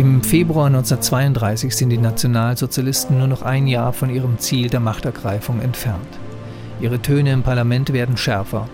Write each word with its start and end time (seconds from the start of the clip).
Im 0.00 0.22
Februar 0.22 0.68
1932 0.68 1.76
sind 1.76 1.90
die 1.90 1.98
Nationalsozialisten 1.98 3.18
nur 3.18 3.26
noch 3.26 3.42
ein 3.42 3.66
Jahr 3.66 3.92
von 3.92 4.08
ihrem 4.08 4.38
Ziel 4.38 4.70
der 4.70 4.80
Machtergreifung 4.80 5.60
entfernt. 5.60 6.18
Ihre 6.80 7.02
Töne 7.02 7.32
im 7.32 7.42
Parlament 7.42 7.92
werden 7.92 8.16
schärfer. 8.16 8.66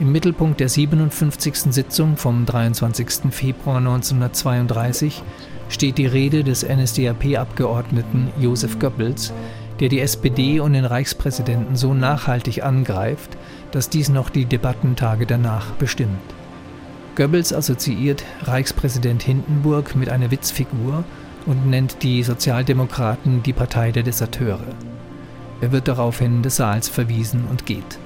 Im 0.00 0.12
Mittelpunkt 0.12 0.60
der 0.60 0.70
57. 0.70 1.74
Sitzung 1.74 2.16
vom 2.16 2.46
23. 2.46 3.30
Februar 3.32 3.76
1932 3.76 5.22
steht 5.68 5.98
die 5.98 6.06
Rede 6.06 6.42
des 6.42 6.66
NSDAP-Abgeordneten 6.66 8.28
Josef 8.40 8.78
Goebbels, 8.78 9.34
der 9.78 9.90
die 9.90 10.00
SPD 10.00 10.60
und 10.60 10.72
den 10.72 10.86
Reichspräsidenten 10.86 11.76
so 11.76 11.92
nachhaltig 11.92 12.64
angreift, 12.64 13.36
dass 13.72 13.90
dies 13.90 14.08
noch 14.08 14.30
die 14.30 14.46
Debattentage 14.46 15.26
danach 15.26 15.72
bestimmt. 15.72 16.16
Goebbels 17.16 17.52
assoziiert 17.54 18.24
Reichspräsident 18.42 19.22
Hindenburg 19.22 19.96
mit 19.96 20.10
einer 20.10 20.30
Witzfigur 20.30 21.02
und 21.46 21.66
nennt 21.66 22.02
die 22.02 22.22
Sozialdemokraten 22.22 23.42
die 23.42 23.54
Partei 23.54 23.90
der 23.90 24.02
Deserteure. 24.02 24.74
Er 25.62 25.72
wird 25.72 25.88
daraufhin 25.88 26.42
des 26.42 26.56
Saals 26.56 26.90
verwiesen 26.90 27.46
und 27.50 27.64
geht. 27.64 27.98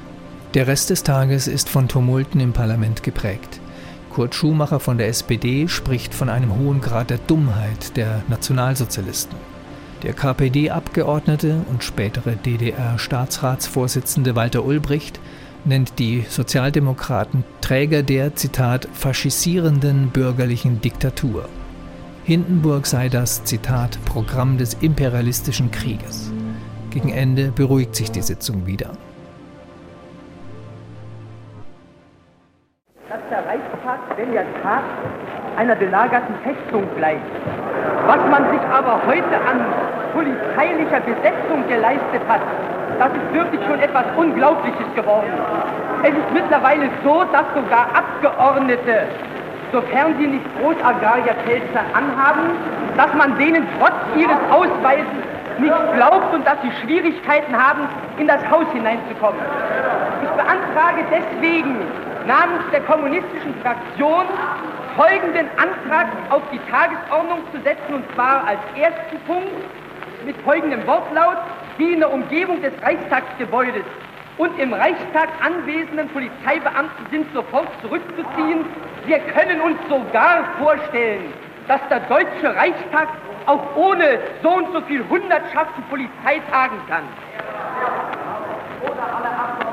Der 0.55 0.69
Rest 0.69 0.91
des 0.91 1.03
Tages 1.03 1.49
ist 1.49 1.69
von 1.69 1.89
Tumulten 1.89 2.39
im 2.39 2.53
Parlament 2.53 3.03
geprägt. 3.03 3.59
Kurt 4.11 4.37
Schumacher 4.37 4.79
von 4.79 4.97
der 4.97 5.09
SPD 5.09 5.67
spricht 5.67 6.15
von 6.15 6.29
einem 6.29 6.57
hohen 6.57 6.81
Grad 6.81 7.11
der 7.11 7.19
Dummheit 7.19 7.97
der 7.97 8.23
Nationalsozialisten. 8.29 9.37
Der 10.05 10.13
KPD-Abgeordnete 10.13 11.65
und 11.69 11.83
spätere 11.83 12.37
DDR-Staatsratsvorsitzende 12.37 14.37
Walter 14.37 14.65
Ulbricht 14.65 15.19
nennt 15.65 15.99
die 15.99 16.23
Sozialdemokraten 16.29 17.45
Träger 17.61 18.03
der, 18.03 18.35
Zitat, 18.35 18.89
faschisierenden 18.93 20.09
bürgerlichen 20.09 20.81
Diktatur. 20.81 21.49
Hindenburg 22.25 22.87
sei 22.87 23.09
das, 23.09 23.45
Zitat, 23.45 23.99
Programm 24.05 24.59
des 24.59 24.75
imperialistischen 24.75 25.71
Krieges. 25.71 26.33
Gegen 26.91 27.11
Ende 27.11 27.53
beruhigt 27.53 27.95
sich 27.95 28.11
die 28.11 28.23
Sitzung 28.23 28.67
wieder. 28.67 28.91
Dass 33.09 33.21
der 33.31 33.45
Reichstag, 33.47 34.17
wenn 34.17 34.33
er 34.33 34.45
tagt, 34.63 34.85
einer 35.57 35.77
belagerten 35.77 36.35
Festung 36.43 36.85
gleicht. 36.97 37.21
Was 38.07 38.31
man 38.31 38.51
sich 38.51 38.61
aber 38.61 39.07
heute 39.07 39.37
an 39.41 39.61
polizeilicher 40.13 41.01
Besetzung 41.01 41.67
geleistet 41.69 42.23
hat, 42.29 42.41
das 43.01 43.09
ist 43.15 43.33
wirklich 43.33 43.61
schon 43.67 43.81
etwas 43.81 44.05
Unglaubliches 44.15 44.95
geworden. 44.95 45.33
Es 46.03 46.11
ist 46.11 46.33
mittlerweile 46.35 46.91
so, 47.03 47.25
dass 47.33 47.47
sogar 47.55 47.89
Abgeordnete, 47.97 49.09
sofern 49.73 50.15
sie 50.19 50.27
nicht 50.27 50.45
Großagrarierpelze 50.61 51.81
anhaben, 51.95 52.51
dass 52.99 53.13
man 53.15 53.39
denen 53.39 53.67
trotz 53.79 53.97
ihres 54.17 54.37
Ausweises 54.51 55.17
nicht 55.59 55.75
glaubt 55.97 56.35
und 56.35 56.47
dass 56.47 56.61
sie 56.61 56.71
Schwierigkeiten 56.83 57.57
haben, 57.57 57.89
in 58.19 58.27
das 58.27 58.43
Haus 58.51 58.67
hineinzukommen. 58.73 59.41
Ich 60.23 60.31
beantrage 60.31 61.03
deswegen 61.11 61.81
namens 62.27 62.65
der 62.71 62.81
kommunistischen 62.83 63.55
Fraktion 63.63 64.25
folgenden 64.97 65.49
Antrag 65.57 66.09
auf 66.29 66.43
die 66.53 66.61
Tagesordnung 66.71 67.41
zu 67.53 67.63
setzen, 67.63 67.95
und 67.95 68.05
zwar 68.15 68.45
als 68.47 68.61
ersten 68.77 69.17
Punkt 69.27 69.65
mit 70.27 70.37
folgendem 70.45 70.87
Wortlaut 70.87 71.39
die 71.81 71.95
in 71.95 72.01
der 72.01 72.13
Umgebung 72.13 72.61
des 72.63 72.73
Reichstagsgebäudes 72.83 73.85
und 74.37 74.59
im 74.59 74.73
Reichstag 74.73 75.29
anwesenden 75.43 76.09
Polizeibeamten 76.11 77.07
sind 77.11 77.27
sofort 77.35 77.69
zurückzuziehen. 77.81 78.65
Wir 79.07 79.19
können 79.19 79.61
uns 79.61 79.79
sogar 79.89 80.45
vorstellen, 80.59 81.33
dass 81.67 81.81
der 81.89 82.01
Deutsche 82.01 82.55
Reichstag 82.55 83.09
auch 83.47 83.77
ohne 83.77 84.19
so 84.43 84.51
und 84.51 84.73
so 84.73 84.81
viel 84.83 85.07
Hundertschaften 85.09 85.83
Polizei 85.91 86.41
tagen 86.51 86.79
kann. 86.89 87.05
Ja, 88.85 89.70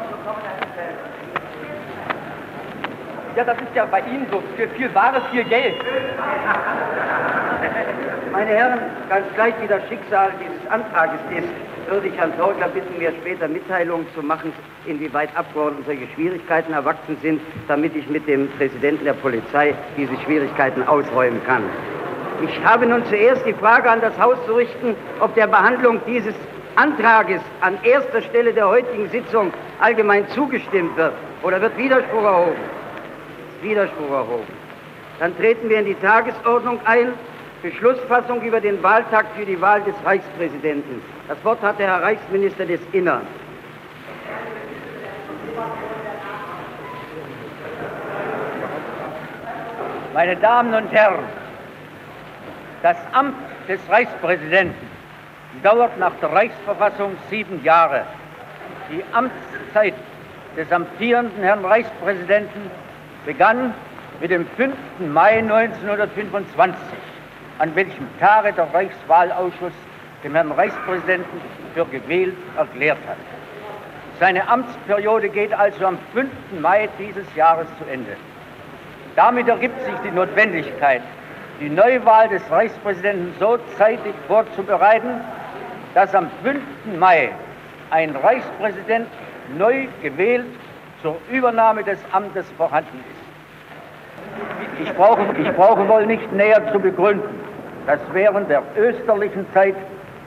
das 3.43 3.57
ist 3.57 3.75
ja 3.75 3.85
bei 3.85 3.99
Ihnen 4.01 4.27
so. 4.31 4.41
Für 4.55 4.67
viel 4.69 4.93
Ware, 4.93 5.21
viel 5.31 5.43
Geld. 5.45 5.75
Meine 8.31 8.51
Herren, 8.51 8.79
ganz 9.09 9.25
gleich 9.35 9.53
wie 9.61 9.67
das 9.67 9.81
Schicksal 9.87 10.31
dieses 10.39 10.69
Antrages 10.69 11.19
ist, 11.35 11.47
würde 11.89 12.07
ich 12.07 12.17
Herrn 12.17 12.37
Torgler 12.37 12.67
bitten, 12.67 12.97
mir 12.99 13.11
später 13.21 13.47
Mitteilungen 13.47 14.05
zu 14.13 14.21
machen, 14.21 14.51
inwieweit 14.85 15.29
Abgeordnete 15.35 15.85
solche 15.85 16.07
Schwierigkeiten 16.13 16.73
erwachsen 16.73 17.17
sind, 17.21 17.41
damit 17.67 17.95
ich 17.95 18.07
mit 18.09 18.27
dem 18.27 18.49
Präsidenten 18.57 19.05
der 19.05 19.13
Polizei 19.13 19.73
diese 19.97 20.15
Schwierigkeiten 20.25 20.83
ausräumen 20.87 21.41
kann. 21.45 21.63
Ich 22.43 22.63
habe 22.63 22.85
nun 22.85 23.03
zuerst 23.05 23.45
die 23.45 23.53
Frage 23.53 23.89
an 23.89 24.01
das 24.01 24.19
Haus 24.19 24.37
zu 24.45 24.53
richten, 24.53 24.95
ob 25.19 25.33
der 25.35 25.47
Behandlung 25.47 25.99
dieses 26.05 26.35
Antrages 26.75 27.41
an 27.61 27.77
erster 27.81 28.21
Stelle 28.21 28.53
der 28.53 28.67
heutigen 28.67 29.09
Sitzung 29.09 29.51
allgemein 29.79 30.27
zugestimmt 30.29 30.95
wird 30.95 31.13
oder 31.41 31.59
wird 31.59 31.75
Widerspruch 31.77 32.23
erhoben? 32.23 32.77
Widerspruch 33.61 34.11
erhoben. 34.11 34.47
Dann 35.19 35.35
treten 35.37 35.69
wir 35.69 35.79
in 35.79 35.85
die 35.85 35.95
Tagesordnung 35.95 36.79
ein. 36.85 37.13
Beschlussfassung 37.63 38.41
über 38.43 38.61
den 38.61 38.81
Wahltag 38.83 39.25
für 39.35 39.45
die 39.45 39.59
Wahl 39.59 39.81
des 39.81 39.95
Reichspräsidenten. 40.05 41.01
Das 41.27 41.43
Wort 41.43 41.61
hat 41.61 41.79
der 41.79 41.87
Herr 41.87 42.03
Reichsminister 42.03 42.65
des 42.65 42.79
Innern. 42.91 43.25
Meine 50.13 50.35
Damen 50.35 50.73
und 50.73 50.91
Herren, 50.91 51.25
das 52.83 52.97
Amt 53.11 53.35
des 53.67 53.79
Reichspräsidenten 53.89 54.87
dauert 55.63 55.97
nach 55.97 56.13
der 56.21 56.31
Reichsverfassung 56.31 57.17
sieben 57.29 57.63
Jahre. 57.63 58.03
Die 58.91 59.03
Amtszeit 59.13 59.95
des 60.55 60.71
amtierenden 60.71 61.43
Herrn 61.43 61.65
Reichspräsidenten 61.65 62.71
begann 63.27 63.73
mit 64.21 64.31
dem 64.31 64.47
5. 64.55 64.73
Mai 64.99 65.39
1925 65.39 66.75
an 67.59 67.75
welchem 67.75 68.07
Tage 68.19 68.53
der 68.53 68.73
Reichswahlausschuss 68.73 69.73
dem 70.23 70.33
Herrn 70.33 70.51
Reichspräsidenten 70.51 71.41
für 71.73 71.85
gewählt 71.85 72.37
erklärt 72.55 72.97
hat. 73.07 73.17
Seine 74.19 74.47
Amtsperiode 74.47 75.29
geht 75.29 75.53
also 75.53 75.85
am 75.85 75.97
5. 76.13 76.29
Mai 76.61 76.87
dieses 76.97 77.27
Jahres 77.35 77.67
zu 77.77 77.91
Ende. 77.91 78.15
Damit 79.15 79.47
ergibt 79.47 79.79
sich 79.81 79.95
die 80.05 80.11
Notwendigkeit, 80.11 81.01
die 81.59 81.69
Neuwahl 81.69 82.29
des 82.29 82.49
Reichspräsidenten 82.49 83.33
so 83.39 83.59
zeitig 83.77 84.13
vorzubereiten, 84.27 85.21
dass 85.93 86.15
am 86.15 86.31
5. 86.43 86.61
Mai 86.97 87.31
ein 87.89 88.15
Reichspräsident 88.15 89.07
neu 89.57 89.87
gewählt 90.01 90.45
zur 91.01 91.17
Übernahme 91.31 91.83
des 91.83 91.99
Amtes 92.11 92.45
vorhanden 92.57 93.03
ist. 93.11 93.16
Ich 94.81 94.93
brauche, 94.93 95.21
ich 95.39 95.51
brauche 95.53 95.87
wohl 95.87 96.05
nicht 96.05 96.31
näher 96.33 96.61
zu 96.71 96.79
begründen, 96.79 97.29
dass 97.85 97.99
während 98.13 98.49
der 98.49 98.61
österlichen 98.77 99.45
Zeit 99.53 99.75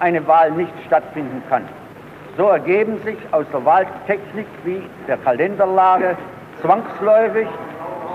eine 0.01 0.27
Wahl 0.27 0.51
nicht 0.53 0.73
stattfinden 0.87 1.43
kann. 1.49 1.63
So 2.37 2.49
ergeben 2.49 2.99
sich 3.05 3.19
aus 3.33 3.45
der 3.53 3.65
Wahltechnik 3.65 4.47
wie 4.65 4.83
der 5.07 5.19
Kalenderlage 5.19 6.17
zwangsläufig 6.61 7.47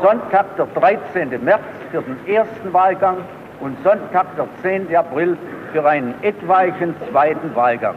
Sonntag 0.02 0.56
der 0.58 0.66
13. 0.68 1.44
März 1.44 1.62
für 1.92 2.02
den 2.02 2.18
ersten 2.28 2.74
Wahlgang 2.74 3.18
und 3.60 3.78
Sonntag 3.84 4.26
der 4.36 4.48
10. 4.62 4.94
April 4.96 5.38
für 5.72 5.86
einen 5.88 6.14
etwaigen 6.22 6.96
zweiten 7.10 7.56
Wahlgang. 7.56 7.96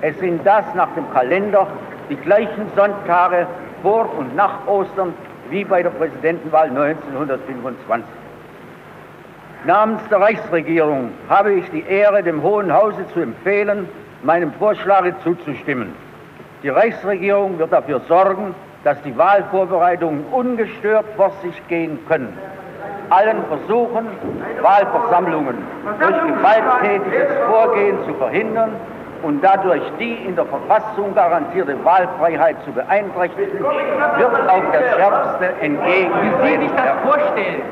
Es 0.00 0.18
sind 0.18 0.46
das 0.46 0.64
nach 0.74 0.88
dem 0.94 1.10
Kalender 1.12 1.66
die 2.08 2.16
gleichen 2.16 2.70
Sonntage 2.76 3.46
vor 3.82 4.08
und 4.16 4.34
nach 4.36 4.66
Ostern 4.66 5.14
wie 5.50 5.64
bei 5.64 5.82
der 5.82 5.90
Präsidentenwahl 5.90 6.68
1925. 6.68 8.06
Namens 9.64 10.00
der 10.08 10.20
Reichsregierung 10.20 11.10
habe 11.28 11.52
ich 11.54 11.68
die 11.70 11.84
Ehre, 11.84 12.22
dem 12.22 12.42
Hohen 12.42 12.72
Hause 12.72 13.06
zu 13.12 13.20
empfehlen, 13.20 13.88
meinem 14.22 14.52
Vorschlage 14.52 15.14
zuzustimmen. 15.24 15.94
Die 16.62 16.68
Reichsregierung 16.68 17.58
wird 17.58 17.72
dafür 17.72 18.00
sorgen, 18.08 18.54
dass 18.84 19.00
die 19.02 19.16
Wahlvorbereitungen 19.16 20.24
ungestört 20.32 21.06
vor 21.16 21.32
sich 21.42 21.66
gehen 21.68 21.98
können. 22.08 22.32
Allen 23.10 23.38
Versuchen, 23.48 24.06
Wahlversammlungen 24.62 25.56
durch 25.98 26.22
gewalttätiges 26.22 27.28
Vorgehen 27.48 27.96
zu 28.06 28.14
verhindern 28.14 28.72
und 29.22 29.42
dadurch 29.42 29.82
die 29.98 30.14
in 30.26 30.36
der 30.36 30.46
Verfassung 30.46 31.14
garantierte 31.14 31.76
Wahlfreiheit 31.84 32.56
zu 32.64 32.72
beeinträchtigen, 32.72 33.58
wird 33.58 34.48
auf 34.48 34.62
das 34.72 34.96
Schärfste 34.96 35.46
entgegen. 35.60 36.12
Wie 36.22 36.46
Sie 36.46 36.62
sich 36.62 36.72
das 36.72 37.10
vorstellen? 37.10 37.62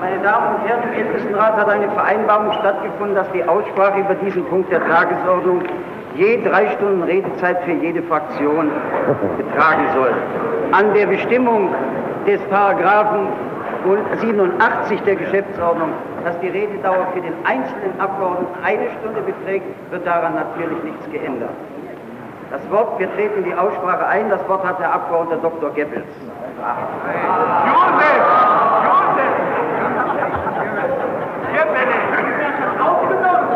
Meine 0.00 0.18
Damen 0.18 0.56
und 0.56 0.68
Herren, 0.68 0.82
im 0.92 1.06
Ältestenrat 1.06 1.56
hat 1.56 1.68
eine 1.68 1.90
Vereinbarung 1.90 2.52
stattgefunden, 2.60 3.16
dass 3.16 3.30
die 3.32 3.42
Aussprache 3.44 4.00
über 4.00 4.14
diesen 4.14 4.44
Punkt 4.44 4.70
der 4.70 4.86
Tagesordnung 4.86 5.62
je 6.14 6.42
drei 6.42 6.68
Stunden 6.70 7.02
Redezeit 7.02 7.62
für 7.64 7.72
jede 7.72 8.02
Fraktion 8.02 8.70
betragen 9.36 9.86
soll. 9.94 10.12
An 10.72 10.94
der 10.94 11.06
Bestimmung 11.06 11.74
des 12.26 12.40
Paragraphen 12.42 13.28
87 14.20 15.00
der 15.02 15.16
Geschäftsordnung, 15.16 15.90
dass 16.24 16.38
die 16.40 16.48
Rededauer 16.48 17.06
für 17.14 17.20
den 17.20 17.34
einzelnen 17.44 18.00
Abgeordneten 18.00 18.54
eine 18.64 18.90
Stunde 18.98 19.20
beträgt, 19.22 19.66
wird 19.90 20.06
daran 20.06 20.34
natürlich 20.34 20.82
nichts 20.82 21.10
geändert. 21.10 21.50
Das 22.50 22.60
Wort, 22.70 22.98
wir 22.98 23.12
treten 23.14 23.44
die 23.44 23.54
Aussprache 23.54 24.06
ein, 24.06 24.30
das 24.30 24.46
Wort 24.48 24.64
hat 24.64 24.78
der 24.78 24.92
Abgeordnete 24.92 25.42
Dr. 25.42 25.70
Goebbels. 25.70 26.06
Josef! 27.66 28.22
Josef! 28.86 29.34
Goebbels! 31.52 31.94
Aufgenommen! 32.80 33.48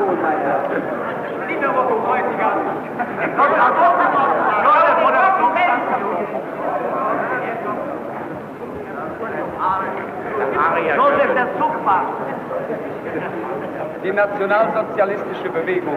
Oh, 0.00 0.16
naja. 0.22 0.54
Lieber 1.46 1.68
Bräutiger! 1.68 2.52
Josef, 3.36 3.89
Die 14.04 14.12
nationalsozialistische 14.12 15.50
Bewegung 15.50 15.96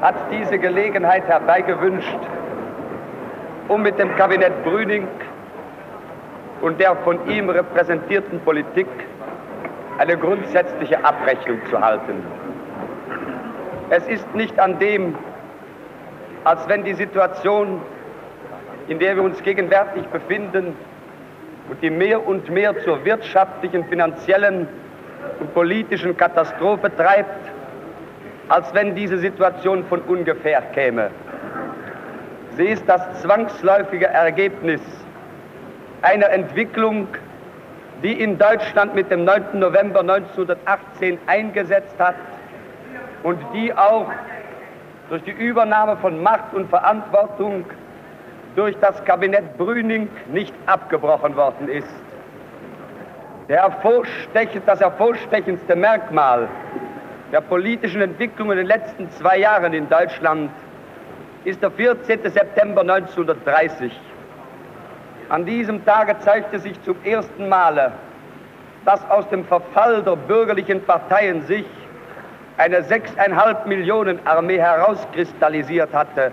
hat 0.00 0.14
diese 0.30 0.58
Gelegenheit 0.58 1.26
herbeigewünscht, 1.26 2.18
um 3.68 3.82
mit 3.82 3.98
dem 3.98 4.14
Kabinett 4.16 4.64
Brüning 4.64 5.08
und 6.60 6.80
der 6.80 6.96
von 6.96 7.18
ihm 7.28 7.50
repräsentierten 7.50 8.40
Politik 8.40 8.86
eine 9.98 10.16
grundsätzliche 10.16 11.04
Abrechnung 11.04 11.58
zu 11.70 11.80
halten. 11.80 12.22
Es 13.90 14.06
ist 14.08 14.34
nicht 14.34 14.58
an 14.58 14.78
dem, 14.78 15.14
als 16.44 16.68
wenn 16.68 16.84
die 16.84 16.94
Situation, 16.94 17.80
in 18.88 18.98
der 18.98 19.16
wir 19.16 19.22
uns 19.22 19.42
gegenwärtig 19.42 20.06
befinden 20.08 20.74
und 21.68 21.82
die 21.82 21.90
mehr 21.90 22.26
und 22.26 22.50
mehr 22.50 22.78
zur 22.84 23.04
wirtschaftlichen, 23.04 23.84
finanziellen 23.84 24.66
und 25.40 25.54
politischen 25.54 26.16
Katastrophe 26.16 26.94
treibt, 26.96 27.50
als 28.48 28.72
wenn 28.74 28.94
diese 28.94 29.18
Situation 29.18 29.84
von 29.84 30.00
ungefähr 30.02 30.62
käme. 30.74 31.10
Sie 32.56 32.66
ist 32.66 32.84
das 32.86 33.22
zwangsläufige 33.22 34.06
Ergebnis 34.06 34.80
einer 36.02 36.30
Entwicklung, 36.30 37.08
die 38.02 38.20
in 38.20 38.36
Deutschland 38.36 38.94
mit 38.94 39.10
dem 39.10 39.24
9. 39.24 39.58
November 39.58 40.00
1918 40.00 41.18
eingesetzt 41.26 41.94
hat 41.98 42.16
und 43.22 43.38
die 43.54 43.72
auch 43.72 44.10
durch 45.08 45.22
die 45.24 45.30
Übernahme 45.30 45.96
von 45.96 46.22
Macht 46.22 46.52
und 46.52 46.68
Verantwortung 46.68 47.64
durch 48.56 48.76
das 48.80 49.02
Kabinett 49.04 49.56
Brüning 49.56 50.08
nicht 50.32 50.54
abgebrochen 50.66 51.36
worden 51.36 51.68
ist. 51.68 52.01
Das 54.66 54.80
hervorstechendste 54.80 55.76
Merkmal 55.76 56.48
der 57.32 57.40
politischen 57.42 58.00
Entwicklung 58.00 58.50
in 58.50 58.56
den 58.58 58.66
letzten 58.66 59.10
zwei 59.10 59.38
Jahren 59.38 59.74
in 59.74 59.88
Deutschland 59.90 60.50
ist 61.44 61.62
der 61.62 61.70
14. 61.70 62.30
September 62.30 62.80
1930. 62.82 63.92
An 65.28 65.44
diesem 65.44 65.84
Tage 65.84 66.18
zeigte 66.20 66.58
sich 66.58 66.80
zum 66.82 66.96
ersten 67.04 67.48
Male, 67.48 67.92
dass 68.84 69.04
aus 69.10 69.28
dem 69.28 69.44
Verfall 69.44 70.02
der 70.02 70.16
bürgerlichen 70.16 70.82
Parteien 70.82 71.42
sich 71.42 71.66
eine 72.56 72.82
sechseinhalb 72.82 73.66
Millionen 73.66 74.18
Armee 74.26 74.58
herauskristallisiert 74.58 75.92
hatte, 75.92 76.32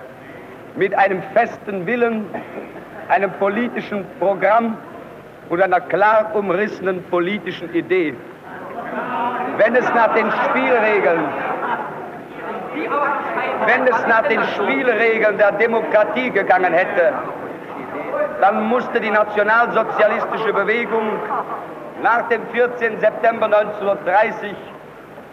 mit 0.75 0.93
einem 0.97 1.21
festen 1.33 1.85
Willen, 1.85 2.25
einem 3.09 3.31
politischen 3.31 4.05
Programm 4.19 4.77
und 5.49 5.61
einer 5.61 5.81
klar 5.81 6.31
umrissenen 6.33 7.03
politischen 7.03 7.73
Idee 7.73 8.15
wenn 9.59 9.75
es 9.75 9.93
nach 9.93 10.13
den 10.13 10.31
Spielregeln, 10.31 11.25
wenn 13.65 13.87
es 13.87 14.07
nach 14.07 14.21
den 14.23 14.41
Spielregeln 14.55 15.37
der 15.37 15.51
Demokratie 15.53 16.29
gegangen 16.29 16.73
hätte, 16.73 17.13
dann 18.39 18.69
musste 18.69 19.01
die 19.01 19.11
nationalsozialistische 19.11 20.53
Bewegung 20.53 21.19
nach 22.01 22.29
dem 22.29 22.41
14. 22.53 23.01
September 23.01 23.47
1930 23.47 24.55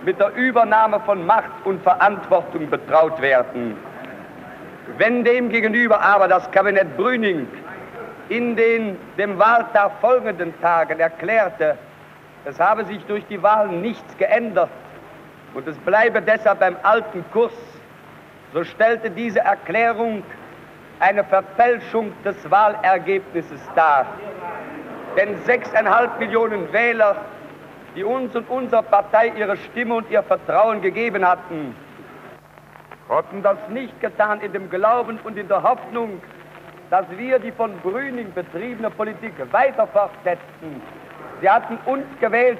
mit 0.04 0.18
der 0.18 0.34
Übernahme 0.34 0.98
von 1.06 1.24
Macht 1.24 1.64
und 1.64 1.80
Verantwortung 1.84 2.68
betraut 2.68 3.20
werden. 3.22 3.76
Wenn 4.98 5.22
demgegenüber 5.22 6.00
aber 6.00 6.26
das 6.26 6.50
Kabinett 6.50 6.96
Brüning 6.96 7.46
in 8.28 8.56
den 8.56 8.96
dem 9.16 9.38
Wahltag 9.38 9.92
folgenden 10.00 10.58
Tagen 10.60 10.98
erklärte, 11.00 11.76
es 12.44 12.60
habe 12.60 12.84
sich 12.84 13.04
durch 13.06 13.24
die 13.26 13.42
Wahlen 13.42 13.80
nichts 13.82 14.16
geändert 14.18 14.70
und 15.54 15.66
es 15.66 15.76
bleibe 15.78 16.22
deshalb 16.22 16.60
beim 16.60 16.76
alten 16.82 17.24
Kurs, 17.32 17.52
so 18.52 18.62
stellte 18.64 19.10
diese 19.10 19.40
Erklärung 19.40 20.22
eine 21.00 21.24
Verfälschung 21.24 22.12
des 22.24 22.50
Wahlergebnisses 22.50 23.60
dar. 23.74 24.06
Denn 25.16 25.36
sechseinhalb 25.44 26.18
Millionen 26.18 26.72
Wähler, 26.72 27.16
die 27.94 28.04
uns 28.04 28.34
und 28.36 28.48
unserer 28.48 28.82
Partei 28.82 29.32
ihre 29.36 29.56
Stimme 29.56 29.94
und 29.94 30.10
ihr 30.10 30.22
Vertrauen 30.22 30.82
gegeben 30.82 31.26
hatten, 31.26 31.74
hatten 33.08 33.42
das 33.42 33.56
nicht 33.70 33.98
getan 34.00 34.40
in 34.40 34.52
dem 34.52 34.68
Glauben 34.68 35.18
und 35.24 35.38
in 35.38 35.48
der 35.48 35.62
Hoffnung, 35.62 36.20
dass 36.90 37.06
wir 37.16 37.38
die 37.38 37.52
von 37.52 37.76
Brüning 37.80 38.32
betriebene 38.32 38.90
Politik 38.90 39.32
weiter 39.52 39.86
fortsetzen 39.88 40.80
Sie 41.40 41.50
hatten 41.50 41.78
uns 41.84 42.04
gewählt 42.20 42.58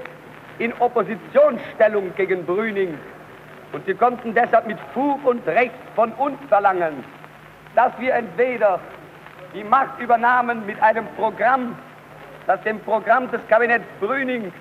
in 0.58 0.72
Oppositionsstellung 0.80 2.14
gegen 2.14 2.44
Brüning. 2.44 2.98
Und 3.72 3.86
sie 3.86 3.94
konnten 3.94 4.34
deshalb 4.34 4.66
mit 4.66 4.78
Fug 4.92 5.24
und 5.24 5.46
Recht 5.46 5.74
von 5.94 6.12
uns 6.12 6.38
verlangen, 6.48 7.04
dass 7.74 7.92
wir 7.98 8.14
entweder 8.14 8.78
die 9.54 9.64
Macht 9.64 9.98
übernahmen 9.98 10.64
mit 10.66 10.80
einem 10.82 11.06
Programm, 11.16 11.76
das 12.46 12.60
dem 12.62 12.80
Programm 12.80 13.30
des 13.30 13.40
Kabinetts 13.48 13.86
Brüning 14.00 14.52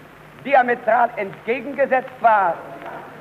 diametral 0.46 1.10
entgegengesetzt 1.18 2.22
war, 2.22 2.56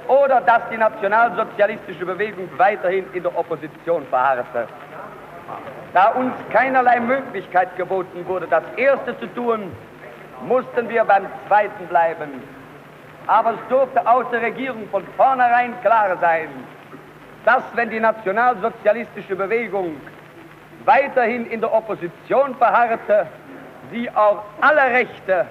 oder 0.07 0.41
dass 0.43 0.63
die 0.71 0.77
nationalsozialistische 0.77 2.05
Bewegung 2.05 2.49
weiterhin 2.57 3.07
in 3.15 3.23
der 3.23 3.37
Opposition 3.37 4.05
verharrte. 4.11 4.69
Da 5.95 6.09
uns 6.09 6.35
keinerlei 6.51 6.99
Möglichkeit 6.99 7.77
geboten 7.77 8.27
wurde, 8.27 8.49
das 8.49 8.65
Erste 8.77 9.17
zu 9.21 9.29
tun, 9.29 9.73
mussten 10.45 10.89
wir 10.89 11.05
beim 11.05 11.27
Zweiten 11.47 11.87
bleiben. 11.87 12.43
Aber 13.29 13.53
es 13.53 13.69
durfte 13.69 14.05
aus 14.05 14.27
der 14.33 14.43
Regierung 14.43 14.89
von 14.91 15.05
vornherein 15.17 15.81
klar 15.83 16.17
sein, 16.21 16.49
dass 17.45 17.63
wenn 17.75 17.91
die 17.91 18.01
nationalsozialistische 18.01 19.37
Bewegung 19.37 19.97
weiterhin 20.85 21.47
in 21.47 21.61
der 21.61 21.73
Opposition 21.73 22.57
verharrte, 22.57 23.29
sie 23.93 24.11
auch 24.11 24.43
alle 24.61 24.83
Rechte, 24.83 25.47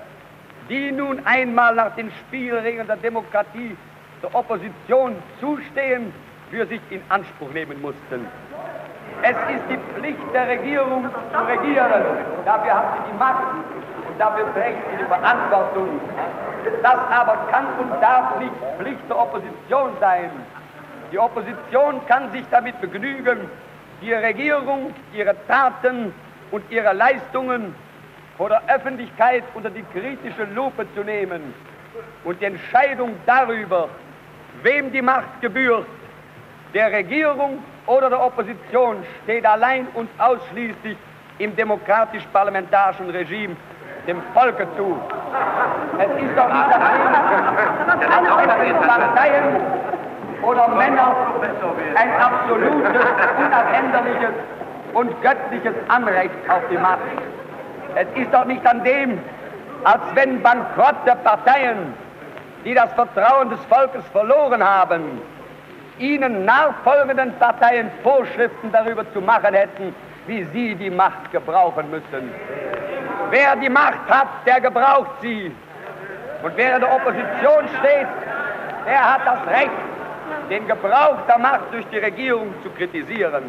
die 0.69 0.91
nun 0.91 1.25
einmal 1.25 1.73
nach 1.73 1.95
den 1.95 2.11
Spielregeln 2.11 2.87
der 2.87 2.97
Demokratie 2.97 3.77
der 4.21 4.35
Opposition 4.35 5.15
zustehen, 5.39 6.13
für 6.51 6.65
sich 6.67 6.81
in 6.89 7.01
Anspruch 7.09 7.51
nehmen 7.53 7.81
mussten. 7.81 8.27
Es 9.25 9.37
ist 9.55 9.63
die 9.69 9.77
Pflicht 9.77 10.33
der 10.33 10.49
Regierung 10.49 11.05
zu 11.31 11.39
regieren. 11.47 12.03
Dafür 12.43 12.73
hat 12.75 12.85
sie 12.97 13.11
die 13.11 13.17
Macht 13.17 13.55
und 14.09 14.19
dafür 14.19 14.53
trägt 14.53 14.79
sie 14.91 14.97
die 14.97 15.05
Verantwortung. 15.05 16.01
Das 16.81 16.97
aber 17.09 17.37
kann 17.49 17.67
und 17.79 17.89
darf 18.01 18.37
nicht 18.39 18.51
Pflicht 18.77 18.99
der 19.07 19.17
Opposition 19.17 19.91
sein. 20.01 20.29
Die 21.13 21.17
Opposition 21.17 22.05
kann 22.05 22.33
sich 22.33 22.43
damit 22.51 22.81
begnügen, 22.81 23.49
die 24.01 24.11
Regierung, 24.11 24.93
ihre 25.13 25.35
Taten 25.47 26.13
und 26.51 26.69
ihre 26.69 26.91
Leistungen 26.91 27.73
vor 28.37 28.49
der 28.49 28.61
Öffentlichkeit 28.67 29.43
unter 29.53 29.69
die 29.69 29.85
kritische 29.93 30.43
Lupe 30.53 30.85
zu 30.95 31.03
nehmen 31.03 31.53
und 32.25 32.41
die 32.41 32.45
Entscheidung 32.45 33.15
darüber, 33.25 33.87
wem 34.63 34.91
die 34.91 35.01
Macht 35.01 35.39
gebührt, 35.39 35.87
der 36.73 36.91
Regierung 36.91 37.63
oder 37.87 38.09
der 38.09 38.21
Opposition, 38.21 39.03
steht 39.23 39.45
allein 39.45 39.87
und 39.93 40.09
ausschließlich 40.17 40.97
im 41.39 41.55
demokratisch-parlamentarischen 41.55 43.09
Regime 43.09 43.55
dem 44.07 44.21
Volke 44.33 44.67
zu. 44.75 44.99
Es 45.97 46.23
ist 46.23 46.37
doch 46.37 46.47
nicht 46.47 46.69
das 46.69 46.81
Leben 48.61 48.77
Parteien 48.79 49.61
oder 50.41 50.67
Männer 50.69 51.15
ein 51.95 52.21
absolutes, 52.21 52.73
unabänderliches 53.37 54.33
und 54.93 55.21
göttliches 55.21 55.75
Anrecht 55.87 56.49
auf 56.49 56.61
die 56.69 56.77
Macht. 56.77 56.99
Es 57.95 58.07
ist 58.15 58.33
doch 58.33 58.45
nicht 58.45 58.65
an 58.65 58.83
dem, 58.83 59.19
als 59.83 60.01
wenn 60.15 60.41
bankrotte 60.41 61.15
Parteien, 61.23 61.93
die 62.65 62.73
das 62.73 62.91
Vertrauen 62.93 63.49
des 63.49 63.63
Volkes 63.65 64.05
verloren 64.11 64.63
haben, 64.63 65.21
ihnen 65.99 66.45
nachfolgenden 66.45 67.33
Parteien 67.39 67.91
Vorschriften 68.01 68.71
darüber 68.71 69.11
zu 69.13 69.21
machen 69.21 69.53
hätten, 69.53 69.95
wie 70.27 70.43
sie 70.53 70.75
die 70.75 70.89
Macht 70.89 71.31
gebrauchen 71.31 71.89
müssen. 71.89 72.31
wer 73.29 73.55
die 73.55 73.69
Macht 73.69 74.07
hat, 74.09 74.27
der 74.45 74.61
gebraucht 74.61 75.11
sie. 75.21 75.51
Und 76.43 76.53
wer 76.55 76.75
in 76.75 76.81
der 76.81 76.93
Opposition 76.93 77.67
steht, 77.79 78.07
der 78.85 79.13
hat 79.13 79.21
das 79.25 79.47
Recht, 79.47 79.71
den 80.49 80.67
Gebrauch 80.67 81.17
der 81.27 81.37
Macht 81.37 81.71
durch 81.71 81.85
die 81.87 81.97
Regierung 81.97 82.53
zu 82.63 82.69
kritisieren. 82.71 83.43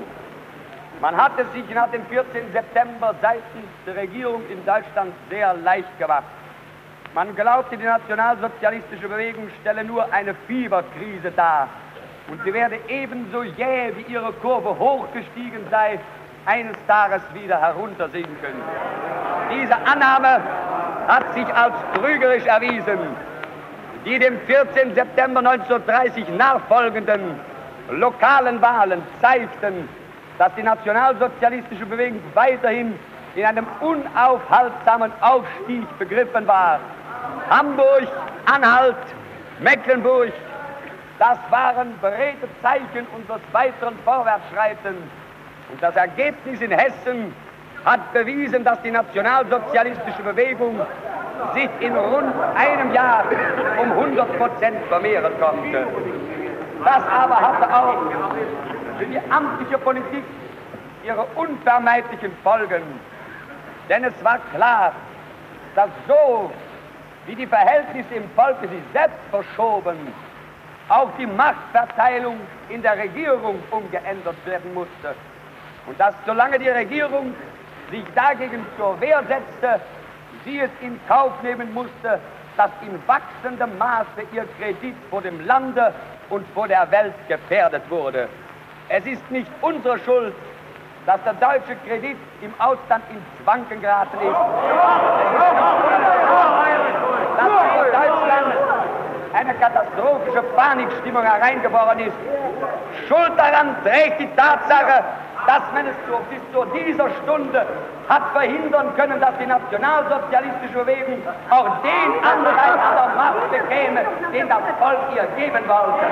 Man 1.00 1.16
hat 1.16 1.32
es 1.38 1.52
sich 1.52 1.68
nach 1.74 1.90
dem 1.90 2.06
14. 2.06 2.52
September 2.52 3.14
seitens 3.20 3.68
der 3.84 3.96
Regierung 3.96 4.42
in 4.48 4.64
Deutschland 4.64 5.12
sehr 5.28 5.54
leicht 5.54 5.98
gemacht. 5.98 6.24
Man 7.14 7.34
glaubte, 7.34 7.76
die 7.76 7.84
nationalsozialistische 7.84 9.08
Bewegung 9.08 9.48
stelle 9.60 9.84
nur 9.84 10.10
eine 10.12 10.34
Fieberkrise 10.46 11.30
dar 11.32 11.68
und 12.28 12.42
sie 12.44 12.54
werde 12.54 12.78
ebenso 12.88 13.42
jäh, 13.42 13.92
wie 13.96 14.12
ihre 14.12 14.32
Kurve 14.34 14.78
hochgestiegen 14.78 15.60
sei, 15.70 15.98
eines 16.46 16.76
Tages 16.86 17.22
wieder 17.32 17.60
heruntersinken. 17.60 18.54
Diese 19.50 19.74
Annahme 19.74 20.40
hat 21.08 21.34
sich 21.34 21.46
als 21.54 21.74
trügerisch 21.94 22.44
erwiesen. 22.46 22.98
Die 24.04 24.18
dem 24.18 24.38
14. 24.40 24.94
September 24.94 25.40
1930 25.40 26.28
nachfolgenden 26.36 27.40
lokalen 27.90 28.60
Wahlen 28.60 29.02
zeigten, 29.20 29.88
dass 30.38 30.54
die 30.54 30.62
nationalsozialistische 30.62 31.86
Bewegung 31.86 32.20
weiterhin 32.34 32.98
in 33.34 33.44
einem 33.44 33.66
unaufhaltsamen 33.80 35.12
Aufstieg 35.20 35.98
begriffen 35.98 36.46
war. 36.46 36.80
Hamburg, 37.50 38.06
Anhalt, 38.46 38.96
Mecklenburg, 39.60 40.32
das 41.18 41.38
waren 41.50 41.98
beredte 42.00 42.48
Zeichen 42.62 43.06
unseres 43.16 43.40
weiteren 43.52 43.96
Vorwärtsschreitens. 44.04 44.98
Und 45.70 45.82
das 45.82 45.96
Ergebnis 45.96 46.60
in 46.60 46.70
Hessen 46.70 47.34
hat 47.84 48.12
bewiesen, 48.12 48.64
dass 48.64 48.80
die 48.82 48.90
nationalsozialistische 48.90 50.22
Bewegung 50.22 50.80
sich 51.54 51.68
in 51.80 51.94
rund 51.96 52.34
einem 52.54 52.92
Jahr 52.92 53.24
um 53.80 53.92
100 53.92 54.38
Prozent 54.38 54.84
vermehren 54.88 55.32
konnte. 55.40 55.86
Das 56.84 57.02
aber 57.08 57.40
hatte 57.40 57.74
auch 57.74 58.02
für 58.98 59.06
die 59.06 59.20
amtliche 59.30 59.78
Politik 59.78 60.24
ihre 61.04 61.24
unvermeidlichen 61.34 62.32
Folgen. 62.42 62.82
Denn 63.88 64.04
es 64.04 64.24
war 64.24 64.38
klar, 64.54 64.92
dass 65.74 65.90
so 66.08 66.50
wie 67.26 67.34
die 67.34 67.46
Verhältnisse 67.46 68.14
im 68.14 68.28
Volke 68.30 68.68
sich 68.68 68.82
selbst 68.92 69.18
verschoben, 69.30 69.96
auch 70.88 71.08
die 71.18 71.26
Machtverteilung 71.26 72.38
in 72.68 72.82
der 72.82 72.98
Regierung 72.98 73.62
umgeändert 73.70 74.36
werden 74.44 74.74
musste. 74.74 75.14
Und 75.86 75.98
dass 75.98 76.14
solange 76.26 76.58
die 76.58 76.68
Regierung 76.68 77.34
sich 77.90 78.04
dagegen 78.14 78.64
zur 78.76 79.00
Wehr 79.00 79.22
setzte, 79.28 79.80
sie 80.44 80.60
es 80.60 80.70
in 80.80 80.98
Kauf 81.08 81.32
nehmen 81.42 81.72
musste, 81.72 82.20
dass 82.56 82.70
in 82.82 82.98
wachsendem 83.06 83.76
Maße 83.78 84.22
ihr 84.32 84.46
Kredit 84.58 84.94
vor 85.10 85.22
dem 85.22 85.44
Lande 85.46 85.92
und 86.30 86.46
vor 86.54 86.68
der 86.68 86.90
Welt 86.90 87.14
gefährdet 87.28 87.82
wurde. 87.90 88.28
Es 88.88 89.04
ist 89.06 89.28
nicht 89.30 89.50
unsere 89.60 89.98
Schuld, 90.00 90.34
dass 91.06 91.22
der 91.24 91.34
deutsche 91.34 91.76
Kredit 91.86 92.16
im 92.40 92.54
Ausland 92.58 93.04
ins 93.10 93.46
Wanken 93.46 93.80
geraten 93.80 94.16
ist. 94.18 94.36
Dass 97.36 97.48
über 97.48 97.84
Deutschland 97.92 98.54
eine 99.34 99.54
katastrophische 99.54 100.42
Panikstimmung 100.54 101.22
hereingeboren 101.22 101.98
ist. 101.98 102.16
Schuld 103.08 103.32
daran 103.36 103.76
trägt 103.82 104.20
die 104.20 104.28
Tatsache, 104.36 105.02
dass 105.46 105.62
man 105.74 105.86
es 105.86 105.96
bis 106.30 106.40
zu 106.52 106.64
dieser 106.66 107.08
Stunde 107.22 107.66
hat 108.08 108.22
verhindern 108.32 108.94
können, 108.96 109.20
dass 109.20 109.36
die 109.38 109.46
nationalsozialistische 109.46 110.78
Bewegung 110.78 111.22
auch 111.50 111.68
den 111.82 112.10
Anteil 112.24 112.78
an 112.78 112.94
der 112.94 113.08
Macht 113.16 113.50
bekäme, 113.50 114.00
den 114.32 114.48
das 114.48 114.62
Volk 114.78 114.98
ihr 115.14 115.26
geben 115.36 115.64
wollte. 115.68 116.06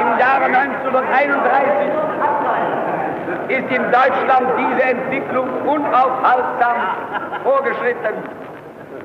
Im 0.00 0.18
Jahre 0.18 0.44
1931 0.44 2.07
ist 3.48 3.70
in 3.70 3.82
Deutschland 3.90 4.46
diese 4.58 4.82
Entwicklung 4.82 5.48
unaufhaltsam 5.66 6.76
vorgeschritten. 7.42 8.14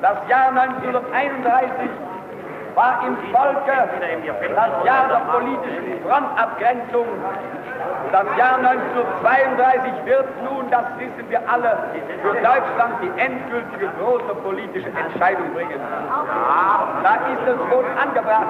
Das 0.02 0.18
Jahr 0.28 0.50
1931 0.50 1.90
war 2.76 3.04
im 3.08 3.16
Volke 3.32 3.90
das 4.56 4.86
Jahr 4.86 5.08
der 5.08 5.22
politischen 5.32 6.04
Frontabgrenzung. 6.06 7.08
Das 8.12 8.26
Jahr 8.38 8.58
1932 8.58 10.06
wird 10.06 10.28
nun, 10.44 10.70
das 10.70 10.86
wissen 10.98 11.30
wir 11.30 11.42
alle, 11.50 11.78
für 12.22 12.34
Deutschland 12.34 12.94
die 13.02 13.20
endgültige 13.20 13.90
große 14.00 14.36
politische 14.44 14.90
Entscheidung 14.90 15.54
bringen. 15.54 15.80
Da 17.02 17.16
ist 17.32 17.48
es 17.48 17.60
wohl 17.72 17.86
angebracht, 18.02 18.48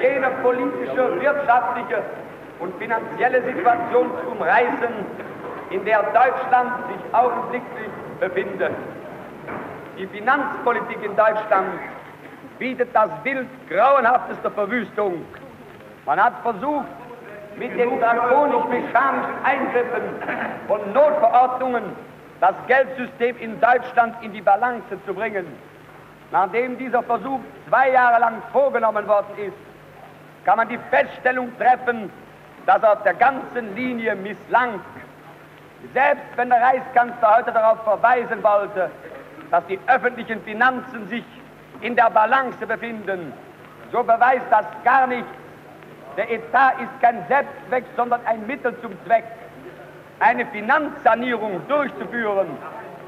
jene 0.00 0.30
politische, 0.42 1.20
wirtschaftliche 1.20 2.02
und 2.58 2.74
finanzielle 2.78 3.42
Situation 3.42 4.10
zu 4.22 4.30
umreißen, 4.30 4.94
in 5.70 5.84
der 5.84 6.02
Deutschland 6.02 6.72
sich 6.88 7.14
augenblicklich 7.14 7.90
befindet. 8.20 8.72
Die 9.98 10.06
Finanzpolitik 10.06 11.02
in 11.02 11.16
Deutschland 11.16 11.78
bietet 12.58 12.94
das 12.94 13.10
Bild 13.22 13.48
grauenhaftester 13.68 14.50
Verwüstung. 14.50 15.24
Man 16.04 16.22
hat 16.22 16.34
versucht, 16.42 16.86
mit 17.58 17.76
den 17.78 17.98
drakonisch-mechanischen 17.98 19.34
Eingriffen 19.44 20.02
von 20.68 20.80
Notverordnungen 20.92 21.82
das 22.40 22.54
Geldsystem 22.66 23.36
in 23.38 23.58
Deutschland 23.60 24.14
in 24.22 24.32
die 24.32 24.42
Balance 24.42 24.84
zu 25.06 25.14
bringen. 25.14 25.46
Nachdem 26.32 26.76
dieser 26.76 27.02
Versuch 27.02 27.40
zwei 27.68 27.90
Jahre 27.90 28.20
lang 28.20 28.42
vorgenommen 28.52 29.06
worden 29.08 29.38
ist, 29.38 29.56
kann 30.44 30.58
man 30.58 30.68
die 30.68 30.78
Feststellung 30.90 31.50
treffen, 31.58 32.10
dass 32.66 32.82
er 32.82 32.92
auf 32.92 33.02
der 33.04 33.14
ganzen 33.14 33.74
Linie 33.74 34.14
misslang. 34.16 34.80
Selbst 35.94 36.24
wenn 36.36 36.50
der 36.50 36.60
Reichskanzler 36.60 37.36
heute 37.38 37.52
darauf 37.52 37.82
verweisen 37.84 38.42
wollte, 38.42 38.90
dass 39.50 39.64
die 39.66 39.78
öffentlichen 39.86 40.42
Finanzen 40.42 41.08
sich 41.08 41.24
in 41.80 41.94
der 41.94 42.10
Balance 42.10 42.66
befinden, 42.66 43.32
so 43.92 44.02
beweist 44.02 44.46
das 44.50 44.66
gar 44.84 45.06
nicht. 45.06 45.26
Der 46.16 46.30
Etat 46.30 46.80
ist 46.80 47.00
kein 47.00 47.24
Selbstzweck, 47.28 47.84
sondern 47.94 48.20
ein 48.26 48.46
Mittel 48.46 48.74
zum 48.80 48.92
Zweck. 49.04 49.24
Eine 50.18 50.46
Finanzsanierung 50.46 51.60
durchzuführen 51.68 52.48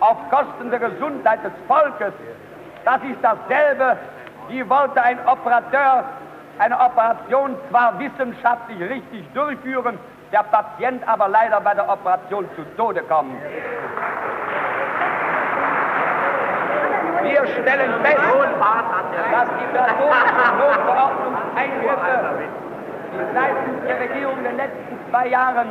auf 0.01 0.17
Kosten 0.31 0.71
der 0.71 0.79
Gesundheit 0.79 1.43
des 1.43 1.53
Volkes, 1.67 2.13
das 2.85 3.03
ist 3.03 3.19
dasselbe, 3.23 3.97
wie 4.49 4.69
wollte 4.69 5.03
ein 5.03 5.19
Operateur 5.27 6.05
eine 6.59 6.79
Operation 6.79 7.57
zwar 7.71 7.99
wissenschaftlich 7.99 8.81
richtig 8.81 9.25
durchführen, 9.35 9.99
der 10.33 10.43
Patient 10.43 11.07
aber 11.07 11.29
leider 11.29 11.61
bei 11.61 11.75
der 11.75 11.89
Operation 11.89 12.47
zu 12.57 12.63
Tode 12.77 13.03
kommt. 13.03 13.41
Wir 17.23 17.47
stellen 17.47 17.93
fest, 18.03 18.23
dass 19.33 19.49
die 19.59 19.77
drakonischen 19.77 20.59
Notverordnungseingriffe, 20.59 22.39
die 23.13 23.35
seitens 23.35 23.85
der 23.87 24.01
Regierung 24.01 24.39
in 24.39 24.45
den 24.45 24.57
letzten 24.57 24.99
zwei 25.11 25.29
Jahren 25.29 25.69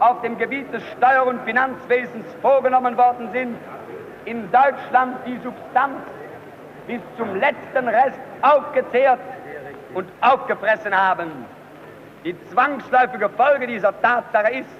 auf 0.00 0.20
dem 0.22 0.38
Gebiet 0.38 0.72
des 0.72 0.82
Steuer- 0.92 1.26
und 1.26 1.40
Finanzwesens 1.42 2.26
vorgenommen 2.42 2.96
worden 2.96 3.30
sind, 3.32 3.56
in 4.24 4.50
Deutschland 4.50 5.16
die 5.26 5.38
Substanz 5.42 5.98
bis 6.86 7.00
zum 7.16 7.34
letzten 7.36 7.88
Rest 7.88 8.18
aufgezehrt 8.42 9.20
und 9.94 10.08
aufgefressen 10.20 10.94
haben. 10.94 11.30
Die 12.24 12.36
zwangsläufige 12.50 13.28
Folge 13.30 13.66
dieser 13.66 13.98
Tatsache 14.00 14.52
ist, 14.52 14.70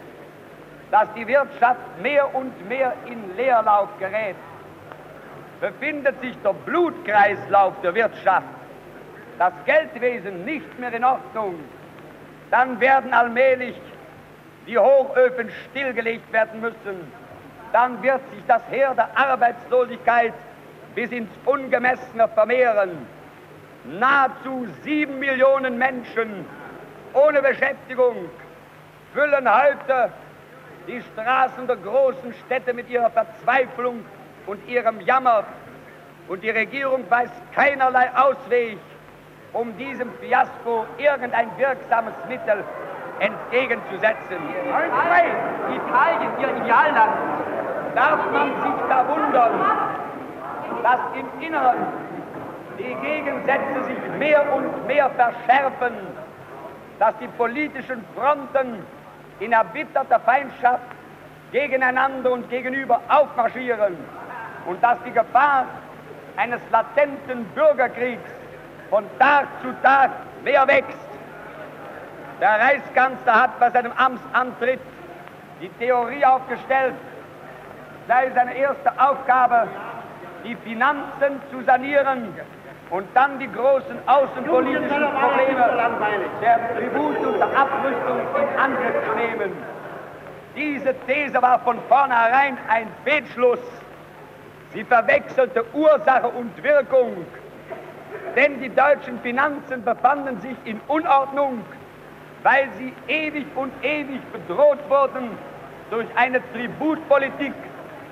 dass 0.90 1.09
die 1.14 1.26
Wirtschaft 1.26 1.80
mehr 2.00 2.35
und 2.35 2.68
mehr 2.68 2.92
in 3.06 3.37
Leerlauf 3.37 3.88
gerät. 3.99 4.37
Befindet 5.61 6.21
sich 6.21 6.37
der 6.42 6.52
Blutkreislauf 6.52 7.75
der 7.83 7.94
Wirtschaft, 7.94 8.47
das 9.38 9.52
Geldwesen 9.64 10.44
nicht 10.44 10.78
mehr 10.78 10.92
in 10.92 11.04
Ordnung, 11.04 11.59
dann 12.50 12.78
werden 12.80 13.12
allmählich 13.12 13.75
die 14.66 14.78
Hochöfen 14.78 15.50
stillgelegt 15.71 16.33
werden 16.33 16.61
müssen. 16.61 17.12
Dann 17.73 18.00
wird 18.02 18.21
sich 18.33 18.42
das 18.47 18.62
Heer 18.71 18.94
der 18.94 19.09
Arbeitslosigkeit 19.16 20.33
bis 20.94 21.11
ins 21.11 21.30
Ungemessene 21.44 22.28
vermehren. 22.28 23.06
Nahezu 23.84 24.66
sieben 24.82 25.18
Millionen 25.18 25.76
Menschen 25.76 26.46
ohne 27.12 27.42
Beschäftigung 27.42 28.30
füllen 29.12 29.46
heute 29.46 30.10
die 30.86 31.02
Straßen 31.02 31.66
der 31.66 31.76
großen 31.76 32.32
Städte 32.46 32.72
mit 32.72 32.88
ihrer 32.88 33.10
Verzweiflung 33.10 34.04
und 34.46 34.66
ihrem 34.68 35.00
Jammer. 35.02 35.44
Und 36.28 36.42
die 36.42 36.50
Regierung 36.50 37.04
weiß 37.10 37.30
keinerlei 37.54 38.10
Ausweg, 38.16 38.78
um 39.52 39.76
diesem 39.76 40.10
Fiasko 40.14 40.86
irgendein 40.96 41.50
wirksames 41.58 42.14
Mittel 42.26 42.64
entgegenzusetzen. 43.20 44.38
Italien, 45.68 46.30
Ihr 46.40 46.56
Idealland. 46.62 47.12
Darf 47.94 48.30
man 48.32 48.48
sich 48.62 48.88
da 48.88 49.04
dass 50.82 51.00
im 51.14 51.42
Inneren 51.42 51.86
die 52.78 52.94
Gegensätze 52.94 53.84
sich 53.84 54.18
mehr 54.18 54.52
und 54.54 54.86
mehr 54.86 55.10
verschärfen, 55.10 55.94
dass 56.98 57.16
die 57.18 57.28
politischen 57.28 58.04
Fronten 58.14 58.84
in 59.40 59.52
erbitterter 59.52 60.20
Feindschaft 60.20 60.82
gegeneinander 61.52 62.32
und 62.32 62.48
gegenüber 62.50 63.00
aufmarschieren 63.08 63.96
und 64.66 64.82
dass 64.82 64.98
die 65.06 65.12
Gefahr 65.12 65.66
eines 66.36 66.60
latenten 66.70 67.44
Bürgerkriegs 67.54 68.30
von 68.90 69.04
Tag 69.18 69.46
zu 69.62 69.72
Tag 69.82 70.10
mehr 70.42 70.66
wächst. 70.66 70.98
Der 72.40 72.60
Reichskanzler 72.60 73.42
hat 73.42 73.58
bei 73.60 73.70
seinem 73.70 73.92
Amtsantritt 73.92 74.80
die 75.60 75.68
Theorie 75.78 76.24
aufgestellt, 76.24 76.94
sei 78.08 78.30
seine 78.34 78.56
erste 78.56 78.90
Aufgabe, 78.98 79.68
die 80.44 80.56
Finanzen 80.56 81.40
zu 81.50 81.62
sanieren 81.62 82.34
und 82.94 83.08
dann 83.12 83.40
die 83.40 83.50
großen 83.50 83.98
außenpolitischen 84.06 84.88
Probleme 84.88 85.64
der 86.40 86.76
Tribut 86.76 87.18
und 87.26 87.38
der 87.40 87.48
Abrüstung 87.48 88.20
in 88.40 88.58
Angriff 88.60 88.94
zu 89.04 89.16
nehmen. 89.16 89.52
Diese 90.54 90.94
These 91.08 91.42
war 91.42 91.58
von 91.58 91.76
vornherein 91.88 92.56
ein 92.68 92.86
Fehlschluss. 93.02 93.58
Sie 94.72 94.84
verwechselte 94.84 95.64
Ursache 95.74 96.28
und 96.28 96.62
Wirkung, 96.62 97.26
denn 98.36 98.60
die 98.60 98.72
deutschen 98.72 99.18
Finanzen 99.22 99.82
befanden 99.82 100.40
sich 100.40 100.56
in 100.64 100.80
Unordnung, 100.86 101.64
weil 102.44 102.68
sie 102.78 102.92
ewig 103.08 103.46
und 103.56 103.72
ewig 103.82 104.20
bedroht 104.30 104.78
wurden 104.88 105.36
durch 105.90 106.06
eine 106.14 106.40
Tributpolitik, 106.52 107.54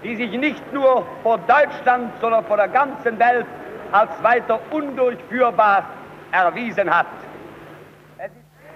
die 0.02 0.16
sich 0.16 0.32
nicht 0.32 0.72
nur 0.72 1.06
vor 1.22 1.38
Deutschland, 1.46 2.10
sondern 2.20 2.44
vor 2.46 2.56
der 2.56 2.68
ganzen 2.68 3.16
Welt 3.20 3.46
als 3.92 4.10
weiter 4.22 4.58
undurchführbar 4.70 5.84
erwiesen 6.32 6.94
hat. 6.94 7.06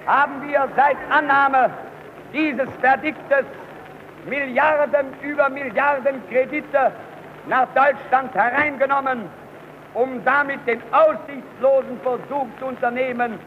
Haben 0.06 0.46
wir 0.46 0.68
seit 0.76 0.96
Annahme 1.11 1.70
dieses 2.32 2.68
Verdiktes 2.80 3.44
Milliarden 4.26 5.06
über 5.23 5.49
Milliarden 5.49 6.20
Kredite 6.28 6.92
nach 7.46 7.66
Deutschland 7.75 8.35
hereingenommen, 8.35 9.28
um 9.94 10.25
damit 10.25 10.66
den 10.66 10.80
aussichtslosen 10.92 12.00
Versuch 12.02 12.46
zu 12.58 12.66
unternehmen, 12.66 13.38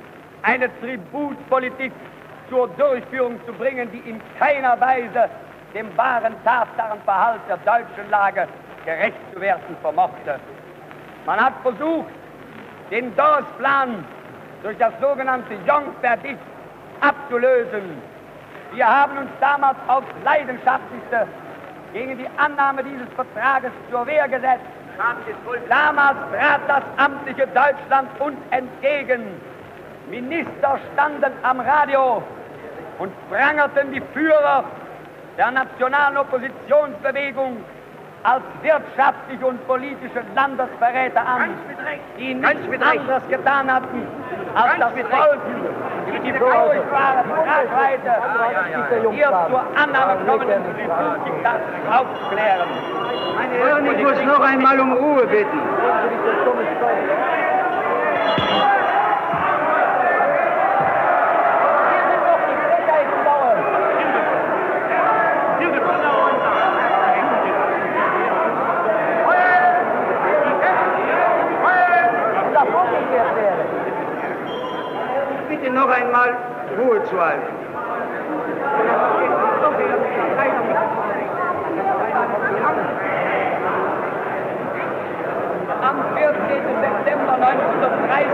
eine 0.42 0.70
Tributpolitik 0.80 1.92
zur 2.50 2.68
Durchführung 2.70 3.40
zu 3.46 3.54
bringen, 3.54 3.90
die 3.92 4.10
in 4.10 4.20
keiner 4.40 4.80
Weise 4.80 5.30
dem 5.74 5.96
wahren 5.98 6.34
Tatsarenverhalt 6.44 7.42
der 7.48 7.58
deutschen 7.58 8.10
Lage 8.10 8.48
gerecht 8.86 9.18
zu 9.34 9.40
werden 9.40 9.78
vermochte. 9.82 10.40
Man 11.26 11.40
hat 11.40 11.54
versucht, 11.62 12.10
den 12.92 13.16
Dawes-Plan 13.16 14.04
durch 14.64 14.78
das 14.78 14.94
sogenannte 15.00 15.54
Jong-Verdikt 15.68 16.40
abzulösen. 17.02 18.02
Wir 18.74 18.88
haben 18.88 19.18
uns 19.18 19.30
damals 19.40 19.78
aufs 19.88 20.08
Leidenschaftlichste 20.24 21.28
gegen 21.94 22.18
die 22.18 22.28
Annahme 22.38 22.84
dieses 22.84 23.08
Vertrages 23.16 23.72
zur 23.90 24.06
Wehr 24.06 24.28
gesetzt. 24.28 24.66
Damals 25.70 26.18
trat 26.32 26.62
das 26.68 26.84
amtliche 26.98 27.48
Deutschland 27.48 28.10
uns 28.20 28.38
entgegen. 28.52 29.24
Minister 30.10 30.80
standen 30.94 31.32
am 31.44 31.60
Radio 31.62 32.22
und 32.98 33.12
prangerten 33.30 33.94
die 33.94 34.02
Führer 34.14 34.66
der 35.38 35.52
nationalen 35.52 36.18
Oppositionsbewegung 36.18 37.58
als 38.24 38.44
wirtschaftliche 38.62 39.46
und 39.46 39.66
politische 39.68 40.22
Landesverräter 40.36 41.22
an, 41.22 41.52
die 42.18 42.34
nichts 42.34 42.82
anderes 42.82 43.24
getan 43.30 43.74
hatten, 43.74 44.06
als 44.56 44.78
das 44.80 44.92
Volk. 44.92 45.40
Über 46.10 46.20
die 46.20 46.34
furchtbare 46.34 47.24
Tragweite 47.46 48.12
hier 49.12 49.28
zur 49.50 49.64
Annahme 49.76 50.26
kommenden 50.26 50.64
Tributdiktats 50.76 51.64
aufzuklären. 51.92 52.70
Ich 53.98 54.04
muss 54.04 54.24
noch 54.24 54.42
einmal 54.42 54.80
um 54.80 54.94
Ruhe 54.94 55.28
bitten. 55.28 55.60
Bitte 75.50 75.72
noch 75.90 75.96
einmal 75.96 76.36
Ruhe 76.78 77.04
zu 77.04 77.20
halten. 77.20 77.54
Am 85.82 86.04
14. 86.16 86.38
September 86.82 87.34
1930 87.34 88.30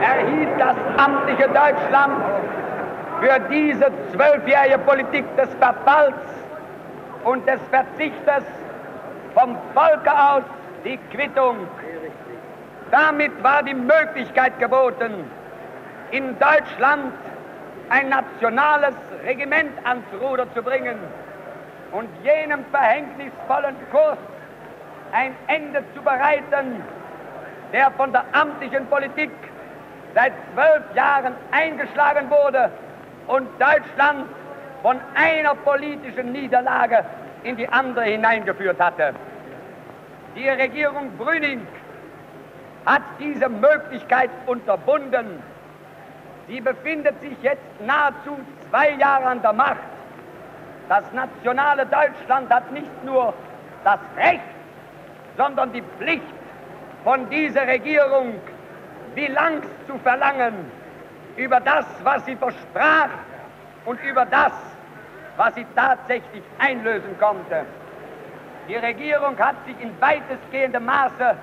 erhielt 0.00 0.48
das 0.58 0.76
amtliche 0.96 1.48
Deutschland 1.48 2.14
für 3.20 3.40
diese 3.50 3.90
zwölfjährige 4.12 4.78
Politik 4.78 5.24
des 5.36 5.52
Verfalls 5.54 6.14
und 7.24 7.46
des 7.46 7.60
Verzichtes 7.70 8.44
vom 9.34 9.56
Volke 9.74 10.12
aus 10.12 10.42
die 10.84 10.98
Quittung. 11.12 11.56
Damit 12.90 13.32
war 13.42 13.62
die 13.62 13.74
Möglichkeit 13.74 14.58
geboten, 14.58 15.24
in 16.10 16.36
Deutschland 16.38 17.12
ein 17.88 18.08
nationales 18.08 18.94
Regiment 19.24 19.72
ans 19.84 20.04
Ruder 20.20 20.52
zu 20.54 20.62
bringen 20.62 20.98
und 21.92 22.08
jenem 22.22 22.64
verhängnisvollen 22.70 23.76
Kurs 23.90 24.18
ein 25.12 25.34
Ende 25.46 25.82
zu 25.94 26.02
bereiten, 26.02 26.82
der 27.72 27.90
von 27.92 28.12
der 28.12 28.24
amtlichen 28.32 28.86
Politik 28.86 29.30
seit 30.14 30.32
zwölf 30.54 30.82
Jahren 30.94 31.34
eingeschlagen 31.50 32.30
wurde 32.30 32.70
und 33.26 33.48
Deutschland 33.60 34.26
von 34.82 35.00
einer 35.14 35.54
politischen 35.54 36.32
Niederlage 36.32 37.04
in 37.42 37.56
die 37.56 37.68
andere 37.68 38.04
hineingeführt 38.04 38.80
hatte. 38.80 39.14
Die 40.34 40.48
Regierung 40.48 41.10
Brüning 41.16 41.66
hat 42.84 43.02
diese 43.18 43.48
Möglichkeit 43.48 44.30
unterbunden. 44.46 45.42
Sie 46.48 46.60
befindet 46.60 47.20
sich 47.20 47.36
jetzt 47.42 47.80
nahezu 47.80 48.38
zwei 48.70 48.90
Jahre 48.92 49.26
an 49.26 49.42
der 49.42 49.52
Macht. 49.52 49.78
Das 50.88 51.04
nationale 51.12 51.86
Deutschland 51.86 52.52
hat 52.52 52.70
nicht 52.70 53.04
nur 53.04 53.34
das 53.84 53.98
Recht, 54.16 54.40
sondern 55.36 55.72
die 55.72 55.82
Pflicht, 55.98 56.22
von 57.06 57.28
dieser 57.30 57.66
Regierung 57.68 58.34
Bilanz 59.14 59.64
zu 59.86 59.96
verlangen 59.98 60.54
über 61.36 61.60
das, 61.60 61.86
was 62.02 62.24
sie 62.26 62.34
versprach 62.34 63.10
und 63.84 64.02
über 64.02 64.24
das, 64.26 64.52
was 65.36 65.54
sie 65.54 65.64
tatsächlich 65.76 66.42
einlösen 66.58 67.16
konnte. 67.20 67.64
Die 68.68 68.74
Regierung 68.74 69.38
hat 69.38 69.54
sich 69.66 69.80
in 69.80 69.92
weitestgehendem 70.00 70.84
Maße 70.84 71.36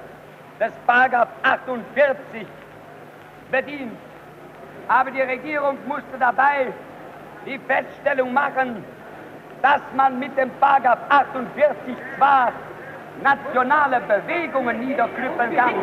des 0.60 0.74
Paragraph 0.86 1.30
48 1.44 2.46
bedient. 3.50 3.98
Aber 4.88 5.12
die 5.12 5.22
Regierung 5.22 5.78
musste 5.88 6.18
dabei 6.20 6.74
die 7.46 7.60
Feststellung 7.60 8.34
machen, 8.34 8.84
dass 9.62 9.82
man 9.96 10.20
mit 10.20 10.38
dem 10.38 10.50
Paragraph 10.60 11.00
48 11.10 11.96
zwar 12.18 12.52
nationale 13.22 14.02
Bewegungen 14.02 14.80
niederknüppeln 14.80 15.56
kann, 15.56 15.76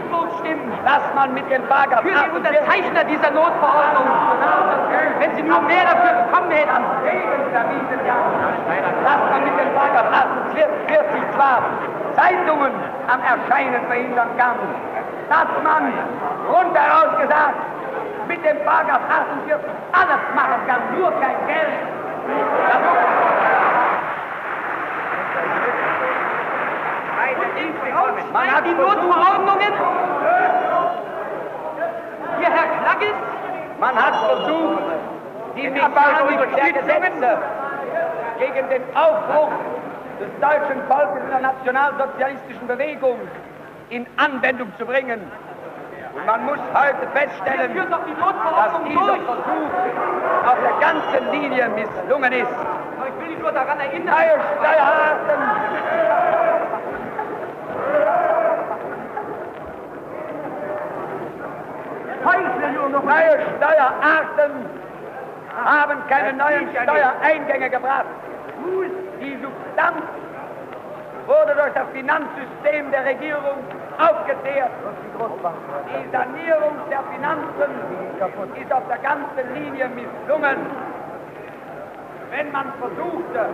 dass 0.85 1.03
man 1.15 1.33
mit 1.33 1.49
dem 1.51 1.63
Paragraph 1.67 2.03
Für 2.03 2.11
die 2.11 2.37
Unterzeichner 2.37 3.05
dieser 3.05 3.31
Notverordnung, 3.31 4.07
wenn 5.19 5.37
sie 5.37 5.43
nur 5.43 5.61
mehr 5.63 5.85
dafür 5.85 6.25
bekommen 6.25 6.51
hätten, 6.51 6.85
dass 9.05 9.21
man 9.31 9.45
mit 9.45 9.59
dem 9.59 9.75
Paragraph 9.75 10.13
48 10.13 11.31
zwar 11.35 11.63
Zeitungen 12.17 12.73
am 13.07 13.21
Erscheinen 13.23 13.87
verhindern 13.87 14.29
kann, 14.37 14.57
dass 15.29 15.49
man 15.63 15.93
rundheraus 16.49 17.21
gesagt 17.23 17.80
mit 18.31 18.45
dem 18.45 18.65
Paragraph 18.65 19.03
48 19.11 19.59
alles 19.91 20.23
machen 20.37 20.61
kann, 20.69 20.81
nur 20.97 21.11
kein 21.21 21.37
Geld. 21.49 21.81
man 28.33 28.55
hat 28.55 28.65
die 28.65 28.75
Notverordnungen 28.75 29.73
Hier, 32.39 32.51
Herr 32.51 32.69
Klaggis? 32.85 33.15
Man 33.81 33.97
hat 33.97 34.15
versucht, 34.15 34.83
die 35.57 35.69
Mechanik 35.69 36.57
der 36.57 36.73
Gesetze 36.73 37.39
gegen 38.39 38.69
den 38.69 38.83
Aufbruch 38.95 39.51
des 40.21 40.31
deutschen 40.41 40.83
Volkes 40.87 41.23
in 41.25 41.31
der 41.31 41.41
nationalsozialistischen 41.41 42.67
Bewegung 42.69 43.19
in 43.89 44.07
Anwendung 44.17 44.73
zu 44.79 44.87
bringen. 44.87 45.21
Und 46.15 46.27
man 46.27 46.45
muss 46.45 46.59
heute 46.75 47.07
feststellen, 47.13 47.77
dass 47.77 48.05
dieser. 48.05 48.21
Versuch 49.25 49.71
auf 50.47 50.59
der 50.61 50.73
ganzen 50.81 51.31
Linie 51.31 51.69
misslungen 51.69 52.33
ist. 52.33 52.47
Aber 52.99 53.09
ich 53.09 53.21
will 53.21 53.29
dich 53.29 53.39
nur 53.39 53.53
daran 53.53 53.79
erinnern. 53.79 54.15
Neue 63.11 63.41
Steuerarten 63.57 64.53
haben 65.65 65.99
keine 66.09 66.33
neuen 66.35 66.69
Steuereingänge 66.71 67.71
gebracht. 67.71 68.05
Die 69.21 69.39
Substanz 69.43 70.03
wurde 71.31 71.55
durch 71.55 71.73
das 71.75 71.87
Finanzsystem 71.93 72.91
der 72.91 73.05
Regierung 73.07 73.63
aufgezehrt. 73.99 74.71
Die 75.95 76.11
Sanierung 76.11 76.75
der 76.91 77.03
Finanzen 77.15 77.71
ist 78.61 78.73
auf 78.73 78.83
der 78.89 78.99
ganzen 78.99 79.55
Linie 79.55 79.89
misslungen. 79.95 80.59
Wenn 82.31 82.51
man 82.51 82.73
versuchte, 82.81 83.47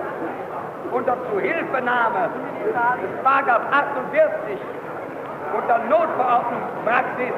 unter 0.90 1.16
Zuhilfenahme 1.30 2.30
des 2.64 3.22
Paragraph 3.22 3.62
48 3.72 4.58
unter 5.56 5.78
Notverordnungspraxis 5.88 7.34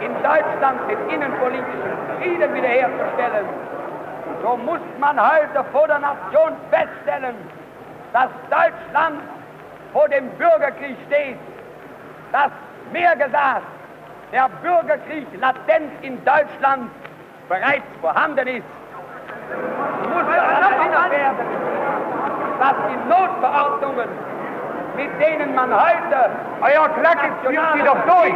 in 0.00 0.12
Deutschland 0.22 0.80
den 0.88 0.98
innenpolitischen 1.10 1.92
Frieden 2.18 2.54
wiederherzustellen, 2.54 3.46
so 4.42 4.56
muss 4.56 4.80
man 4.98 5.20
heute 5.20 5.64
vor 5.72 5.86
der 5.86 5.98
Nation 5.98 6.52
feststellen, 6.70 7.36
dass 8.12 8.28
Deutschland 8.50 9.20
vor 9.92 10.08
dem 10.08 10.28
Bürgerkrieg 10.30 10.96
steht. 11.06 11.36
Dass, 12.32 12.50
mehr 12.92 13.14
gesagt, 13.16 13.66
der 14.32 14.48
Bürgerkrieg 14.62 15.26
latent 15.40 15.92
in 16.02 16.22
Deutschland 16.24 16.90
bereits 17.48 17.84
vorhanden 18.00 18.46
ist. 18.48 18.64
Muss 20.08 20.24
daran 20.34 20.72
erinnert 20.72 21.10
werden, 21.10 21.46
dass 22.58 22.74
die 22.88 23.08
Notverordnungen, 23.08 24.08
mit 24.96 25.20
denen 25.20 25.54
man 25.54 25.70
heute 25.72 26.30
Euer 26.62 26.88
jetzt 27.02 27.46
führt 27.46 27.72
sie 27.74 27.82
doch 27.82 27.98
durch. 28.06 28.34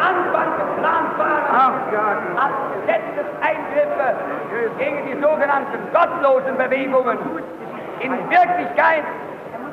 Anfang 0.00 0.48
geplant 0.56 1.18
waren 1.18 2.38
als 2.38 2.54
Gesetzeseingriffe 2.74 4.14
gegen 4.78 5.06
die 5.06 5.20
sogenannten 5.20 5.78
gottlosen 5.92 6.56
Bewegungen. 6.56 7.18
In 8.00 8.12
Wirklichkeit 8.30 9.04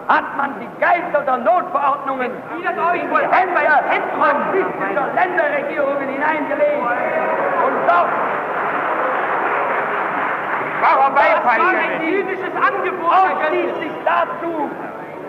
hat 0.07 0.37
man 0.37 0.53
die 0.59 0.69
Geister 0.79 1.21
der 1.25 1.37
Notverordnungen 1.37 2.31
in 2.31 2.61
die 2.61 2.67
Hände 2.67 3.61
marxistischer 4.17 5.07
Länderregierungen 5.15 6.09
hineingelegt. 6.09 6.87
Und 7.65 7.75
dort 7.87 8.09
Warum 10.81 11.13
Das 11.13 11.45
war 11.45 11.51
ein 11.51 12.03
jüdisches 12.03 12.55
Angebot, 12.55 13.11
ausschließlich 13.11 13.91
dazu, 14.03 14.69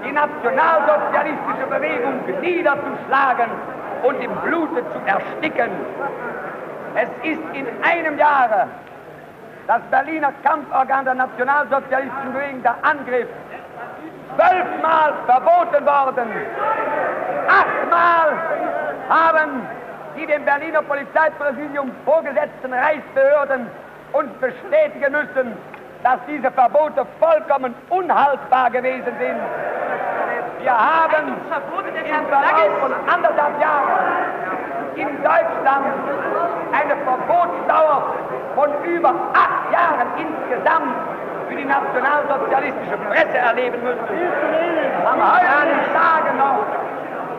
die 0.04 0.12
nationalsozialistische 0.12 1.66
Bewegung 1.68 2.20
niederzuschlagen 2.40 3.50
und 4.02 4.22
im 4.22 4.34
Blute 4.36 4.82
zu 4.92 4.98
ersticken. 5.04 5.70
Es 6.94 7.08
ist 7.22 7.42
in 7.52 7.66
einem 7.82 8.18
Jahre 8.18 8.68
das 9.66 9.82
Berliner 9.90 10.32
Kampforgan 10.42 11.04
der 11.04 11.14
nationalsozialistischen 11.14 12.32
Bewegung 12.32 12.62
der 12.62 12.76
Angriff 12.82 13.28
zwölfmal 14.36 15.12
verboten 15.26 15.86
worden. 15.86 16.28
Achtmal 17.48 18.32
haben 19.08 19.66
die 20.16 20.26
dem 20.26 20.44
Berliner 20.44 20.82
Polizeipräsidium 20.82 21.90
vorgesetzten 22.04 22.72
Reichsbehörden 22.72 23.66
uns 24.12 24.30
bestätigen 24.40 25.12
müssen, 25.12 25.56
dass 26.02 26.18
diese 26.28 26.50
Verbote 26.50 27.06
vollkommen 27.18 27.74
unhaltbar 27.88 28.70
gewesen 28.70 29.12
sind. 29.18 29.40
Wir 30.62 30.78
haben 30.78 31.34
Herrn 32.04 32.26
Verlauf 32.26 32.78
von 32.80 32.92
anderthalb 33.12 33.60
Jahren 33.60 33.90
in 34.94 35.08
Deutschland 35.22 35.86
eine 36.72 36.96
Verbotsdauer 37.02 38.14
von 38.54 38.70
über 38.84 39.08
acht 39.34 39.72
Jahren 39.72 40.06
insgesamt 40.16 40.94
für 41.48 41.56
die 41.56 41.64
nationalsozialistische 41.64 42.96
Presse 43.08 43.38
erleben 43.38 43.82
müssen. 43.82 44.06
Am 45.04 45.20
heutigen 45.20 45.82
Tage 45.92 46.36
noch 46.38 46.62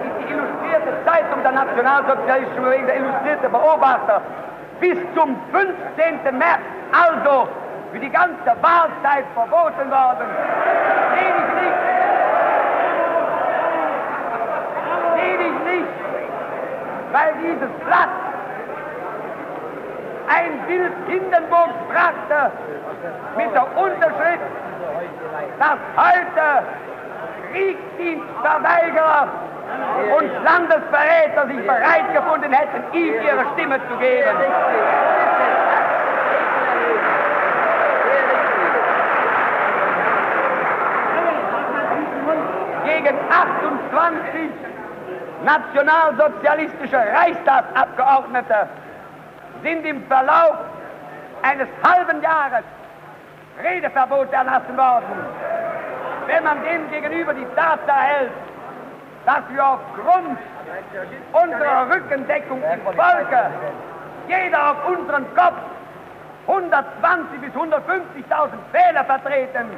ist 0.03 0.15
die 0.19 0.33
illustrierte 0.33 1.05
Zeitung 1.05 1.41
der 1.43 1.51
nationalsozialistischen 1.53 2.63
Bewegung, 2.63 2.87
der 2.87 2.97
illustrierte 2.97 3.47
Beobachter, 3.47 4.21
bis 4.81 4.97
zum 5.15 5.37
15. 5.51 6.37
März, 6.37 6.59
also 6.91 7.47
für 7.93 7.99
die 7.99 8.09
ganze 8.09 8.51
Wahlzeit 8.61 9.23
verboten 9.33 9.89
worden. 9.89 10.27
Wenig 11.15 11.47
nicht. 11.61 11.93
Wenig 15.15 15.53
nicht, 15.63 15.87
weil 17.13 17.33
dieses 17.43 17.69
Blatt 17.85 18.09
ein 20.27 20.59
Bild 20.65 20.93
Hindenburgs 21.07 21.75
brachte 21.87 22.51
mit 23.37 23.53
der 23.53 23.67
Unterschrift, 23.77 24.49
dass 25.59 25.77
heute 25.95 26.65
Kriegsdienstverweigerer 27.51 29.27
und 30.17 30.43
Landesverräter 30.43 31.47
sich 31.47 31.67
bereit 31.67 32.13
gefunden 32.13 32.51
hätten, 32.51 32.97
ihm 32.97 33.13
ihre 33.13 33.45
Stimme 33.53 33.79
zu 33.87 33.97
geben. 33.97 34.37
Gegen 42.85 43.17
28 43.29 44.49
nationalsozialistische 45.43 46.97
Reichstagsabgeordnete 46.97 48.67
sind 49.63 49.85
im 49.85 50.05
Verlauf 50.07 50.57
eines 51.41 51.67
halben 51.83 52.21
Jahres 52.21 52.63
Redeverbot 53.63 54.31
erlassen 54.33 54.77
worden. 54.77 55.25
Wenn 56.27 56.43
man 56.43 56.63
dem 56.63 56.89
gegenüber 56.89 57.33
die 57.33 57.45
Tatsache 57.55 58.01
hält, 58.01 58.31
dass 59.25 59.41
wir 59.49 59.65
aufgrund 59.65 60.37
unserer 61.31 61.89
Rückendeckung 61.89 62.61
im 62.61 62.81
Volke, 62.81 63.51
jeder 64.27 64.71
auf 64.71 64.77
unseren 64.87 65.25
Kopf, 65.35 65.59
120 66.47 67.39
bis 67.39 67.53
150.000 67.53 68.49
Wähler 68.71 69.05
vertreten, 69.05 69.69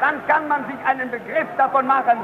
dann 0.00 0.26
kann 0.26 0.48
man 0.48 0.64
sich 0.66 0.76
einen 0.86 1.10
Begriff 1.10 1.46
davon 1.56 1.86
machen, 1.86 2.18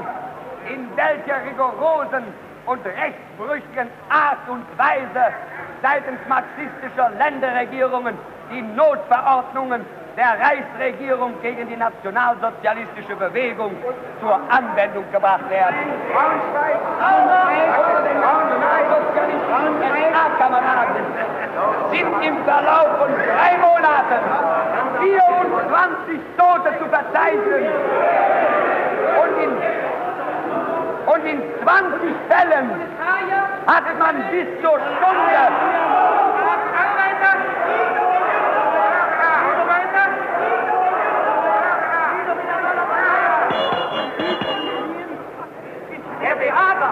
in 0.67 0.89
welcher 0.97 1.45
rigorosen 1.45 2.23
und 2.65 2.85
rechtsbrüchigen 2.85 3.89
Art 4.09 4.47
und 4.47 4.65
Weise 4.77 5.33
seitens 5.81 6.19
marxistischer 6.27 7.09
Länderregierungen 7.17 8.17
die 8.51 8.61
Notverordnungen 8.61 9.85
der 10.17 10.37
Reichsregierung 10.39 11.33
gegen 11.41 11.67
die 11.69 11.77
nationalsozialistische 11.77 13.15
Bewegung 13.15 13.75
zur 14.19 14.35
Anwendung 14.49 15.05
gebracht 15.11 15.49
werden. 15.49 15.75
Unter 17.31 18.01
den 18.03 18.19
nationalsozialistischen 18.19 20.11
SA-Kameraden 20.11 21.05
sind 21.91 22.23
im 22.23 22.43
Verlauf 22.43 22.97
von 22.99 23.11
drei 23.15 23.57
Monaten 23.57 24.19
24 24.99 26.19
Tote 26.37 26.77
zu 26.77 26.85
verzeichnen. 26.89 27.65
Und 29.21 29.33
in, 29.43 29.51
und 31.13 31.20
in 31.31 31.41
20 31.63 32.15
Fällen 32.29 32.69
hat 33.67 33.99
man 33.99 34.15
bis 34.31 34.47
zur 34.61 34.77
Stunde 34.79 35.41
Der 46.21 46.39
Theater. 46.39 46.91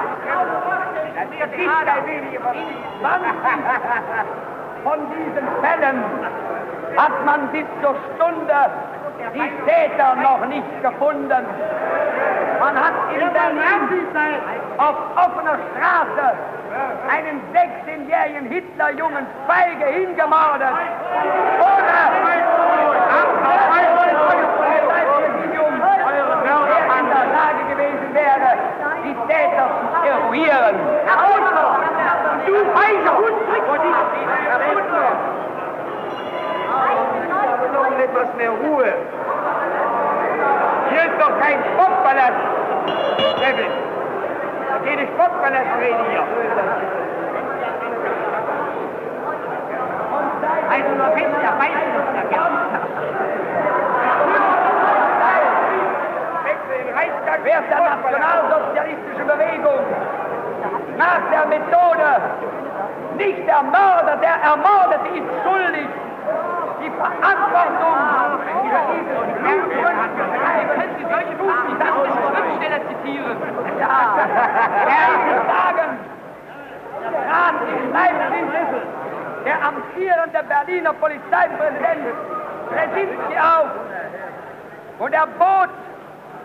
Der 1.16 1.48
Dichter 1.48 1.98
in 2.08 2.24
20 3.02 3.40
von 4.84 5.00
diesen 5.12 5.48
Fällen 5.62 6.04
hat 6.98 7.26
man 7.26 7.48
bis 7.50 7.66
zur 7.82 7.96
Stunde 8.16 8.60
die 9.34 9.52
Täter 9.66 10.16
noch 10.16 10.46
nicht 10.48 10.82
gefunden. 10.82 11.46
Man 12.60 12.76
hat 12.76 12.94
in 13.14 13.20
Berlin 13.20 14.36
auf 14.78 14.96
offener 15.16 15.58
Straße 15.72 16.38
einen 17.10 17.42
16-jährigen 17.54 18.50
Hitlerjungen 18.50 19.26
feige 19.48 19.86
hingemordet. 19.86 20.76
Ohne 21.60 21.90
in 27.00 27.08
der 27.08 27.26
Lage 27.32 27.64
gewesen 27.70 28.14
wäre, 28.14 28.58
die 29.04 29.16
Täter 29.32 29.70
zu 30.02 30.08
eruieren. 30.08 30.76
Du 32.46 32.56
feiger 32.74 33.18
Hund! 33.18 33.40
Etwas 38.00 38.34
mehr 38.38 38.52
Ruhe. 38.52 38.94
Hier 40.90 41.04
ist 41.04 41.20
doch 41.20 41.40
kein 41.40 41.60
Sportpalast. 41.74 42.49
Steffen, 43.50 43.66
keine 44.86 45.08
Sportpalast-Rede 45.08 46.04
hier. 46.10 46.24
Also 50.70 50.90
nur 50.96 51.10
fest 51.18 51.36
der 51.42 51.54
Weißluft, 51.58 52.10
Wer 57.42 57.62
der 57.62 57.80
nationalsozialistische 57.80 59.24
Bewegung 59.24 59.80
nach 60.98 61.22
der 61.32 61.46
Methode 61.46 62.22
nicht 63.18 63.48
der 63.48 63.64
Mörder, 63.64 64.18
der 64.18 64.36
Ermordete 64.44 65.08
ist 65.16 65.30
schuldig, 65.44 65.88
die 66.84 66.92
Verantwortung 66.92 67.96
für 68.44 68.56
dieses 68.64 69.10
Können 70.76 70.96
Sie 70.98 71.06
solche 71.10 71.36
Buch 71.38 71.58
nicht 71.68 71.80
zitieren? 73.10 73.38
Ja, 73.80 74.28
ehrlich 74.88 75.42
sagen, 75.48 76.00
Rat 77.30 77.56
in 77.68 77.94
Leipzig, 77.94 78.82
der 79.46 79.64
amtierende 79.64 80.44
Berliner 80.44 80.94
Polizeipräsident 80.94 82.16
Brzezinski 82.68 83.38
auf. 83.38 83.70
Und 85.00 85.14
er 85.14 85.28
bot 85.28 85.70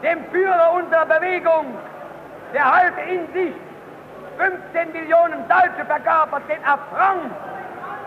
dem 0.03 0.25
Führer 0.31 0.73
unserer 0.75 1.07
Bewegung, 1.07 1.67
der 2.53 2.65
heute 2.65 3.01
in 3.11 3.33
sich 3.33 3.55
15 4.39 4.93
Millionen 4.93 5.49
Deutsche 5.49 5.85
verkörpert, 5.87 6.43
den 6.49 6.65
Affront, 6.65 7.33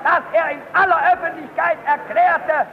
dass 0.03 0.21
er 0.33 0.51
in 0.51 0.61
aller 0.73 1.13
Öffentlichkeit 1.13 1.77
erklärte, 1.85 2.67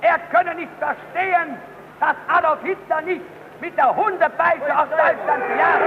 er 0.00 0.18
könne 0.30 0.54
nicht 0.54 0.70
verstehen, 0.78 1.56
dass 2.00 2.14
Adolf 2.28 2.60
Hitler 2.62 3.00
nicht 3.02 3.22
mit 3.60 3.76
der 3.76 3.94
Hundepeitsche 3.94 4.78
aus 4.78 4.88
Deutschland 4.90 5.48
gejagt. 5.48 5.82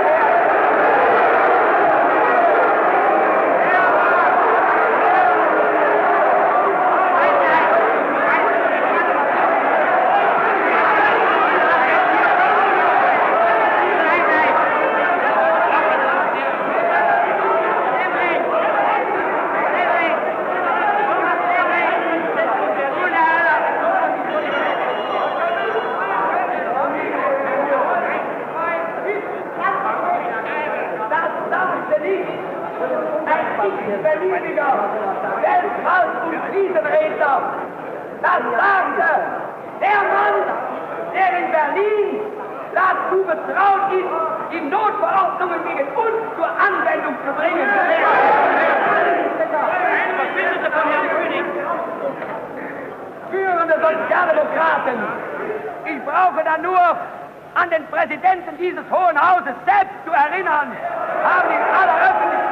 Das 31.10 31.32
sagte 31.50 32.02
nicht 32.02 32.30
ein 33.26 33.46
x-beliebiger 33.68 34.74
Weltwald- 35.42 36.24
und 36.26 36.38
Krisenredner. 36.50 37.36
Das 38.22 38.38
sagte 38.38 39.42
der 39.82 40.02
Mann, 40.14 40.38
der 41.12 41.40
in 41.40 41.52
Berlin 41.52 42.22
dazu 42.74 43.24
betraut 43.26 43.92
ist, 43.92 44.52
die 44.52 44.62
Notverordnungen 44.62 45.64
gegen 45.66 45.88
uns 45.96 46.18
zur 46.38 46.46
Anwendung 46.46 47.16
zu 47.26 47.34
bringen. 47.34 47.68
Führende 53.32 53.74
Sozialdemokraten, 53.74 54.98
ich 55.86 56.06
brauche 56.06 56.44
da 56.44 56.58
nur 56.58 56.98
an 57.56 57.70
den 57.72 57.86
Präsidenten 57.88 58.56
dieses 58.58 58.86
Hohen 58.92 59.18
Hauses 59.20 59.56
selbst 59.66 59.98
zu 60.06 60.12
erinnern, 60.12 60.78
haben 61.24 61.50
in 61.50 61.64
aller 61.74 61.98
Öffentlichkeit 62.10 62.51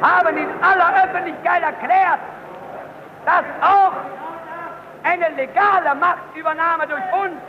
haben 0.00 0.36
in 0.36 0.48
aller 0.62 1.04
Öffentlichkeit 1.04 1.62
erklärt, 1.62 2.20
dass 3.24 3.44
auch 3.60 3.92
eine 5.04 5.28
legale 5.36 5.94
Machtübernahme 5.94 6.86
durch 6.86 7.22
uns 7.22 7.40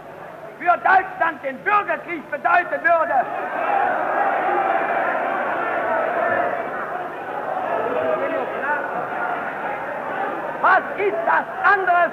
für 0.60 0.78
Deutschland 0.78 1.44
den 1.44 1.58
Bürgerkrieg 1.60 2.30
bedeuten 2.32 2.84
würde. 2.84 3.26
Was 10.62 10.82
ist 10.98 11.16
das 11.26 11.74
anderes 11.74 12.12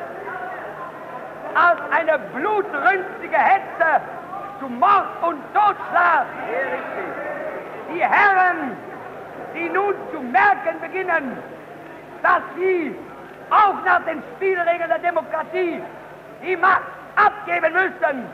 als 1.54 1.80
eine 1.90 2.18
blutrünstige 2.18 3.36
Hetze 3.36 4.00
zu 4.60 4.68
Mord 4.68 5.06
und 5.22 5.42
Totschlag? 5.52 6.26
Die 7.92 8.00
Herren, 8.00 8.76
die 9.56 9.68
nun 9.70 9.94
zu 10.12 10.20
merken 10.20 10.80
beginnen, 10.80 11.36
dass 12.22 12.42
sie 12.56 12.94
auch 13.50 13.84
nach 13.84 14.02
den 14.04 14.22
Spielregeln 14.34 14.88
der 14.88 14.98
Demokratie 14.98 15.80
die 16.42 16.56
Macht 16.56 16.82
abgeben 17.16 17.72
müssen, 17.72 18.26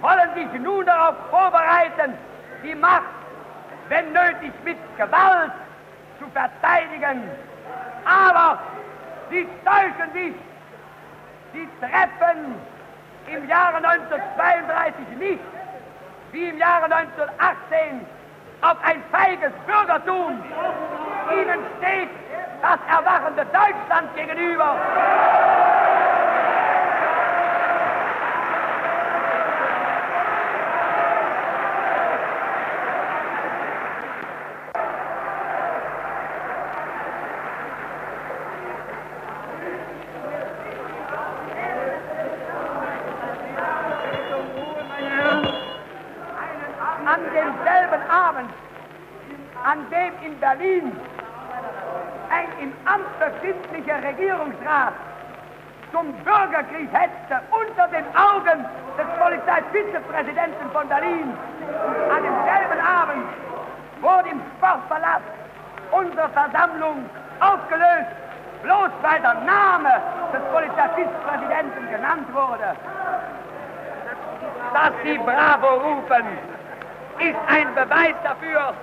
wollen 0.00 0.34
sich 0.34 0.60
nun 0.60 0.84
darauf 0.84 1.14
vorbereiten, 1.30 2.14
die 2.62 2.74
Macht, 2.74 3.02
wenn 3.88 4.12
nötig, 4.12 4.52
mit 4.64 4.76
Gewalt 4.96 5.52
zu 6.18 6.26
verteidigen. 6.32 7.22
Aber 8.04 8.58
sie 9.30 9.46
täuschen 9.64 10.12
sich. 10.12 10.34
Sie 11.52 11.68
treffen 11.80 12.54
im 13.26 13.48
Jahre 13.48 13.76
1932 13.76 15.18
nicht, 15.18 15.40
wie 16.32 16.48
im 16.50 16.58
Jahre 16.58 16.84
1918, 16.84 18.06
auf 18.62 18.76
ein 18.82 19.02
feiges 19.10 19.52
Bürgertum. 19.66 20.42
Ihnen 21.32 21.60
steht 21.78 22.08
das 22.62 22.78
erwachende 22.88 23.44
Deutschland 23.46 24.14
gegenüber. 24.16 24.76
An 47.06 47.20
demselben 47.32 48.10
Abend, 48.10 48.50
an 49.64 49.86
dem 49.90 50.12
in 50.26 50.38
Berlin 50.40 50.92
ein 52.30 52.48
im 52.60 52.72
Amt 52.84 53.06
befindlicher 53.18 53.97
Regierungsrat 54.08 54.94
zum 55.92 56.12
Bürgerkrieg 56.24 56.88
hetzte 56.92 57.40
unter 57.50 57.88
den 57.88 58.04
Augen 58.16 58.64
des 58.96 59.06
Polizeivizepräsidenten 59.20 60.70
von 60.72 60.88
Berlin. 60.88 61.34
An 62.10 62.22
demselben 62.22 62.80
Abend 62.80 63.26
wurde 64.00 64.28
im 64.30 64.40
Sportpalast 64.56 65.28
unsere 65.90 66.28
Versammlung 66.30 67.04
aufgelöst, 67.40 68.12
bloß 68.62 68.90
weil 69.02 69.20
der 69.20 69.34
Name 69.44 69.92
des 70.32 70.42
Polizeivizepräsidenten 70.52 71.90
genannt 71.90 72.28
wurde. 72.32 72.76
Dass 74.72 74.92
sie 75.04 75.18
Bravo 75.18 75.68
rufen, 75.84 76.26
ist 77.18 77.38
ein 77.48 77.74
Beweis 77.74 78.14
dafür, 78.24 78.74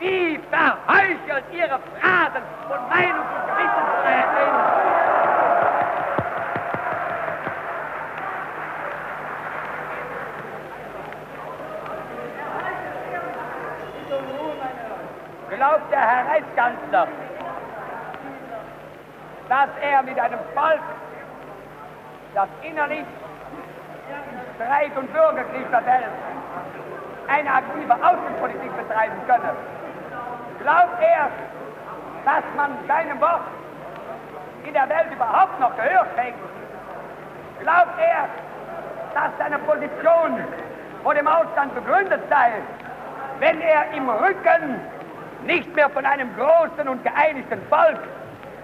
wie 0.00 0.40
verheuchelt 0.50 1.44
ihre 1.52 1.78
Phrasen 1.78 2.42
und 2.70 2.88
Meinungs- 2.88 3.34
und 3.36 3.44
Gewissensfreiheit 3.48 4.28
sind. 4.36 4.56
Glaubt 15.56 15.92
der 15.92 16.00
Herr 16.00 16.26
Reichskanzler, 16.26 17.08
dass 19.50 19.68
er 19.82 20.02
mit 20.02 20.18
einem 20.18 20.40
Volk, 20.54 20.80
das 22.34 22.48
innerlich 22.62 23.04
Streit 24.54 24.96
und 24.96 25.12
Bürgerkrieg 25.12 25.66
verfällt, 25.68 26.06
eine 27.28 27.52
aktive 27.52 27.94
Außenpolitik 27.94 28.76
betreiben 28.76 29.20
könne. 29.26 29.54
Glaubt 30.62 31.00
er, 31.00 31.30
dass 32.24 32.44
man 32.54 32.72
seinem 32.86 33.18
Wort 33.20 33.40
in 34.64 34.74
der 34.74 34.88
Welt 34.88 35.10
überhaupt 35.10 35.58
noch 35.58 35.74
Gehör 35.76 36.06
schenkt? 36.14 36.38
Glaubt 37.60 37.98
er, 37.98 38.28
dass 39.14 39.30
seine 39.38 39.58
Position 39.60 40.38
vor 41.02 41.14
dem 41.14 41.26
Ausland 41.26 41.74
begründet 41.74 42.20
sei, 42.28 42.52
wenn 43.38 43.60
er 43.62 43.90
im 43.94 44.08
Rücken 44.10 44.80
nicht 45.46 45.74
mehr 45.74 45.88
von 45.88 46.04
einem 46.04 46.28
großen 46.36 46.86
und 46.86 47.02
geeinigten 47.04 47.62
Volk 47.68 48.00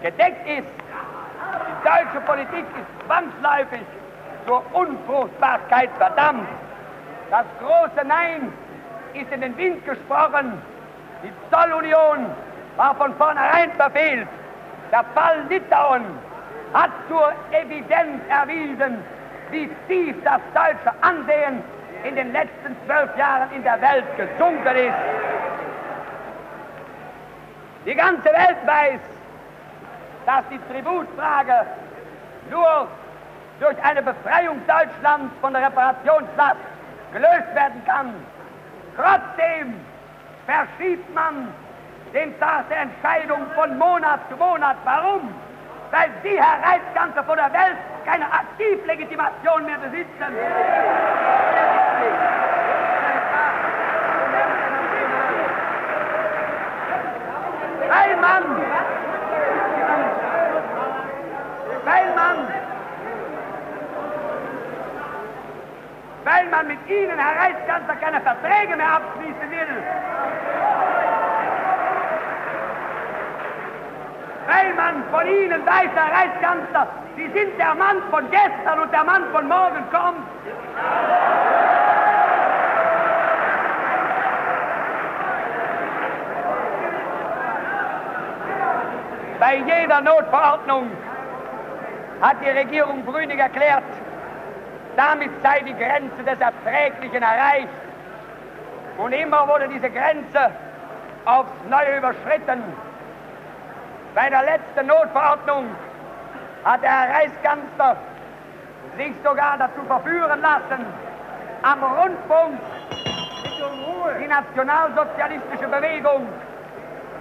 gedeckt 0.03 0.47
ist? 0.47 0.69
Die 0.69 1.89
deutsche 1.89 2.21
Politik 2.27 2.67
ist 2.77 3.07
zwangsläufig 3.07 3.87
zur 4.47 4.63
Unfruchtbarkeit 4.75 5.91
verdammt. 5.99 6.49
Das 7.31 7.47
große 7.59 8.07
Nein 8.07 8.53
ist 9.15 9.33
in 9.33 9.41
den 9.41 9.57
Wind 9.57 9.85
gesprochen. 9.87 10.61
Die 11.27 11.33
Zollunion 11.51 12.27
war 12.77 12.95
von 12.95 13.13
vornherein 13.17 13.73
verfehlt. 13.73 14.29
Der 14.93 15.03
Fall 15.13 15.43
Litauen 15.49 16.05
hat 16.73 16.91
zur 17.09 17.33
Evidenz 17.51 18.23
erwiesen, 18.29 19.03
wie 19.51 19.69
tief 19.89 20.15
das 20.23 20.41
deutsche 20.55 20.93
Ansehen 21.01 21.65
in 22.05 22.15
den 22.15 22.33
letzten 22.33 22.77
zwölf 22.87 23.17
Jahren 23.17 23.51
in 23.53 23.65
der 23.65 23.81
Welt 23.81 24.05
gesunken 24.17 24.77
ist. 24.77 24.95
Die 27.87 27.95
ganze 27.97 28.27
Welt 28.27 28.59
weiß, 28.65 29.01
dass 30.27 30.43
die 30.49 30.61
Tributfrage 30.73 31.67
nur 32.51 32.87
durch 33.59 33.83
eine 33.83 34.03
Befreiung 34.03 34.61
Deutschlands 34.69 35.35
von 35.41 35.53
der 35.55 35.67
Reparationslast 35.67 36.61
gelöst 37.13 37.55
werden 37.55 37.83
kann. 37.85 38.15
Trotzdem 38.97 39.75
verschiebt 40.47 41.13
man 41.15 41.53
den 42.15 42.39
Tag 42.39 42.69
der 42.69 42.83
Entscheidung 42.83 43.47
von 43.55 43.77
Monat 43.79 44.21
zu 44.31 44.37
Monat. 44.37 44.77
Warum? 44.85 45.35
Weil 45.91 46.11
Sie, 46.23 46.41
Herr 46.41 46.63
Reichskanzler 46.63 47.25
von 47.25 47.37
der 47.37 47.53
Welt, 47.53 47.77
keine 48.05 48.25
Aktivlegitimation 48.33 49.67
mehr 49.67 49.79
besitzen. 49.79 50.07
Weil 57.89 58.17
man, 58.17 58.43
weil 61.85 62.15
man 62.15 62.49
weil 66.27 66.45
man 66.51 66.67
mit 66.67 66.79
Ihnen, 66.89 67.17
Herr 67.17 67.41
Reichskanzler, 67.41 67.95
keine 68.01 68.21
Verträge 68.21 68.77
mehr 68.77 68.95
abschließen 68.97 69.49
will. 69.49 69.83
Weil 74.49 74.75
man 74.75 75.05
von 75.13 75.27
Ihnen 75.27 75.65
weiß, 75.65 75.91
Herr 75.95 76.13
Reichskanzler, 76.13 76.89
Sie 77.15 77.29
sind 77.29 77.57
der 77.59 77.75
Mann 77.77 78.03
von 78.11 78.29
gestern 78.31 78.81
und 78.81 78.93
der 78.93 79.05
Mann 79.05 79.23
von 79.33 79.47
morgen 79.47 79.85
kommt. 79.93 80.27
Bei 89.39 89.57
jeder 89.59 90.01
Notverordnung 90.01 90.91
hat 92.21 92.37
die 92.45 92.51
Regierung 92.51 93.05
Brüning 93.05 93.39
erklärt, 93.39 93.85
damit 94.97 95.31
sei 95.43 95.61
die 95.61 95.75
Grenze 95.75 96.23
des 96.25 96.41
Erträglichen 96.41 97.23
erreicht. 97.23 97.69
Und 98.99 99.13
immer 99.13 99.47
wurde 99.47 99.69
diese 99.69 99.91
Grenze 99.91 100.51
aufs 101.27 101.51
Neue 101.69 101.99
überschritten. 101.99 102.63
Bei 104.15 104.31
der 104.31 104.43
letzten 104.43 104.87
Notverordnung 104.87 105.67
hat 106.65 106.83
der 106.83 106.91
Herr 106.91 107.15
Reichskanzler 107.15 107.97
sich 108.97 109.13
sogar 109.23 109.59
dazu 109.59 109.83
verführen 109.87 110.41
lassen, 110.41 110.87
am 111.63 111.83
Rundfunk 111.83 112.59
die 114.21 114.29
nationalsozialistische 114.29 115.69
Bewegung 115.69 116.27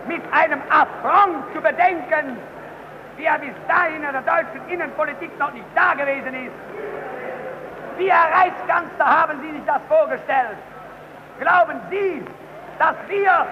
mit 0.08 0.22
einem 0.32 0.62
Affront 0.70 1.44
zu 1.54 1.62
bedenken, 1.62 2.38
wie 3.18 3.26
er 3.26 3.40
bis 3.40 3.54
dahin 3.68 4.04
in 4.04 4.12
der 4.12 4.22
deutschen 4.22 4.62
Innenpolitik 4.70 5.38
noch 5.40 5.52
nicht 5.52 5.66
da 5.76 5.94
gewesen 5.94 6.46
ist. 6.46 6.75
Wie, 7.98 8.12
Herr 8.12 8.30
Reichskanzler, 8.32 9.06
haben 9.06 9.40
Sie 9.42 9.52
sich 9.52 9.66
das 9.66 9.82
vorgestellt? 9.88 10.58
Glauben 11.40 11.80
Sie, 11.90 12.24
dass 12.80 12.96
wir 13.08 13.46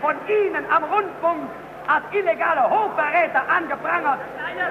von 0.00 0.14
Ihnen 0.28 0.64
am 0.70 0.84
Rundfunk 0.84 1.48
als 1.88 2.04
illegale 2.12 2.62
Hochverräter 2.70 3.42
angeprangert 3.48 4.20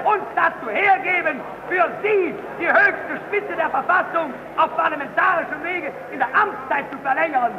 uns 0.04 0.24
dazu 0.34 0.70
hergeben, 0.70 1.40
für 1.68 1.84
Sie 2.02 2.34
die 2.58 2.68
höchste 2.68 3.20
Spitze 3.28 3.56
der 3.56 3.68
Verfassung 3.68 4.32
auf 4.56 4.74
parlamentarischem 4.76 5.62
Wege 5.62 5.92
in 6.12 6.18
der 6.18 6.28
Amtszeit 6.34 6.84
zu 6.90 6.98
verlängern? 6.98 7.52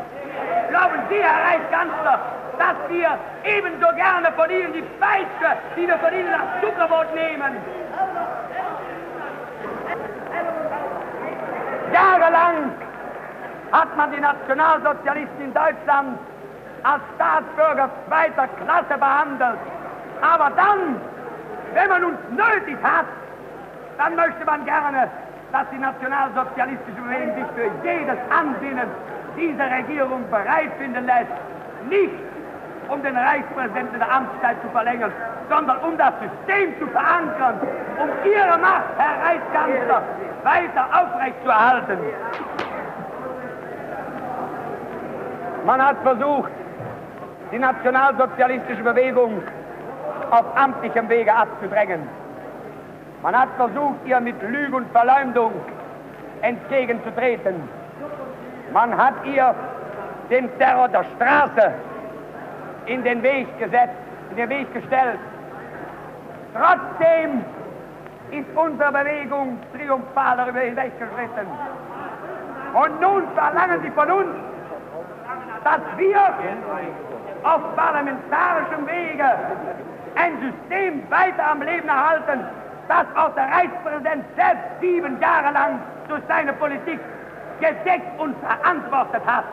Glauben 0.70 1.00
Sie, 1.10 1.22
Herr 1.22 1.46
Reichskanzler, 1.46 2.20
dass 2.58 2.78
wir 2.90 3.18
ebenso 3.44 3.88
gerne 3.96 4.32
von 4.34 4.50
Ihnen 4.50 4.74
die 4.74 4.86
Peitsche, 5.00 5.58
die 5.76 5.88
wir 5.88 5.98
von 6.00 6.14
Ihnen 6.14 6.34
als 6.34 6.62
Zuckerbrot 6.62 7.14
nehmen, 7.14 7.58
Jahrelang 12.02 12.72
hat 13.72 13.96
man 13.96 14.12
die 14.12 14.20
Nationalsozialisten 14.20 15.42
in 15.46 15.54
Deutschland 15.54 16.18
als 16.84 17.02
Staatsbürger 17.16 17.90
zweiter 18.08 18.48
Klasse 18.48 18.98
behandelt. 18.98 19.60
Aber 20.22 20.50
dann, 20.56 21.00
wenn 21.74 21.90
man 21.90 22.04
uns 22.04 22.18
nötig 22.32 22.78
hat, 22.84 23.06
dann 23.98 24.16
möchte 24.16 24.44
man 24.46 24.66
gerne, 24.66 25.10
dass 25.52 25.66
die 25.72 25.78
nationalsozialistische 25.78 27.02
Bewegung 27.02 27.36
sich 27.36 27.50
für 27.56 27.70
jedes 27.88 28.18
Ansinnen 28.30 28.90
dieser 29.38 29.70
Regierung 29.70 30.30
bereit 30.30 30.72
finden 30.80 31.06
lässt, 31.06 31.32
nicht 31.90 32.31
um 32.88 33.02
den 33.04 33.16
Reichspräsidenten 33.16 34.00
der 34.00 34.12
Amtszeit 34.12 34.58
zu 34.62 34.70
verlängern, 34.70 35.12
sondern 35.50 35.78
um 35.80 35.98
das 35.98 36.14
System 36.20 36.78
zu 36.80 36.88
verankern, 36.88 37.60
um 38.02 38.10
ihre 38.30 38.58
Macht, 38.58 38.84
Herr 38.98 39.26
Reichskanzler, 39.26 40.02
weiter 40.44 40.86
aufrechtzuerhalten. 40.92 42.00
Man 45.66 45.86
hat 45.86 45.98
versucht, 46.04 46.52
die 47.52 47.60
nationalsozialistische 47.60 48.84
Bewegung 48.84 49.44
auf 50.32 50.46
amtlichem 50.56 51.08
Wege 51.10 51.34
abzudrängen. 51.34 52.08
Man 53.22 53.40
hat 53.40 53.50
versucht, 53.58 54.00
ihr 54.06 54.20
mit 54.20 54.42
Lüge 54.42 54.76
und 54.76 54.92
Verleumdung 54.92 55.54
entgegenzutreten. 56.42 57.56
Man 58.74 58.98
hat 58.98 59.14
ihr 59.26 59.54
den 60.30 60.50
Terror 60.58 60.88
der 60.88 61.06
Straße 61.16 61.74
in 62.86 63.04
den 63.04 63.22
Weg 63.24 63.48
gesetzt, 63.60 63.96
in 64.32 64.38
den 64.38 64.50
Weg 64.50 64.74
gestellt. 64.74 65.20
Trotzdem 66.54 67.44
ist 68.32 68.48
unsere 68.56 68.92
Bewegung 68.92 69.58
triumphal 69.76 70.38
darüber 70.38 70.60
hinweggeschritten. 70.60 71.48
Und 72.74 73.02
nun 73.02 73.24
verlangen 73.36 73.82
sie 73.84 73.92
von 73.92 74.10
uns, 74.10 74.36
dass 75.64 75.82
wir 75.98 76.20
auf 77.44 77.62
parlamentarischem 77.76 78.88
Wege 78.88 79.26
ein 80.16 80.34
System 80.42 81.04
weiter 81.10 81.52
am 81.52 81.62
Leben 81.62 81.88
erhalten, 81.88 82.46
das 82.88 83.06
auch 83.16 83.34
der 83.36 83.48
Reichspräsident 83.50 84.26
selbst 84.36 84.82
sieben 84.82 85.20
Jahre 85.22 85.54
lang 85.54 85.80
durch 86.08 86.22
seine 86.28 86.54
Politik 86.54 87.00
gedeckt 87.60 88.20
und 88.20 88.36
verantwortet 88.40 89.22
hat. 89.26 89.46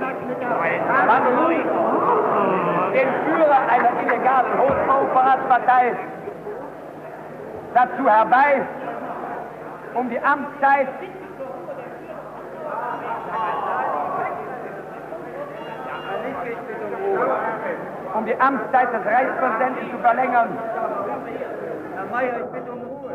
Man 0.00 0.10
ruft 0.12 0.23
den 2.92 3.08
Führer 3.24 3.60
einer 3.68 3.92
illegalen 4.02 4.58
Hochvorratspartei 4.58 5.96
dazu 7.74 8.08
herbei, 8.08 8.62
um 9.94 10.08
die 10.10 10.20
Amtszeit 10.20 10.88
um 18.14 18.24
die 18.26 18.40
Amtszeit 18.40 18.92
des 18.92 19.04
Reichspräsidenten 19.04 19.90
zu 19.90 19.98
verlängern. 19.98 20.56
Herr 21.96 22.06
Mayer, 22.12 22.40
ich 22.44 22.50
bitte 22.52 22.72
um 22.72 22.80
Ruhe. 22.82 23.10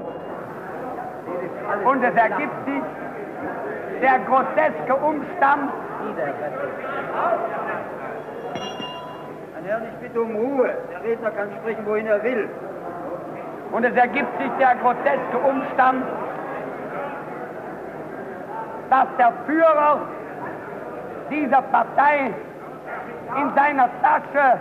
Und 1.86 2.04
es 2.04 2.16
ergibt 2.16 2.66
sich 2.66 2.84
der 4.02 4.20
groteske 4.20 4.96
Umstand, 4.96 5.72
Herrn, 9.70 9.84
ich 9.84 10.00
bitte 10.00 10.20
um 10.20 10.36
Ruhe. 10.36 10.74
Der 10.92 11.04
Redner 11.04 11.30
kann 11.30 11.50
sprechen, 11.62 11.86
wohin 11.86 12.08
er 12.08 12.24
will. 12.24 12.50
Und 13.72 13.84
es 13.86 13.96
ergibt 13.96 14.36
sich 14.42 14.50
der 14.58 14.74
groteske 14.78 15.38
Umstand, 15.48 16.04
dass 18.90 19.08
der 19.20 19.32
Führer 19.46 20.00
dieser 21.30 21.62
Partei 21.62 22.34
in 23.38 23.54
seiner 23.56 23.90
Tasche 24.02 24.60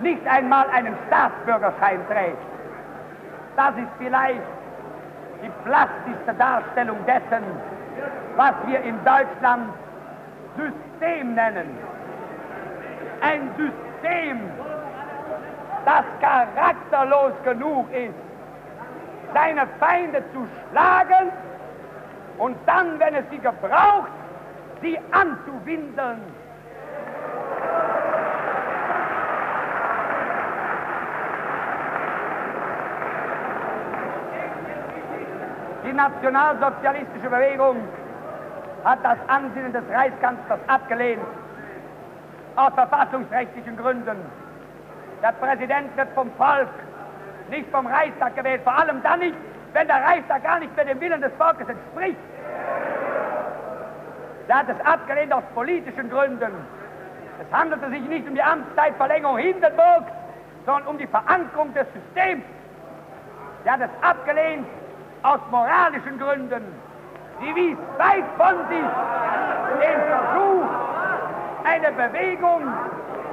nicht 0.00 0.26
einmal 0.26 0.66
einen 0.74 0.96
Staatsbürgerschein 1.06 2.00
trägt. 2.08 2.38
Das 3.56 3.70
ist 3.76 3.92
vielleicht 3.98 4.42
die 5.44 5.50
plastischste 5.64 6.32
Darstellung 6.38 6.96
dessen, 7.06 7.44
was 8.36 8.54
wir 8.66 8.80
in 8.80 8.96
Deutschland 9.04 9.68
System 10.56 11.34
nennen. 11.34 11.76
Ein 13.20 13.50
System, 13.56 14.40
das 15.84 16.04
charakterlos 16.20 17.32
genug 17.44 17.92
ist, 17.92 18.14
seine 19.34 19.66
Feinde 19.78 20.22
zu 20.32 20.46
schlagen 20.70 21.30
und 22.38 22.56
dann, 22.66 22.98
wenn 22.98 23.14
es 23.14 23.24
sie 23.30 23.38
gebraucht, 23.38 24.10
sie 24.80 24.98
anzuwindeln. 25.12 26.22
Die 35.94 35.98
nationalsozialistische 35.98 37.30
Bewegung 37.30 37.76
hat 38.82 38.98
das 39.04 39.16
Ansinnen 39.28 39.72
des 39.72 39.84
Reichskanzlers 39.88 40.58
abgelehnt, 40.66 41.22
aus 42.56 42.74
verfassungsrechtlichen 42.74 43.76
Gründen. 43.76 44.16
Der 45.22 45.30
Präsident 45.30 45.96
wird 45.96 46.08
vom 46.16 46.32
Volk, 46.32 46.66
nicht 47.48 47.70
vom 47.70 47.86
Reichstag 47.86 48.34
gewählt, 48.34 48.62
vor 48.64 48.76
allem 48.76 49.04
dann 49.04 49.20
nicht, 49.20 49.36
wenn 49.72 49.86
der 49.86 50.02
Reichstag 50.02 50.42
gar 50.42 50.58
nicht 50.58 50.74
mehr 50.74 50.84
dem 50.84 51.00
Willen 51.00 51.20
des 51.20 51.32
Volkes 51.34 51.68
entspricht. 51.68 52.18
Er 54.48 54.58
hat 54.58 54.68
es 54.68 54.84
abgelehnt 54.84 55.32
aus 55.32 55.44
politischen 55.54 56.10
Gründen. 56.10 56.54
Es 57.40 57.56
handelte 57.56 57.88
sich 57.90 58.02
nicht 58.08 58.26
um 58.26 58.34
die 58.34 58.42
Amtszeitverlängerung 58.42 59.38
Hindenburgs, 59.38 60.10
sondern 60.66 60.88
um 60.88 60.98
die 60.98 61.06
Verankerung 61.06 61.72
des 61.72 61.86
Systems. 61.92 62.42
Er 63.64 63.74
hat 63.74 63.80
es 63.82 63.90
abgelehnt 64.02 64.66
aus 65.24 65.40
moralischen 65.50 66.18
Gründen. 66.18 66.62
Sie 67.40 67.54
wies 67.56 67.78
weit 67.98 68.24
von 68.36 68.56
sich 68.68 68.88
den 69.80 70.00
Versuch, 70.06 70.68
eine 71.64 71.90
Bewegung, 71.92 72.62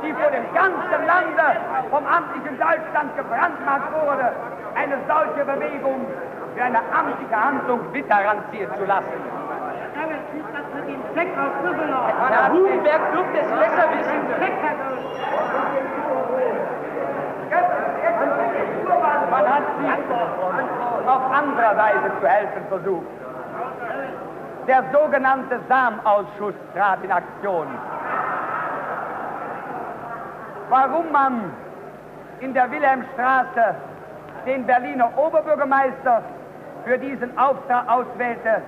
die 0.01 0.13
vor 0.13 0.31
dem 0.31 0.47
ganzen 0.53 1.05
Lande 1.05 1.59
vom 1.91 2.05
amtlichen 2.07 2.57
Deutschland 2.57 3.15
gebrandmarkt 3.17 3.91
wurde, 3.93 4.31
eine 4.75 4.97
solche 5.05 5.45
Bewegung 5.45 6.07
für 6.55 6.63
eine 6.63 6.79
amtliche 6.79 7.35
Handlung 7.35 7.79
differenzieren 7.93 8.73
zu 8.77 8.85
lassen. 8.85 9.21
Herr 12.29 12.51
Hugenberg 12.53 13.11
dürfte 13.11 13.37
es 13.37 13.49
besser 13.49 13.89
wissen. 13.91 14.21
Man 19.29 19.47
hat 19.47 19.63
sich 19.77 20.80
auf 21.07 21.31
andere 21.31 21.77
Weise 21.77 22.11
zu 22.19 22.27
helfen 22.27 22.63
versucht. 22.69 23.05
Der 24.67 24.83
sogenannte 24.93 25.59
Samausschuss 25.67 26.53
trat 26.75 27.03
in 27.03 27.11
Aktion. 27.11 27.67
Warum 30.69 31.11
man 31.11 31.51
in 32.39 32.53
der 32.53 32.71
Wilhelmstraße 32.71 33.75
den 34.45 34.65
Berliner 34.65 35.09
Oberbürgermeister 35.17 36.23
für 36.85 36.97
diesen 36.97 37.37
Auftrag 37.37 37.89
auswählte, 37.89 38.61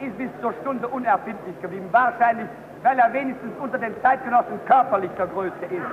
ist 0.00 0.16
bis 0.18 0.30
zur 0.40 0.52
Stunde 0.60 0.86
unerfindlich 0.88 1.60
geblieben. 1.62 1.88
Wahrscheinlich, 1.90 2.46
weil 2.82 2.98
er 2.98 3.12
wenigstens 3.12 3.52
unter 3.58 3.78
den 3.78 3.94
Zeitgenossen 4.02 4.60
körperlich 4.66 5.10
der 5.16 5.26
Größte 5.26 5.64
ist. 5.66 5.86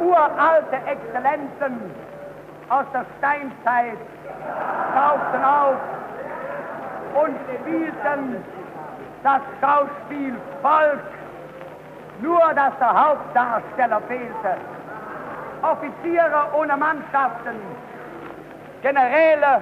Uralte 0.00 0.76
Exzellenzen 0.86 1.94
aus 2.70 2.86
der 2.92 3.04
Steinzeit 3.18 3.98
tauchten 4.94 5.44
auf 5.44 5.76
und 7.22 7.36
spielten 7.60 8.42
das 9.22 9.42
Schauspiel 9.60 10.34
Volk, 10.62 11.00
nur 12.22 12.40
dass 12.54 12.72
der 12.78 13.08
Hauptdarsteller 13.08 14.00
fehlte. 14.08 14.56
Offiziere 15.62 16.46
ohne 16.56 16.76
Mannschaften, 16.76 17.56
Generäle 18.82 19.60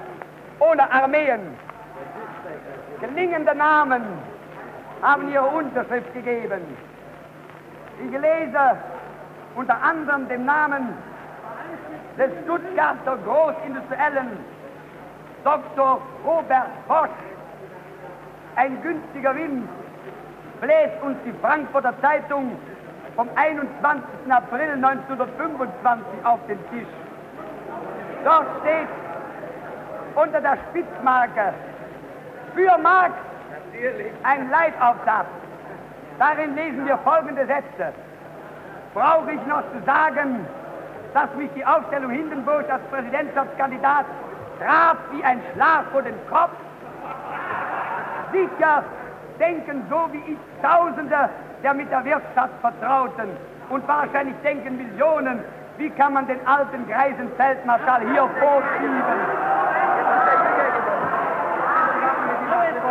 ohne 0.59 0.89
Armeen, 0.91 1.57
gelingende 3.01 3.53
Namen 3.55 4.03
haben 5.01 5.29
ihre 5.31 5.45
Unterschrift 5.45 6.13
gegeben. 6.13 6.61
Ich 8.05 8.11
lese 8.11 8.77
unter 9.55 9.81
anderem 9.81 10.27
den 10.27 10.45
Namen 10.45 10.89
des 12.17 12.31
Stuttgarter 12.43 13.17
Großindustriellen 13.25 14.37
Dr. 15.43 16.01
Robert 16.25 16.87
Bosch. 16.87 17.09
Ein 18.55 18.81
günstiger 18.81 19.35
Wind 19.35 19.69
bläst 20.59 21.01
uns 21.01 21.17
die 21.25 21.33
Frankfurter 21.41 21.93
Zeitung 22.01 22.57
vom 23.15 23.29
21. 23.35 24.03
April 24.29 24.71
1925 24.71 26.25
auf 26.25 26.39
den 26.47 26.59
Tisch. 26.69 26.87
Dort 28.25 28.47
steht 28.61 28.87
unter 30.15 30.41
der 30.41 30.57
Spitzmarke 30.69 31.53
für 32.53 32.77
Marx 32.79 33.13
ein 34.23 34.49
Leitaufsatz. 34.49 35.27
Darin 36.17 36.55
lesen 36.55 36.85
wir 36.85 36.97
folgende 36.97 37.45
Sätze. 37.45 37.93
Brauche 38.93 39.31
ich 39.31 39.45
noch 39.45 39.63
zu 39.71 39.83
sagen, 39.85 40.45
dass 41.13 41.33
mich 41.35 41.49
die 41.55 41.65
Aufstellung 41.65 42.11
Hindenburg 42.11 42.65
als 42.71 42.81
Präsidentschaftskandidat 42.91 44.05
traf 44.59 44.97
wie 45.11 45.23
ein 45.23 45.41
Schlag 45.53 45.85
vor 45.91 46.01
den 46.01 46.15
Kopf? 46.29 46.51
Sicher 48.31 48.83
denken 49.39 49.83
so 49.89 50.09
wie 50.11 50.33
ich 50.33 50.37
Tausende 50.61 51.29
der 51.63 51.73
mit 51.73 51.91
der 51.91 52.03
Wirtschaft 52.05 52.53
vertrauten 52.61 53.29
und 53.69 53.87
wahrscheinlich 53.87 54.35
denken 54.43 54.77
Millionen, 54.77 55.43
wie 55.77 55.89
kann 55.91 56.13
man 56.13 56.27
den 56.27 56.45
alten 56.47 56.87
greisen 56.87 57.31
Feldmarschall 57.37 58.01
hier 58.11 58.29
vorschieben? 58.39 59.19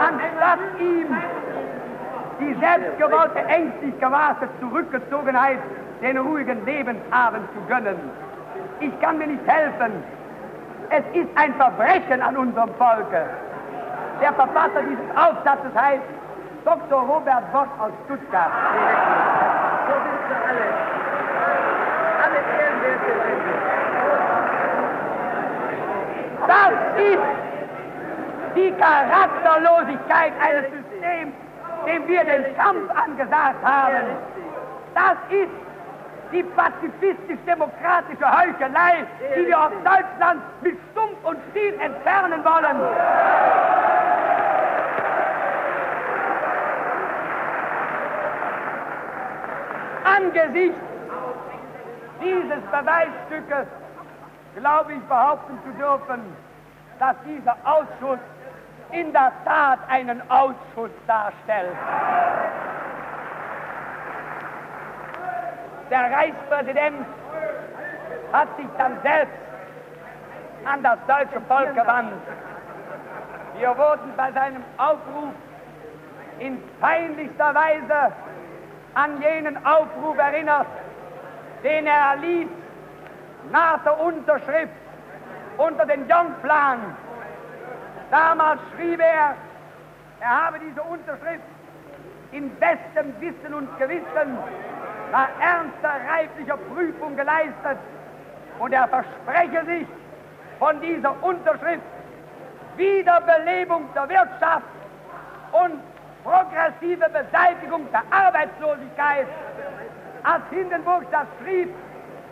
Anstatt 0.01 0.59
ihm 0.79 1.17
die 2.41 2.55
selbstgewollte, 2.55 3.39
ängstlich 3.49 3.99
gewahrte 4.01 4.49
Zurückgezogenheit 4.61 5.59
den 6.01 6.17
ruhigen 6.19 6.65
Lebensabend 6.65 7.49
zu 7.55 7.61
gönnen. 7.69 7.99
Ich 8.81 9.01
kann 9.01 9.19
mir 9.19 9.27
nicht 9.27 9.47
helfen. 9.47 10.03
Es 10.91 11.05
ist 11.13 11.29
ein 11.35 11.55
Verbrechen 11.55 12.23
an 12.23 12.37
unserem 12.37 12.75
Volke. 12.75 13.27
Der 14.21 14.33
Verfasser 14.33 14.83
dieses 14.89 15.17
Aufsatzes 15.17 15.75
heißt 15.75 16.03
Dr. 16.65 17.03
Robert 17.03 17.53
Bosch 17.53 17.69
aus 17.79 17.93
Stuttgart. 18.05 18.51
So 19.87 19.95
sind 19.95 20.21
sie 20.29 20.35
alle. 20.49 20.67
Alle 22.25 22.41
ehrenwerte 22.59 23.13
Das 26.47 26.73
ist 26.97 27.49
die 28.57 28.73
Charakterlosigkeit 28.73 30.33
eines 30.41 30.65
Systems, 30.71 31.33
dem 31.87 32.09
wir 32.09 32.25
den 32.25 32.57
Kampf 32.57 32.91
angesagt 32.91 33.65
haben. 33.65 34.07
Das 34.95 35.17
ist 35.31 35.68
die 36.33 36.43
pazifistisch-demokratische 36.43 38.27
Heuchelei, 38.27 39.07
die 39.37 39.47
wir 39.47 39.59
aus 39.61 39.73
Deutschland 39.85 40.43
mit 40.61 40.77
Stumpf 40.91 41.25
und 41.25 41.39
Stiel 41.51 41.75
entfernen 41.81 42.45
wollen. 42.45 42.77
Angesichts 50.05 50.79
dieses 52.21 52.63
Beweisstückes 52.71 53.67
glaube 54.57 54.93
ich 54.95 55.03
behaupten 55.03 55.59
zu 55.65 55.71
dürfen, 55.79 56.21
dass 56.99 57.15
dieser 57.25 57.57
Ausschuss 57.65 58.19
in 58.91 59.13
der 59.13 59.33
Tat 59.45 59.79
einen 59.89 60.21
Ausschuss 60.31 60.91
darstellt. 61.07 61.77
Der 65.91 66.11
Reichspräsident 66.13 67.07
hat 68.33 68.49
sich 68.57 68.67
dann 68.77 68.99
selbst 69.03 69.33
an 70.65 70.83
das 70.83 70.99
deutsche 71.07 71.41
Volk 71.47 71.75
gewandt. 71.75 72.13
Wir 73.59 73.77
wurden 73.77 74.13
bei 74.17 74.31
seinem 74.33 74.63
Aufruf 74.77 75.33
in 76.39 76.63
peinlichster 76.81 77.55
Weise 77.55 78.13
an 78.95 79.21
jenen 79.23 79.57
Aufruf 79.65 80.19
erinnert, 80.19 80.67
den 81.65 81.87
er 81.87 82.11
erließ 82.13 82.49
nach 83.51 83.83
der 83.83 83.99
Unterschrift 84.01 84.73
unter 85.57 85.87
den 85.87 86.03
Young-Plan. 86.03 86.79
Damals 88.11 88.61
schrieb 88.75 89.01
er, 89.01 89.35
er 90.21 90.47
habe 90.47 90.59
diese 90.59 90.83
Unterschrift 90.83 91.43
in 92.33 92.51
bestem 92.57 93.15
Wissen 93.21 93.55
und 93.55 93.79
Gewissen 93.79 94.39
nach 95.13 95.29
ernster 95.41 96.01
reiflicher 96.11 96.57
Prüfung 96.57 97.17
geleistet 97.17 97.79
und 98.59 98.73
er 98.73 98.89
verspreche 98.89 99.65
sich 99.67 99.87
von 100.59 100.81
dieser 100.81 101.15
Unterschrift 101.23 101.83
Wiederbelebung 102.77 103.89
der 103.95 104.09
Wirtschaft 104.09 104.67
und 105.53 105.81
progressive 106.25 107.09
Beseitigung 107.09 107.87
der 107.93 108.03
Arbeitslosigkeit. 108.11 109.27
Als 110.25 110.43
Hindenburg 110.51 111.05
das 111.11 111.27
schrieb, 111.43 111.73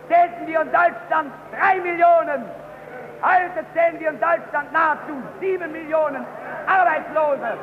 zählten 0.07 0.47
wir 0.47 0.61
in 0.61 0.71
Deutschland 0.71 1.31
drei 1.57 1.79
Millionen. 1.79 2.45
Heute 3.21 3.65
zählen 3.73 3.99
wir 3.99 4.09
in 4.09 4.19
Deutschland 4.19 4.71
nahezu 4.71 5.21
sieben 5.39 5.71
Millionen 5.71 6.25
Arbeitslose. 6.67 7.57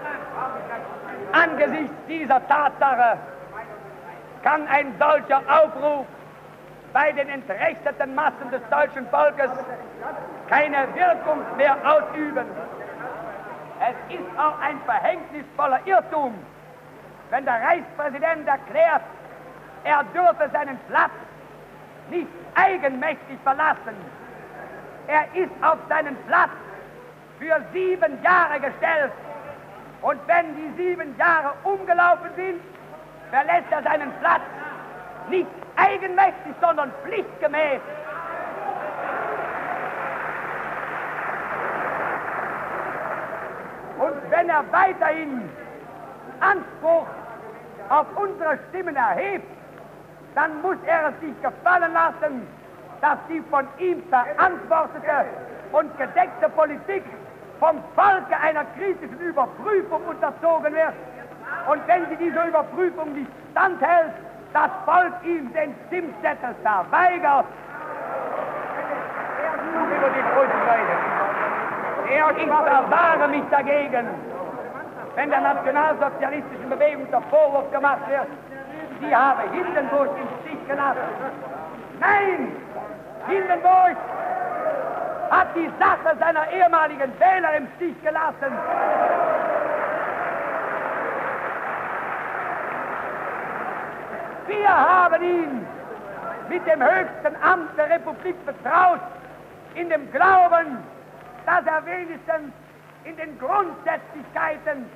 Angesichts 1.33 1.95
dieser 2.09 2.47
Tatsache 2.49 3.19
kann 4.45 4.69
ein 4.69 4.95
solcher 4.99 5.39
Aufruf 5.49 6.07
bei 6.93 7.11
den 7.13 7.29
entrechteten 7.29 8.15
Massen 8.15 8.51
des 8.53 8.61
deutschen 8.71 9.09
Volkes 9.09 9.51
keine 10.49 10.87
Wirkung 10.95 11.41
mehr 11.57 11.77
ausüben. 11.83 12.47
Es 13.81 14.15
ist 14.15 14.39
auch 14.39 14.61
ein 14.61 14.79
verhängnisvoller 14.85 15.81
Irrtum, 15.87 16.35
wenn 17.31 17.45
der 17.45 17.61
Reichspräsident 17.61 18.47
erklärt, 18.47 19.03
er 19.83 20.05
dürfe 20.15 20.49
seinen 20.53 20.79
Platz 20.89 21.11
nicht 22.11 22.29
eigenmächtig 22.55 23.39
verlassen. 23.43 23.97
Er 25.09 25.25
ist 25.35 25.53
auf 25.63 25.79
seinen 25.89 26.17
Platz 26.29 26.51
für 27.39 27.61
sieben 27.73 28.23
Jahre 28.23 28.61
gestellt. 28.61 29.13
Und 30.03 30.21
wenn 30.27 30.55
die 30.55 30.83
sieben 30.83 31.17
Jahre 31.19 31.55
umgelaufen 31.65 32.31
sind, 32.37 32.61
verlässt 33.35 33.73
er 33.73 33.83
seinen 33.83 34.13
Platz 34.21 34.43
nicht 35.29 35.49
eigenmächtig, 35.75 36.55
sondern 36.61 36.93
pflichtgemäß. 37.03 37.81
Und 43.99 44.31
wenn 44.31 44.49
er 44.49 44.65
weiterhin 44.71 45.51
Anspruch 46.39 47.07
auf 47.89 48.07
unsere 48.15 48.57
Stimmen 48.69 48.95
erhebt, 48.95 49.49
dann 50.37 50.63
muss 50.63 50.77
er 50.87 51.09
es 51.09 51.21
sich 51.21 51.35
gefallen 51.43 51.93
lassen, 51.93 52.47
dass 53.01 53.19
die 53.29 53.43
von 53.51 53.67
ihm 53.79 54.01
verantwortete 54.11 55.27
und 55.73 55.99
gedeckte 55.99 56.49
Politik 56.51 57.03
vom 57.59 57.83
Volke 57.97 58.39
einer 58.41 58.65
kritischen 58.77 59.19
Überprüfung 59.19 60.05
unterzogen 60.07 60.73
wird. 60.73 60.95
Und 61.69 61.87
wenn 61.87 62.09
sie 62.09 62.17
diese 62.17 62.43
Überprüfung 62.43 63.13
nicht 63.15 63.31
standhält, 63.53 64.13
das 64.53 64.71
Volk 64.85 65.13
ihm 65.25 65.53
den 65.53 65.75
Stimmzettel 65.87 66.55
verweigert. 66.63 67.47
Über 69.75 70.09
die 72.33 72.43
Ich 72.43 72.51
verwahre 72.51 73.29
mich 73.29 73.45
dagegen, 73.51 74.09
wenn 75.15 75.31
der 75.31 75.41
nationalsozialistischen 75.41 76.69
Bewegung 76.71 77.11
der 77.11 77.23
Vorwurf 77.23 77.71
gemacht 77.73 78.09
wird, 78.09 78.27
sie 79.01 79.15
habe 79.15 79.43
Hindenburg 79.51 80.11
im 80.21 80.29
Stich 80.41 80.69
gelassen. 80.69 81.01
Nein, 82.01 82.53
Hindenburg 83.27 83.97
hat 85.31 85.49
die 85.57 85.71
Sache 85.79 86.17
seiner 86.19 86.51
ehemaligen 86.53 87.11
Wähler 87.19 87.57
im 87.57 87.67
Stich 87.77 87.95
gelassen. 88.03 88.53
Wir 94.47 94.69
haben 94.69 95.23
ihn 95.23 95.67
mit 96.49 96.67
dem 96.67 96.83
höchsten 96.83 97.43
Amt 97.43 97.77
der 97.79 97.91
Republik 97.91 98.37
betraut, 98.45 99.01
in 99.75 99.89
dem 99.89 100.11
Glauben, 100.13 100.79
dass 101.47 101.67
er 101.67 101.85
wenigstens 101.87 102.53
in 103.05 103.17
den 103.17 103.39
Grundsätzlichkeiten 103.39 104.87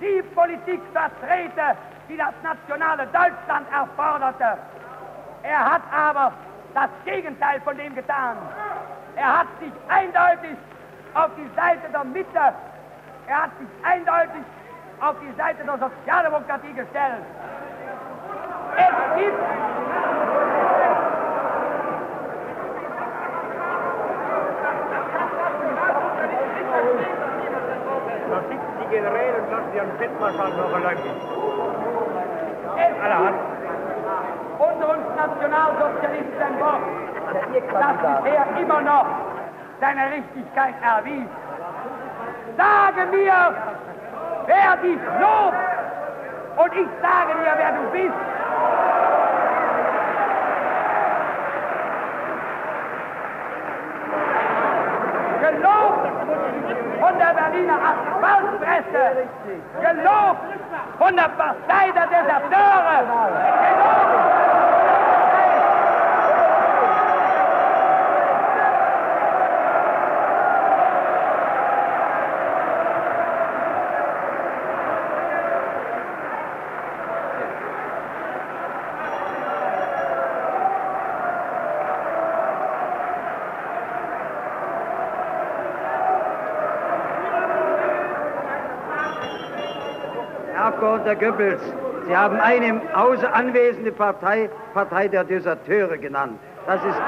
die 0.00 0.22
Politik 0.34 0.80
vertrete, 0.92 1.76
die 2.08 2.16
das 2.16 2.34
nationale 2.42 3.06
Deutschland 3.06 3.66
erforderte. 3.72 4.58
Er 5.42 5.72
hat 5.72 5.82
aber 5.92 6.32
das 6.74 6.90
Gegenteil 7.04 7.60
von 7.60 7.76
dem 7.76 7.94
getan. 7.94 8.36
Er 9.16 9.40
hat 9.40 9.46
sich 9.60 9.72
eindeutig 9.88 10.56
auf 11.14 11.30
die 11.36 11.50
Seite 11.54 11.88
der 11.92 12.04
Mitte, 12.04 12.54
er 13.26 13.42
hat 13.42 13.50
sich 13.58 13.68
eindeutig 13.84 14.42
auf 15.00 15.16
die 15.20 15.32
Seite 15.36 15.64
der 15.64 15.78
Sozialdemokratie 15.78 16.72
gestellt. 16.72 17.24
Es 18.76 19.16
gibt. 19.16 19.42
Unter 34.58 34.88
uns 34.90 35.06
Nationalsozialisten 35.16 36.60
Wort, 36.60 36.82
das 37.72 38.22
bisher 38.22 38.46
immer 38.60 38.80
noch 38.82 39.06
seine 39.80 40.10
Richtigkeit 40.12 40.74
erwies. 40.82 41.28
Sage 42.56 43.06
mir, 43.10 43.54
wer 44.46 44.76
dich 44.76 45.00
lobt, 45.20 45.56
und 46.56 46.72
ich 46.74 46.88
sage 47.00 47.32
dir, 47.38 47.54
wer 47.56 47.72
du 47.72 47.90
bist. 47.90 48.14
Gelobt 55.52 56.08
von 57.00 57.18
der 57.18 57.34
Berliner 57.34 57.78
Asphaltpresse, 57.90 59.28
gelobt 59.80 60.46
von 60.98 61.16
der 61.16 61.28
Partei 61.36 61.90
der 61.92 62.06
Deserteure, 62.06 63.04
gelobt 63.68 64.51
Herr 91.04 91.16
Goebbels, 91.16 91.62
Sie 92.06 92.16
haben 92.16 92.38
eine 92.40 92.80
außer 92.94 93.32
anwesende 93.32 93.92
Partei 93.92 94.50
Partei 94.74 95.08
der 95.08 95.24
Deserteure 95.24 95.98
genannt. 95.98 96.38
Das 96.66 96.82
ist 96.84 97.00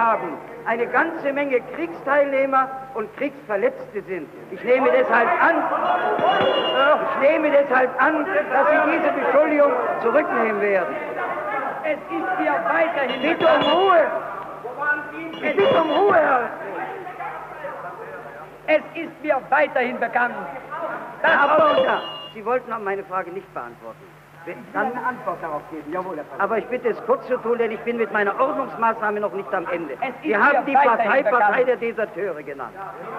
haben, 0.00 0.38
eine 0.66 0.86
ganze 0.86 1.32
Menge 1.32 1.60
Kriegsteilnehmer 1.74 2.68
und 2.94 3.14
Kriegsverletzte 3.16 4.02
sind. 4.02 4.28
Ich 4.50 4.62
nehme 4.64 4.90
deshalb 4.90 5.28
an, 5.42 5.56
ich 7.04 7.28
nehme 7.28 7.50
deshalb 7.50 7.90
an, 8.02 8.26
dass 8.26 8.66
Sie 8.70 8.90
diese 8.92 9.12
Beschuldigung 9.12 9.72
zurücknehmen 10.02 10.60
werden. 10.60 10.94
Es 11.84 11.98
ist 11.98 12.40
mir 12.40 12.54
weiterhin 12.68 13.22
Bitte 13.22 13.46
um 13.46 13.62
Ruhe! 13.62 14.06
Ich 15.32 15.56
bitte 15.56 15.80
um 15.80 15.90
Ruhe, 15.90 16.14
Herr. 16.14 16.50
Es 18.66 18.82
ist 18.94 19.22
mir 19.22 19.40
weiterhin 19.48 19.98
bekannt, 19.98 20.34
Herr 21.22 21.40
Abgeordneter, 21.40 22.02
Sie 22.34 22.44
wollten 22.44 22.72
meine 22.84 23.02
Frage 23.04 23.30
nicht 23.30 23.52
beantworten. 23.52 24.19
Dann, 24.72 24.92
eine 24.92 25.06
Antwort 25.06 25.42
darauf 25.42 25.62
geben. 25.70 25.92
Jawohl, 25.92 26.16
Herr 26.16 26.24
Präsident. 26.24 26.40
aber 26.40 26.58
ich 26.58 26.66
bitte 26.66 26.88
es 26.88 27.06
kurz 27.06 27.26
zu 27.26 27.36
tun, 27.38 27.58
denn 27.58 27.72
ich 27.72 27.80
bin 27.80 27.98
mit 27.98 28.10
meiner 28.12 28.38
Ordnungsmaßnahme 28.40 29.20
noch 29.20 29.32
nicht 29.32 29.52
am 29.52 29.66
Ende. 29.68 29.96
Sie 30.22 30.36
haben 30.36 30.64
die 30.64 30.72
Partei. 30.72 31.22
Partei 31.22 31.64
der 31.64 31.76
Deserteure 31.76 32.42
genannt. 32.42 32.72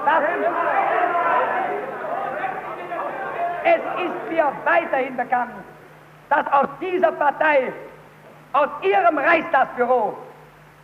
Das 0.06 0.24
es 3.64 3.78
ist 3.78 4.32
mir 4.32 4.52
weiterhin 4.66 5.16
bekannt, 5.16 5.52
dass 6.30 6.48
aus 6.52 6.68
dieser 6.80 7.12
Partei, 7.12 7.72
aus 8.54 8.70
ihrem 8.82 9.18
Reichstagsbüro, 9.18 10.18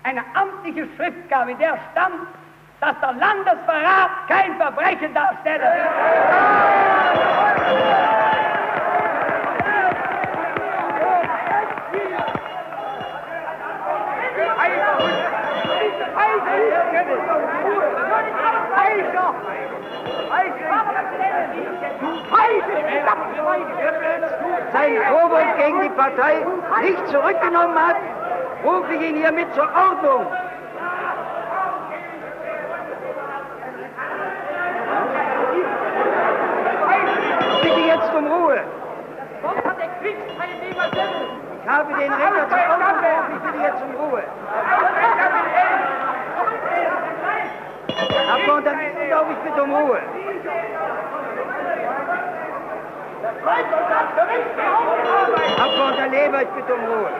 eine 0.03 0.23
amtliche 0.35 0.87
Schrift 0.95 1.29
kam, 1.29 1.49
in 1.49 1.57
der 1.57 1.77
stand, 1.91 2.27
dass 2.79 2.93
der 3.01 3.13
Landesverrat 3.13 4.11
kein 4.27 4.55
Verbrechen 4.57 5.13
darstelle. 5.13 5.71
Sein 24.73 24.97
Vorwurf 25.07 25.57
gegen 25.57 25.81
die 25.81 25.89
Partei 25.89 26.45
nicht 26.81 27.07
zurückgenommen 27.07 27.77
hat, 27.77 27.97
rufe 28.63 28.93
ich 28.93 29.01
ihn 29.01 29.15
hiermit 29.17 29.53
zur 29.53 29.63
Ordnung. 29.63 30.25
Bitte 37.61 37.79
jetzt 37.79 38.13
um 38.13 38.27
Ruhe. 38.27 38.63
Ich 41.63 41.69
habe 41.69 41.93
den 41.93 42.13
Redner 42.13 42.49
zur 42.49 42.59
Ordnung 42.71 43.01
gerufen, 43.01 43.33
ich 43.33 43.51
bitte 43.51 43.63
jetzt 43.63 43.83
um 43.83 43.91
Ruhe. 44.05 44.23
Abgeordneter 48.57 48.75
Miesendorf, 48.75 49.27
ich 49.29 49.37
bitte 49.37 49.63
um 49.63 49.75
Ruhe. 49.75 49.99
Abgeordneter 55.59 56.07
Leber, 56.07 56.41
ich 56.41 56.49
bitte 56.49 56.73
um 56.73 56.79
Ruhe. 56.85 57.11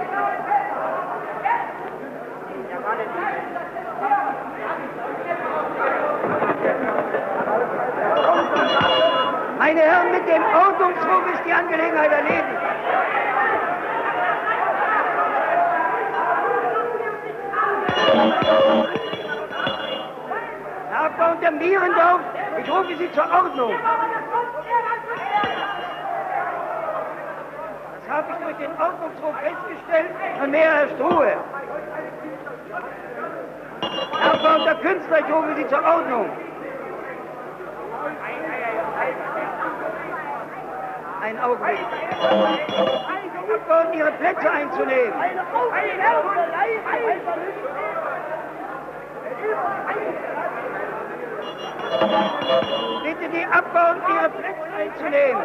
Meine 9.59 9.81
Herren, 9.81 10.11
mit 10.11 10.27
dem 10.27 10.43
Ordnungsruf 10.43 11.33
ist 11.33 11.45
die 11.45 11.53
Angelegenheit 11.53 12.11
erledigt. 12.11 12.57
Herr 21.17 21.31
Abgeordneter 21.31 21.51
Mierendorf, 21.51 22.21
ich 22.61 22.69
rufe 22.69 22.95
Sie 22.95 23.11
zur 23.11 23.23
Ordnung. 23.23 23.73
Das 28.05 28.15
habe 28.15 28.27
ich 28.31 28.37
durch 28.45 28.57
den 28.57 28.71
Ordnungsruf 28.79 29.35
festgestellt. 29.41 30.11
Und 30.43 30.51
mehr 30.51 30.71
herrscht 30.73 30.99
Ruhe. 30.99 31.33
Herr 34.21 34.33
Abgeordneter 34.33 34.75
Künstler, 34.75 35.19
ich 35.19 35.33
rufe 35.33 35.55
Sie 35.55 35.67
zur 35.67 35.83
Ordnung. 35.83 36.29
Ein 41.23 41.39
Augenblick. 41.39 41.79
Abgeordnete, 43.57 43.97
Ihre 43.97 44.11
Plätze 44.11 44.51
einzunehmen. 44.51 45.13
Bitte 51.87 53.29
die 53.29 53.45
Abgeordneten, 53.45 54.11
Ihre 54.11 54.29
Plätze 54.29 54.67
einzunehmen. 54.75 55.41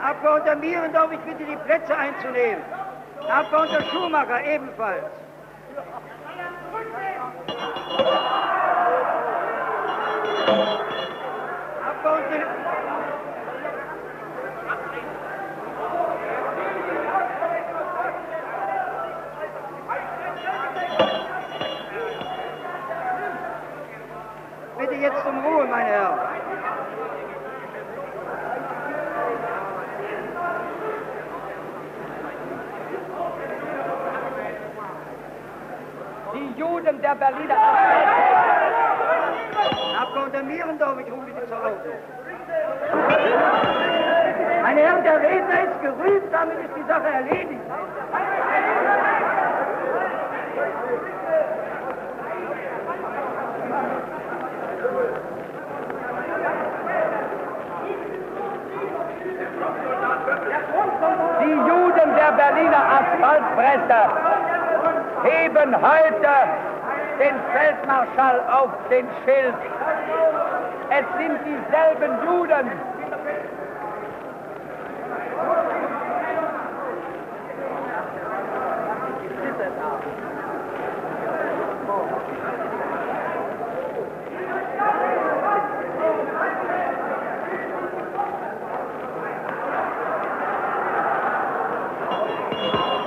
Abgeordneter 0.00 0.56
Mierendorf, 0.56 1.12
ich 1.12 1.18
bitte 1.20 1.44
die 1.44 1.56
Plätze 1.56 1.96
einzunehmen. 1.96 2.62
Abgeordneter 3.28 3.84
Schumacher 3.90 4.44
ebenfalls. 4.44 5.27
Bitte 25.28 25.36
jetzt 25.36 25.44
um 25.44 25.44
Ruhe, 25.44 25.66
meine 25.66 25.84
Herren. 25.84 26.18
Die 36.34 36.60
Juden 36.60 37.02
der 37.02 37.14
Berliner 37.14 37.56
Abgeordneter 40.00 40.42
Mierendorf, 40.44 40.98
ich 41.00 41.12
rufe 41.12 41.26
Sie 41.26 41.48
zur 41.48 41.56
Ordnung. 41.56 41.94
Meine 44.62 44.80
Herren, 44.80 45.02
der 45.02 45.20
Redner 45.20 45.62
ist 45.64 45.80
gerühmt, 45.80 46.32
damit 46.32 46.58
ist 46.58 46.76
die 46.76 46.88
Sache 46.88 47.08
erledigt. 47.08 47.60
Die 61.40 61.50
Juden 61.50 62.14
der 62.16 62.32
Berliner 62.32 62.84
Asphaltpresse 62.98 64.00
heben 65.24 65.76
heute 65.76 66.34
den 67.18 67.34
Feldmarschall 67.52 68.40
auf 68.52 68.70
den 68.90 69.06
Schild. 69.24 69.54
Es 70.90 71.04
sind 71.18 71.38
dieselben 71.44 72.26
Juden. 72.26 72.70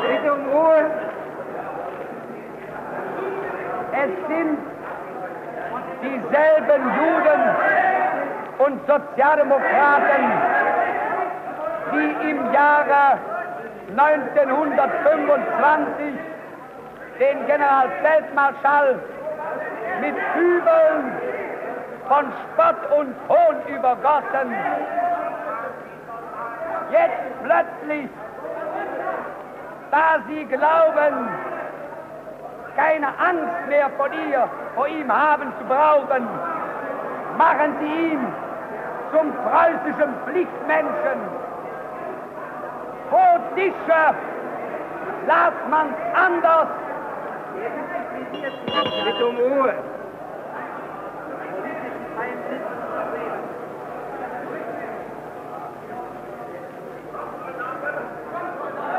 Bitte 0.02 0.34
um 0.34 0.50
Ruhe. 0.50 0.92
Es 3.94 4.28
sind 4.28 4.58
dieselben 6.32 6.84
Juden 6.96 7.42
und 8.60 8.88
Sozialdemokraten, 8.88 10.32
die 11.94 12.30
im 12.30 12.54
Jahre 12.54 13.20
1925 13.98 16.16
den 17.20 17.46
Generalfeldmarschall 17.48 19.00
mit 20.00 20.16
Kübeln 20.34 21.12
von 22.08 22.32
Spott 22.42 22.78
und 22.98 23.14
Hohn 23.28 23.58
übergossen. 23.68 24.56
Jetzt 26.92 27.24
plötzlich 27.44 28.10
da 29.92 30.20
Sie 30.28 30.46
glauben, 30.46 31.30
keine 32.78 33.08
Angst 33.08 33.68
mehr 33.68 33.90
vor 33.98 34.10
ihr, 34.14 34.50
vor 34.76 34.88
ihm 34.88 35.12
haben 35.12 35.52
zu 35.60 35.66
brauchen, 35.66 36.28
machen 37.38 37.76
Sie 37.80 38.14
ihn 38.14 38.28
zum 39.12 39.34
preußischen 39.34 40.14
Pflichtmenschen. 40.26 41.20
Vor 43.10 43.40
Tische 43.56 44.16
las 45.28 45.54
man's 45.70 45.98
anders. 46.14 46.68
Bitte 49.06 49.26
um 49.26 49.36
Ruhe. 49.38 49.74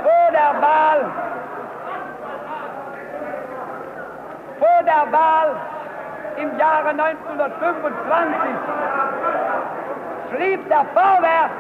Vor 0.03 0.31
der 0.33 0.63
Wahl, 0.63 1.01
vor 4.59 4.83
der 5.03 5.13
Wahl 5.13 5.57
im 6.37 6.59
Jahre 6.59 6.89
1925 6.89 8.41
schrieb 10.31 10.69
der 10.69 10.87
Vorwärts. 10.95 11.55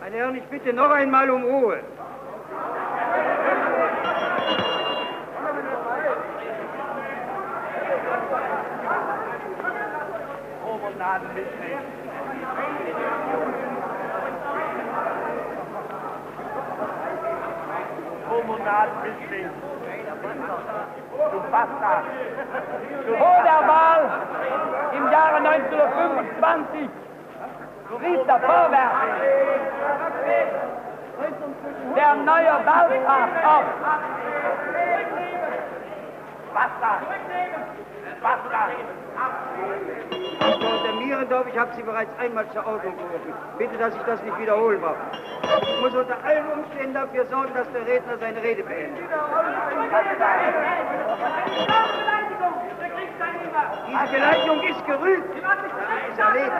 Meine 0.00 0.16
Herren, 0.16 0.36
ich 0.36 0.44
bitte 0.44 0.72
noch 0.72 0.90
einmal 0.90 1.30
um 1.30 1.44
Ruhe. 1.44 1.80
Du 21.30 21.40
Bastard! 21.50 22.04
vor 23.18 23.42
der 23.44 23.68
Wahl 23.68 24.02
im 24.92 25.10
Jahre 25.10 25.36
1925 25.36 26.90
schrieb 27.88 28.26
der 28.26 28.40
Vorwärts 28.40 28.94
der 31.94 32.14
neue 32.16 32.66
Wahltag 32.66 33.30
auf. 33.44 33.64
Bastard! 36.54 37.02
Bastard! 38.22 38.70
Mierendorf, 41.14 41.46
ich 41.46 41.56
habe 41.56 41.70
Sie 41.76 41.82
bereits 41.82 42.10
einmal 42.18 42.44
zur 42.50 42.66
Ordnung 42.66 42.96
gerufen. 42.96 43.32
Bitte, 43.56 43.78
dass 43.78 43.94
ich 43.94 44.02
das 44.02 44.20
nicht 44.22 44.36
wiederholen 44.36 44.80
brauche. 44.80 44.96
Ich 45.62 45.80
muss 45.80 45.94
unter 45.94 46.16
allen 46.24 46.44
Umständen 46.50 46.94
dafür 46.94 47.24
sorgen, 47.26 47.54
dass 47.54 47.70
der 47.70 47.86
Redner 47.86 48.18
seine 48.18 48.42
Rede 48.42 48.64
beendet. 48.64 49.04
Diese 53.86 54.12
Beleidigung 54.12 54.62
ist 54.64 54.86
gerügt. 54.86 55.34
Sie 55.34 55.38
ist 56.12 56.18
erledigt 56.18 56.52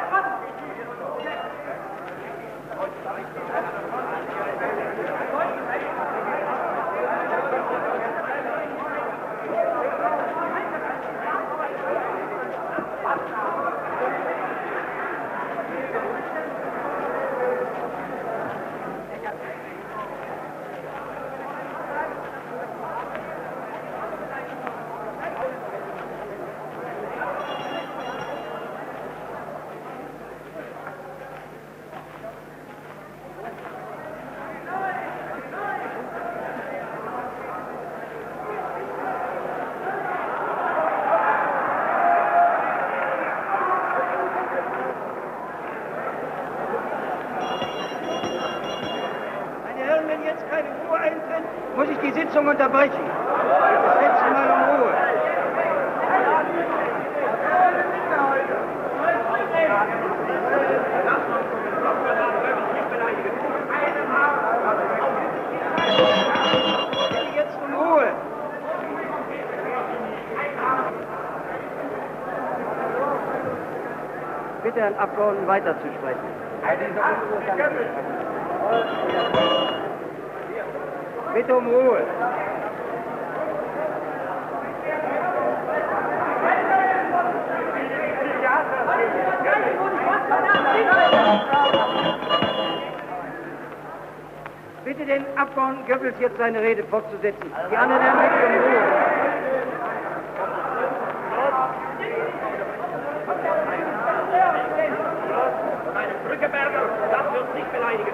Herren, 49.85 50.09
wenn 50.09 50.23
jetzt 50.25 50.49
keine 50.51 50.69
Ruhe 50.89 50.99
eintritt, 50.99 51.45
muss 51.77 51.89
ich 51.89 51.99
die 51.99 52.13
Sitzung 52.13 52.49
unterbrechen. 52.49 52.93
Das 53.85 54.01
letzte 54.01 54.31
Mal 54.31 54.51
um 54.51 54.63
Ruhe. 54.81 54.93
Bitte 67.11 67.37
jetzt 67.37 67.57
um 67.63 67.75
Ruhe. 67.75 68.09
Bitte 74.63 74.84
Herrn 74.95 75.09
Abgeordneten 75.09 75.49
weiterzusprechen. 75.49 76.21
Bitte 81.35 81.57
um 81.57 81.67
Ruhe. 81.67 82.03
Bitte 94.85 95.07
den 95.07 95.25
Abgeordneten 95.37 95.87
Goebbels 95.87 96.15
jetzt 96.21 96.39
seine 96.39 96.61
Rede 96.61 96.85
fortzusetzen. 96.85 97.53
Die 97.71 97.77
anderen 97.77 98.01
Herren 98.01 98.19
bitte 98.19 98.47
um 98.47 98.65
Ruhe. 98.65 99.15
Brückeberger, 106.27 106.89
das 107.11 107.33
wird 107.33 107.55
nicht 107.55 107.73
beleidigen. 107.73 108.13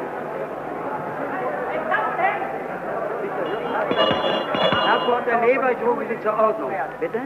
Herr 4.84 4.94
Abgeordneter 4.94 5.29
Leber, 5.46 5.72
ich 5.72 5.78
rufe 5.86 6.04
Sie 6.08 6.20
zur 6.20 6.38
Ordnung. 6.38 6.70
Bitte? 7.00 7.20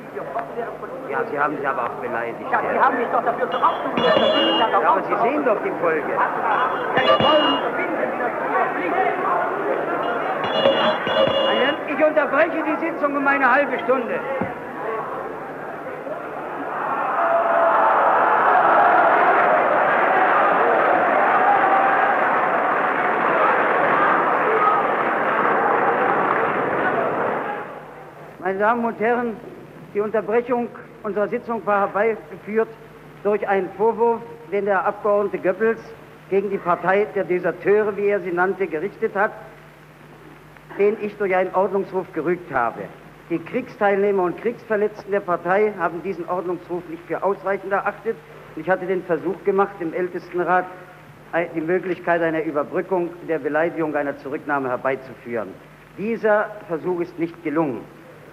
Ja, 1.11 1.19
Sie 1.31 1.39
haben 1.39 1.57
sie 1.59 1.67
aber 1.67 1.85
auch 1.85 2.01
beleidigt. 2.01 2.37
Ja, 2.51 2.61
Sie 2.73 2.79
haben 2.81 2.99
mich 2.99 3.09
doch 3.09 3.25
dafür 3.25 3.51
zur 3.51 3.61
Ordnung 3.61 3.95
gesetzt, 3.97 4.19
Ja, 4.73 4.91
aber 4.91 5.03
Sie 5.03 5.29
sehen 5.29 5.45
doch 5.45 5.59
die 5.65 5.73
Folge. 5.81 6.13
Ich 11.87 12.05
unterbreche 12.05 12.63
die 12.65 12.87
Sitzung 12.87 13.17
um 13.17 13.27
eine 13.27 13.51
halbe 13.51 13.79
Stunde. 13.81 14.19
Meine 28.55 28.67
Damen 28.67 28.85
und 28.85 29.01
Herren, 29.01 29.37
die 29.95 30.01
Unterbrechung 30.01 30.69
unserer 31.03 31.27
Sitzung 31.27 31.67
war 31.67 31.81
herbeigeführt 31.81 32.69
durch 33.25 33.49
einen 33.49 33.69
Vorwurf, 33.71 34.21
den 34.53 34.67
der 34.67 34.87
Abgeordnete 34.87 35.39
Goebbels 35.39 35.81
gegen 36.31 36.51
die 36.51 36.59
Partei 36.59 37.05
der 37.17 37.25
Deserteure, 37.25 37.97
wie 37.97 38.07
er 38.07 38.21
sie 38.21 38.31
nannte, 38.31 38.69
gerichtet 38.69 39.17
hat, 39.17 39.33
den 40.79 40.97
ich 41.01 41.17
durch 41.17 41.35
einen 41.35 41.53
Ordnungsruf 41.53 42.07
gerügt 42.13 42.53
habe. 42.53 42.83
Die 43.29 43.41
Kriegsteilnehmer 43.41 44.23
und 44.23 44.41
Kriegsverletzten 44.41 45.11
der 45.11 45.19
Partei 45.19 45.73
haben 45.77 46.05
diesen 46.05 46.29
Ordnungsruf 46.29 46.89
nicht 46.89 47.03
für 47.09 47.25
ausreichend 47.25 47.73
erachtet. 47.73 48.17
Ich 48.55 48.71
hatte 48.71 48.87
den 48.87 49.03
Versuch 49.03 49.43
gemacht, 49.45 49.75
im 49.81 49.93
Ältestenrat 49.93 50.67
die 51.57 51.61
Möglichkeit 51.61 52.23
einer 52.23 52.45
Überbrückung 52.45 53.11
der 53.29 53.41
Beleidigung 53.41 53.97
einer 53.97 54.17
Zurücknahme 54.19 54.69
herbeizuführen. 54.69 55.49
Dieser 55.99 56.51
Versuch 56.69 57.01
ist 57.01 57.19
nicht 57.19 57.43
gelungen. 57.43 57.81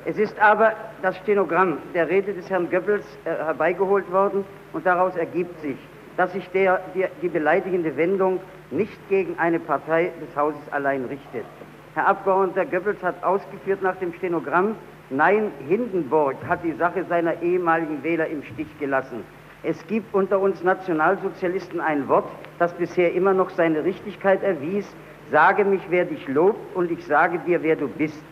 Es 0.05 0.17
ist 0.17 0.39
aber 0.39 0.73
das 1.01 1.15
Stenogramm 1.17 1.77
der 1.93 2.09
Rede 2.09 2.33
des 2.33 2.49
Herrn 2.49 2.69
Goebbels 2.69 3.05
äh, 3.25 3.29
herbeigeholt 3.29 4.11
worden 4.11 4.43
und 4.73 4.85
daraus 4.85 5.15
ergibt 5.15 5.59
sich, 5.61 5.77
dass 6.17 6.33
sich 6.33 6.49
der, 6.49 6.81
die, 6.95 7.05
die 7.21 7.29
beleidigende 7.29 7.95
Wendung 7.97 8.39
nicht 8.71 8.97
gegen 9.09 9.37
eine 9.37 9.59
Partei 9.59 10.11
des 10.21 10.35
Hauses 10.35 10.61
allein 10.71 11.05
richtet. 11.05 11.45
Herr 11.93 12.07
Abgeordneter 12.07 12.65
Goebbels 12.65 13.03
hat 13.03 13.23
ausgeführt 13.23 13.81
nach 13.81 13.95
dem 13.97 14.13
Stenogramm, 14.13 14.75
Nein, 15.13 15.51
Hindenburg 15.67 16.37
hat 16.47 16.63
die 16.63 16.71
Sache 16.71 17.03
seiner 17.03 17.41
ehemaligen 17.41 18.01
Wähler 18.01 18.27
im 18.27 18.43
Stich 18.43 18.79
gelassen. 18.79 19.25
Es 19.61 19.85
gibt 19.87 20.15
unter 20.15 20.39
uns 20.39 20.63
Nationalsozialisten 20.63 21.81
ein 21.81 22.07
Wort, 22.07 22.29
das 22.59 22.73
bisher 22.73 23.13
immer 23.13 23.33
noch 23.33 23.49
seine 23.49 23.83
Richtigkeit 23.83 24.41
erwies. 24.41 24.87
Sage 25.29 25.65
mich, 25.65 25.81
wer 25.89 26.05
dich 26.05 26.25
lobt, 26.29 26.59
und 26.75 26.91
ich 26.91 27.05
sage 27.05 27.39
dir, 27.39 27.61
wer 27.61 27.75
du 27.75 27.89
bist. 27.89 28.23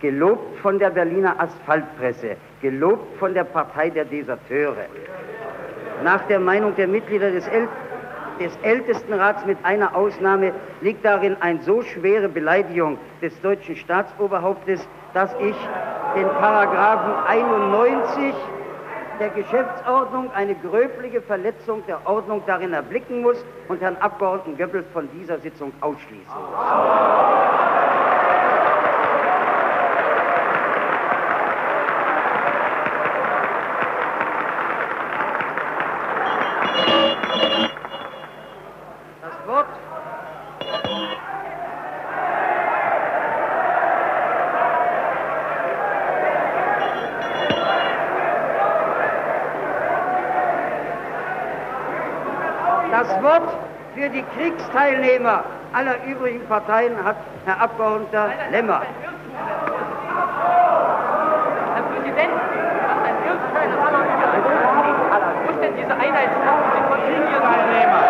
Gelobt 0.00 0.58
von 0.58 0.78
der 0.78 0.90
Berliner 0.90 1.34
Asphaltpresse, 1.40 2.36
gelobt 2.62 3.18
von 3.18 3.34
der 3.34 3.44
Partei 3.44 3.90
der 3.90 4.04
Deserteure. 4.04 4.86
Nach 6.04 6.22
der 6.28 6.38
Meinung 6.38 6.76
der 6.76 6.86
Mitglieder 6.86 7.32
des, 7.32 7.48
El 7.48 7.68
des 8.38 8.56
Ältestenrats 8.62 9.44
mit 9.44 9.58
einer 9.64 9.96
Ausnahme 9.96 10.52
liegt 10.80 11.04
darin 11.04 11.36
eine 11.40 11.60
so 11.62 11.82
schwere 11.82 12.28
Beleidigung 12.28 12.96
des 13.20 13.40
deutschen 13.40 13.74
Staatsoberhauptes, 13.74 14.86
dass 15.14 15.34
ich 15.40 15.56
den 16.14 16.28
Paragraphen 16.28 17.14
91 17.26 18.34
der 19.18 19.30
Geschäftsordnung 19.30 20.30
eine 20.32 20.54
gröbliche 20.54 21.20
Verletzung 21.20 21.82
der 21.86 22.06
Ordnung 22.06 22.42
darin 22.46 22.72
erblicken 22.72 23.22
muss 23.22 23.44
und 23.66 23.80
Herrn 23.80 23.96
Abgeordneten 23.96 24.56
Goebbels 24.56 24.86
von 24.92 25.08
dieser 25.18 25.38
Sitzung 25.40 25.72
ausschließen 25.80 26.24
muss. 26.24 26.68
Für 53.94 54.08
die 54.08 54.24
Kriegsteilnehmer 54.36 55.44
aller 55.72 55.94
übrigen 56.04 56.44
Parteien 56.48 56.92
hat 57.04 57.16
Herr 57.44 57.60
Abgeordneter 57.60 58.30
Lemmer. 58.50 58.82
Herr 61.74 61.82
Präsident, 61.82 62.32
was 62.34 62.98
ein 63.06 63.16
Irrschein 63.24 63.70
aller 63.78 64.02
Muss 65.46 65.60
denn 65.60 65.76
diese 65.76 65.94
Einheitskraft 65.94 66.74
den 66.74 66.84
Konfliktteilnehmer? 66.88 68.02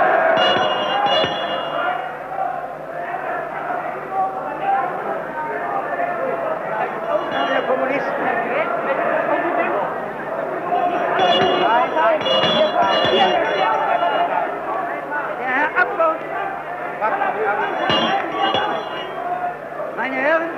Der 7.51 7.63
Kommunisten. 7.63 8.29
Meine 19.97 20.15
Herren, 20.15 20.51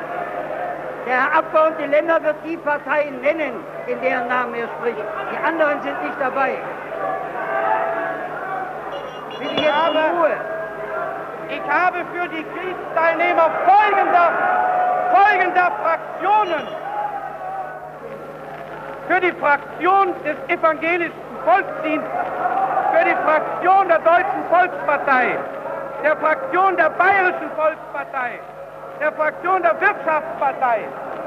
der 1.07 1.15
Herr 1.15 1.39
Abgeordnete 1.39 1.91
Länder 1.91 2.23
wird 2.23 2.37
die 2.47 2.50
Partei 2.65 3.11
nennen, 3.23 3.55
in 3.87 4.01
deren 4.01 4.29
Namen 4.29 4.55
er 4.55 4.69
spricht. 4.79 5.05
Die 5.33 5.47
anderen 5.47 5.83
sind 5.83 6.03
nicht 6.03 6.21
dabei. 6.21 6.59
Bitte 9.39 9.63
jetzt 9.63 9.73
habe, 9.73 9.99
Ruhe. 10.19 10.37
Ich 11.49 11.71
habe 11.71 11.99
für 12.13 12.29
die 12.29 12.45
Kriegsteilnehmer 12.45 13.51
folgender, 13.67 14.31
folgender 15.13 15.73
Fraktionen 15.83 16.69
für 19.11 19.21
die 19.21 19.33
Fraktion 19.33 20.15
des 20.25 20.37
evangelischen 20.47 21.13
Volksdienstes, 21.45 22.27
für 22.93 23.05
die 23.05 23.17
Fraktion 23.25 23.89
der 23.89 23.99
Deutschen 23.99 24.45
Volkspartei, 24.49 25.37
der 26.05 26.17
Fraktion 26.19 26.77
der 26.77 26.91
Bayerischen 26.91 27.51
Volkspartei, 27.57 28.39
der 29.01 29.13
Fraktion 29.13 29.63
der 29.63 29.81
Wirtschaftspartei, 29.81 30.85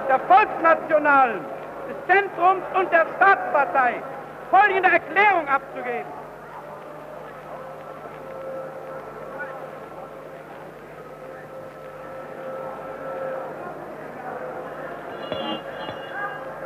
der 0.08 0.20
Volksnationalen, 0.20 1.39
des 1.88 2.16
Zentrums 2.16 2.64
und 2.80 2.91
der 2.91 3.06
Staatspartei 3.18 4.01
folgende 4.49 4.89
Erklärung 4.89 5.47
abzugeben. 5.47 6.24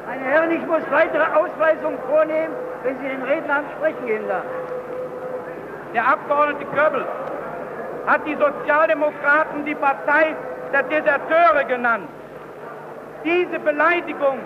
Meine 0.05 0.23
Herren, 0.23 0.51
ich 0.51 0.65
muss 0.65 0.81
weitere 0.91 1.23
Ausweisungen 1.33 1.99
vornehmen, 2.09 2.53
wenn 2.83 2.99
Sie 2.99 3.07
den 3.07 3.23
Redner 3.23 3.57
am 3.57 3.65
Sprechen 3.77 4.07
hindern. 4.07 4.43
Der 5.93 6.07
Abgeordnete 6.07 6.65
Goebbels 6.65 7.07
hat 8.05 8.25
die 8.27 8.35
Sozialdemokraten 8.35 9.65
die 9.65 9.75
Partei 9.75 10.35
der 10.73 10.83
Deserteure 10.83 11.63
genannt. 11.65 12.09
Diese 13.24 13.59
Beleidigung, 13.59 14.39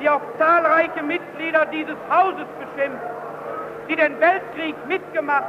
die 0.00 0.08
auch 0.08 0.20
zahlreiche 0.38 1.02
Mitglieder 1.02 1.66
dieses 1.66 1.96
Hauses 2.10 2.46
beschimpft, 2.58 3.02
die 3.88 3.96
den 3.96 4.18
Weltkrieg 4.20 4.74
mitgemacht 4.86 5.44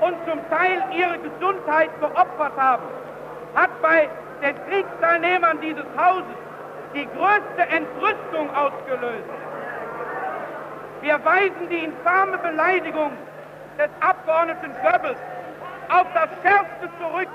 und 0.00 0.16
zum 0.28 0.38
Teil 0.50 0.82
ihre 0.92 1.18
Gesundheit 1.18 1.90
geopfert 2.00 2.52
haben, 2.56 2.82
hat 3.54 3.70
bei 3.80 4.08
den 4.42 4.54
Kriegsteilnehmern 4.68 5.60
dieses 5.60 5.86
Hauses 5.96 6.36
die 6.94 7.06
größte 7.06 7.62
Entrüstung 7.70 8.54
ausgelöst. 8.54 9.30
Wir 11.00 11.24
weisen 11.24 11.68
die 11.70 11.84
infame 11.84 12.38
Beleidigung 12.38 13.12
des 13.78 13.90
Abgeordneten 14.00 14.72
Goebbels 14.82 15.18
auf 15.88 16.06
das 16.14 16.28
Schärfste 16.42 16.88
zurück. 17.00 17.28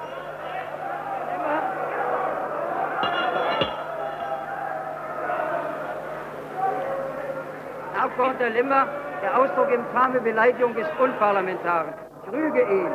Abgeordneter 8.20 8.50
Limmer, 8.50 8.86
der 9.22 9.40
Ausdruck 9.40 9.72
infame 9.72 10.20
Beleidigung 10.20 10.76
ist 10.76 10.92
unparlamentarisch. 11.00 11.96
Ich 12.26 12.34
rüge 12.34 12.62
ihn. 12.64 12.92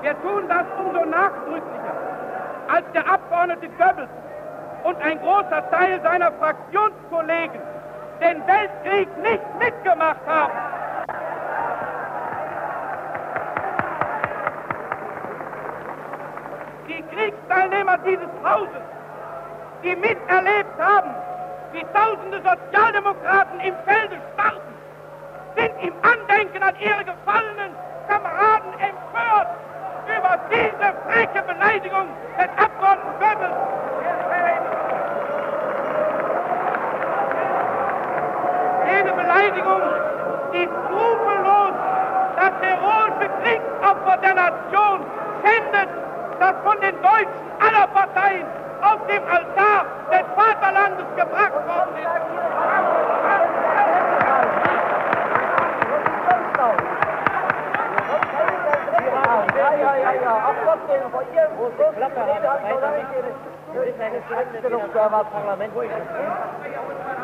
Wir 0.00 0.18
tun 0.22 0.48
das 0.48 0.64
umso 0.78 1.04
nachdrücklicher, 1.04 1.94
als 2.72 2.84
der 2.94 3.06
Abgeordnete 3.06 3.68
Goebbels 3.76 4.08
und 4.84 4.96
ein 5.02 5.20
großer 5.20 5.70
Teil 5.70 6.00
seiner 6.02 6.32
Fraktionskollegen 6.32 7.60
den 8.22 8.42
Weltkrieg 8.46 9.08
nicht 9.18 9.42
mitgemacht 9.58 10.26
haben. 10.26 10.52
Die 16.88 17.02
Kriegsteilnehmer 17.14 17.98
dieses 17.98 18.30
Hauses, 18.42 18.82
die 19.82 19.94
miterlebt 19.94 20.78
haben, 20.78 21.10
wie 21.74 21.84
tausende 21.92 22.40
Sozialdemokraten 22.40 23.58
im 23.60 23.74
Felde 23.84 24.16
starben, 24.32 24.74
sind 25.56 25.72
im 25.82 25.92
Andenken 26.02 26.62
an 26.62 26.74
ihre 26.78 27.04
gefallenen 27.04 27.74
Kameraden 28.08 28.72
empört 28.78 29.48
über 30.06 30.38
diese 30.50 30.94
freche 31.04 31.42
Beleidigung 31.42 32.08
des 32.38 32.48
Abgeordneten 32.64 33.18
Goebbels. 33.18 33.56
Jede 38.86 39.12
Beleidigung, 39.12 39.82
die 40.52 40.68
skrupellos 40.68 41.74
das 42.36 42.52
heroische 42.62 43.28
Kriegsopfer 43.42 44.16
der 44.18 44.34
Nation 44.34 45.00
schändet, 45.42 45.88
das 46.38 46.54
von 46.62 46.80
den 46.80 46.94
Deutschen 47.02 47.50
aller 47.58 47.86
Parteien 47.88 48.63
auf 48.84 49.00
dem 49.06 49.22
Altar 49.24 49.86
des 50.10 50.26
Vaterlandes 50.36 51.06
gebracht 51.16 51.54
worden 51.66 51.96
ist. 51.96 52.04
Ja, 59.56 59.72
ja, 59.74 59.96
ja, 59.96 60.12
ja. 60.12 60.48
Auch 60.48 60.54
trotzdem, 60.64 61.10
vor 61.10 61.22
Ihrem 61.34 61.56
großen 61.56 61.96
Klappe 61.96 62.20
haben. 62.20 62.44
Weiter 62.44 62.90
nicht. 62.96 63.08
Das 63.74 63.84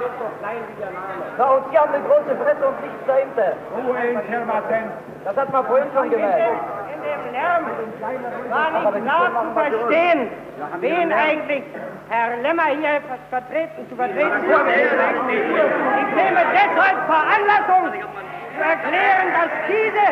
ist. 0.01 1.39
So, 1.39 1.45
und 1.45 1.65
Sie 1.71 1.79
haben 1.79 1.95
eine 1.95 2.05
große 2.05 2.37
Fresse 2.37 2.67
und 2.67 2.81
nichts 2.83 3.07
dahinter. 3.07 3.53
Ruhe 3.77 3.99
in 3.99 4.21
Firmaten. 4.29 4.91
Das 5.25 5.37
hat 5.37 5.53
man 5.53 5.65
vorhin 5.67 5.89
schon 5.95 6.11
gemerkt. 6.11 6.41
In 6.95 7.03
dem 7.03 7.33
Lärm 7.33 7.65
war 8.51 8.71
nicht 8.71 9.05
klar 9.05 9.31
zu 9.43 9.53
verstehen, 9.53 10.29
wen 10.81 11.13
eigentlich 11.13 11.65
Herr 12.09 12.37
Lemmer 12.43 12.67
hier 12.75 13.01
vertreten, 13.31 13.89
zu 13.89 13.97
vertreten 13.97 14.43
vorgesehen 14.51 14.91
Ich 16.01 16.15
nehme 16.17 16.43
deshalb 16.53 16.99
Veranlassung 17.07 18.03
zu 18.57 18.61
erklären, 18.61 19.29
dass 19.33 19.51
diese 19.69 20.07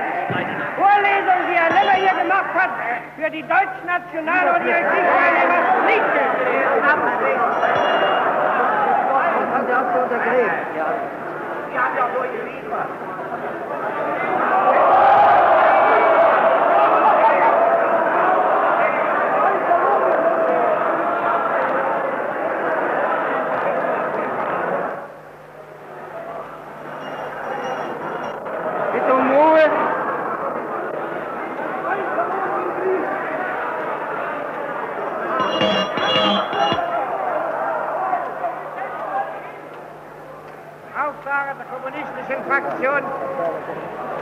Vorlesung, 0.79 1.39
die 1.51 1.57
Herr 1.59 1.71
Lemmer 1.75 1.97
hier 1.99 2.23
gemacht 2.23 2.55
hat, 2.55 2.71
für 3.17 3.31
die 3.31 3.43
Deutschnational- 3.43 4.57
und 4.57 4.67
ihre 4.67 4.81
Kriegsteilnehmer 4.81 5.61
nicht 5.87 6.07
gilt. 6.15 7.78
Deus 9.69 9.87
contra 9.93 10.17
a 10.17 10.27
igreja. 10.27 10.67
E 11.71 11.77
abre 11.77 12.01
a 12.01 12.07
dois 12.09 12.33
línguas. 12.33 12.87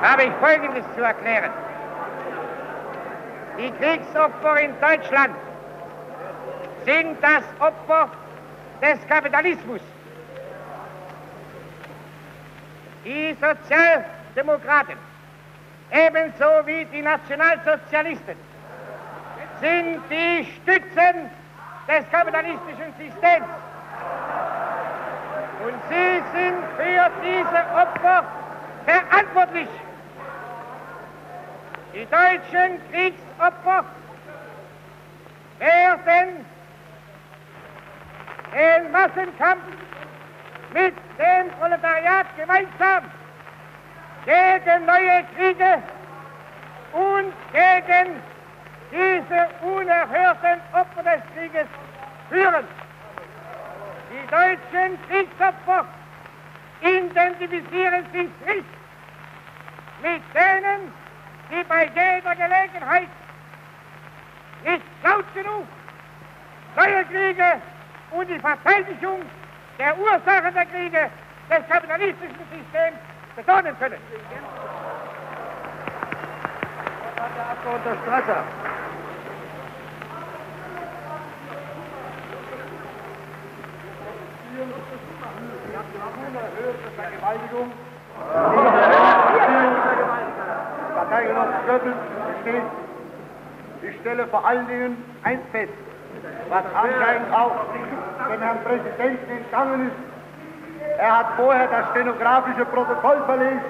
Habe 0.07 0.25
ich 0.25 0.33
Folgendes 0.41 0.85
zu 0.95 1.03
erklären. 1.03 1.51
Die 3.59 3.71
Kriegsopfer 3.73 4.61
in 4.61 4.73
Deutschland 4.81 5.35
sind 6.85 7.17
das 7.23 7.43
Opfer 7.59 8.09
des 8.81 9.07
Kapitalismus. 9.09 9.81
Die 13.05 13.37
Sozialdemokraten, 13.41 14.97
ebenso 15.91 16.45
wie 16.67 16.85
die 16.87 17.03
Nationalsozialisten, 17.03 18.37
sind 19.61 20.03
die 20.11 20.45
Stützen 20.45 21.31
des 21.89 22.11
kapitalistischen 22.11 22.93
Systems. 22.99 23.47
Und 25.65 25.75
sie 25.89 26.23
sind 26.35 26.63
für 26.77 27.11
diese 27.23 27.61
Opfer 27.75 28.25
verantwortlich. 28.85 29.69
Die 31.97 32.05
deutschen 32.05 32.79
Kriegsopfer 32.91 33.87
werden 35.59 36.45
den 38.53 38.93
Massenkampf 38.93 39.63
mit 40.75 40.95
dem 41.19 41.51
Proletariat 41.59 42.27
gemeinsam 42.37 43.05
gegen 44.27 44.85
neue 44.85 45.25
Kriege 45.35 45.83
und 46.93 47.33
gegen 47.55 48.23
diese 48.93 49.49
unerhörten 49.63 50.61
Opfer 50.75 51.03
des 51.03 51.23
Krieges 51.35 51.67
führen. 52.29 52.69
Die 54.11 54.27
deutschen 54.31 55.03
Kriegsopfer 55.09 55.87
identifizieren 56.83 58.05
sich 58.13 58.29
nicht 58.47 58.69
mit 60.03 60.23
denen, 60.35 61.06
die 61.51 61.65
bei 61.65 61.85
jeder 61.85 62.35
Gelegenheit 62.35 63.09
nicht 64.65 64.83
laut 65.03 65.35
genug 65.35 65.67
neue 66.77 67.05
Kriege 67.05 67.61
und 68.11 68.29
die 68.29 68.39
Verteidigung 68.39 69.23
der 69.79 69.99
Ursachen 69.99 70.55
der 70.55 70.67
Kriege 70.67 71.11
des 71.51 71.69
kapitalistischen 71.69 72.37
Systems 72.51 72.99
betonen 73.37 73.79
können. 73.79 74.01
Herr 77.37 77.51
Abgeordneter 77.51 77.97
Strasser. 78.03 78.45
Vergewaltigung. 86.97 87.73
Parteigenossen 91.09 91.55
Goebbels 91.67 91.97
besteht. 92.43 92.63
Ich 93.83 94.01
stelle 94.01 94.27
vor 94.27 94.45
allen 94.45 94.67
Dingen 94.67 94.97
eins 95.23 95.41
fest, 95.53 95.73
was 96.49 96.65
anscheinend 96.75 97.33
auch 97.33 97.53
dem 98.33 98.41
Herrn 98.41 98.59
Präsidenten 98.65 99.31
entgangen 99.31 99.87
ist. 99.87 100.99
Er 100.99 101.19
hat 101.19 101.27
vorher 101.37 101.69
das 101.69 101.91
stenografische 101.91 102.65
Protokoll 102.65 103.23
verlesen 103.27 103.61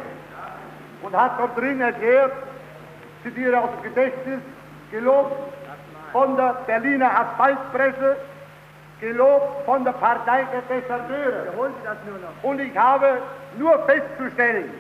und 1.03 1.15
hat 1.15 1.39
dort 1.39 1.59
drin 1.59 1.81
erklärt, 1.81 2.33
zitiere 3.23 3.59
aus 3.61 3.71
dem 3.77 3.95
Gedächtnis, 3.95 4.41
gelobt 4.91 5.37
von 6.13 6.37
der 6.37 6.55
Berliner 6.67 7.11
Asphaltpresse, 7.21 8.17
gelobt 9.01 9.67
von 9.67 9.85
der 9.85 9.93
Partei 9.93 10.47
der 10.53 10.63
Deserteure. 10.63 11.53
Und 12.43 12.61
ich 12.61 12.77
habe 12.79 13.19
nur 13.59 13.79
festzustellen, 13.81 14.71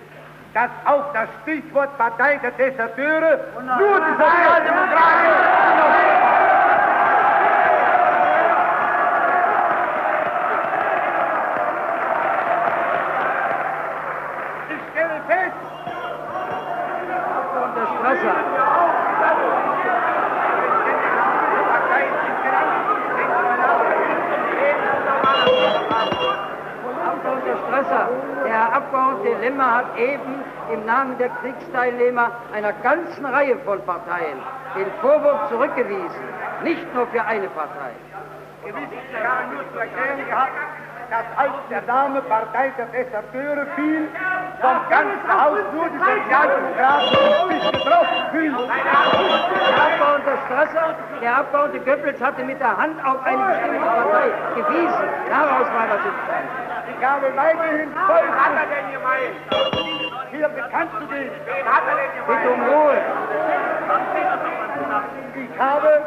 dass 0.57 0.71
auch 0.87 1.13
das 1.13 1.29
Stichwort 1.43 1.99
Partei 1.99 2.39
der 2.39 2.51
Deserteure 2.53 3.41
nur 3.61 4.01
die 4.01 4.13
Sozialdemokraten 4.17 5.33
Ich 14.71 14.83
stelle 14.93 15.21
fest, 15.29 15.57
Strasser. 17.99 18.37
Abgeordneter 27.07 27.59
Strasser, 27.67 28.09
der 28.45 28.53
Herr 28.53 28.73
Abgeordnete 28.73 29.41
Lemmer 29.41 29.75
hat 29.77 29.99
eben 29.99 30.46
im 30.73 30.85
Namen 30.85 31.19
der 31.19 31.29
Kriegsteilnehmer 31.29 32.31
einer 32.55 32.73
ganzen 32.83 33.25
Reihe 33.25 33.57
von 33.65 33.81
Parteien 33.85 34.39
den 34.77 34.91
Vorwurf 35.01 35.49
zurückgewiesen, 35.49 36.25
nicht 36.63 36.95
nur 36.95 37.07
für 37.09 37.25
eine 37.25 37.49
Partei. 37.49 37.93
gewiss, 38.65 38.89
ich 39.11 39.25
habe 39.25 39.55
nur 39.55 39.65
zu 39.73 39.79
erklären 39.79 40.27
gehabt, 40.27 40.53
dass 41.11 41.25
als 41.37 41.53
der 41.71 41.83
Name 41.83 42.21
Partei 42.23 42.73
der 42.77 42.87
Deserteure 42.87 43.67
fiel, 43.77 44.09
vom 44.61 44.79
ganzen 44.91 45.31
Haus 45.31 45.61
nur 45.73 45.89
die 45.89 45.99
Sozialdemokraten 45.99 47.51
sich 47.51 47.73
getroffen 47.73 48.23
fühlen. 48.33 48.57
Herr 48.69 49.87
Abgeordneter 49.87 50.39
Strasser, 50.47 50.95
der 51.23 51.37
Abgeordnete 51.37 51.85
Goebbels 51.85 52.21
hatte 52.21 52.45
mit 52.45 52.61
der 52.61 52.77
Hand 52.77 52.99
auf 53.07 53.25
eine 53.25 53.45
bestimmte 53.45 53.79
Partei 53.79 54.31
gewiesen. 54.57 55.09
Daraus 55.31 55.67
war 55.73 55.87
das 55.87 56.03
entstanden. 56.05 56.67
Ich 56.99 57.07
habe 57.07 57.27
weiterhin 57.37 57.93
voll 57.93 58.27
hier 60.31 60.49
bekannt 60.49 60.91
zu 60.99 61.07
geben. 61.07 61.31
Bitte 62.27 62.51
um 62.51 62.61
Ruhe. 62.63 62.97
Ich 65.35 65.61
habe 65.61 66.03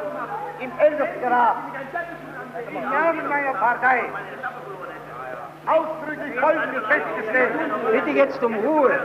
im 0.59 0.72
Ältestenrat 0.80 1.55
im 2.72 2.82
Namen 2.82 3.28
meiner 3.30 3.53
Partei 3.53 4.03
ausdrücklich 5.65 6.39
Folgendes 6.39 6.84
festgestellt. 6.88 7.53
Bitte 7.91 8.09
jetzt 8.09 8.43
um 8.43 8.55
Ruhe. 8.55 8.99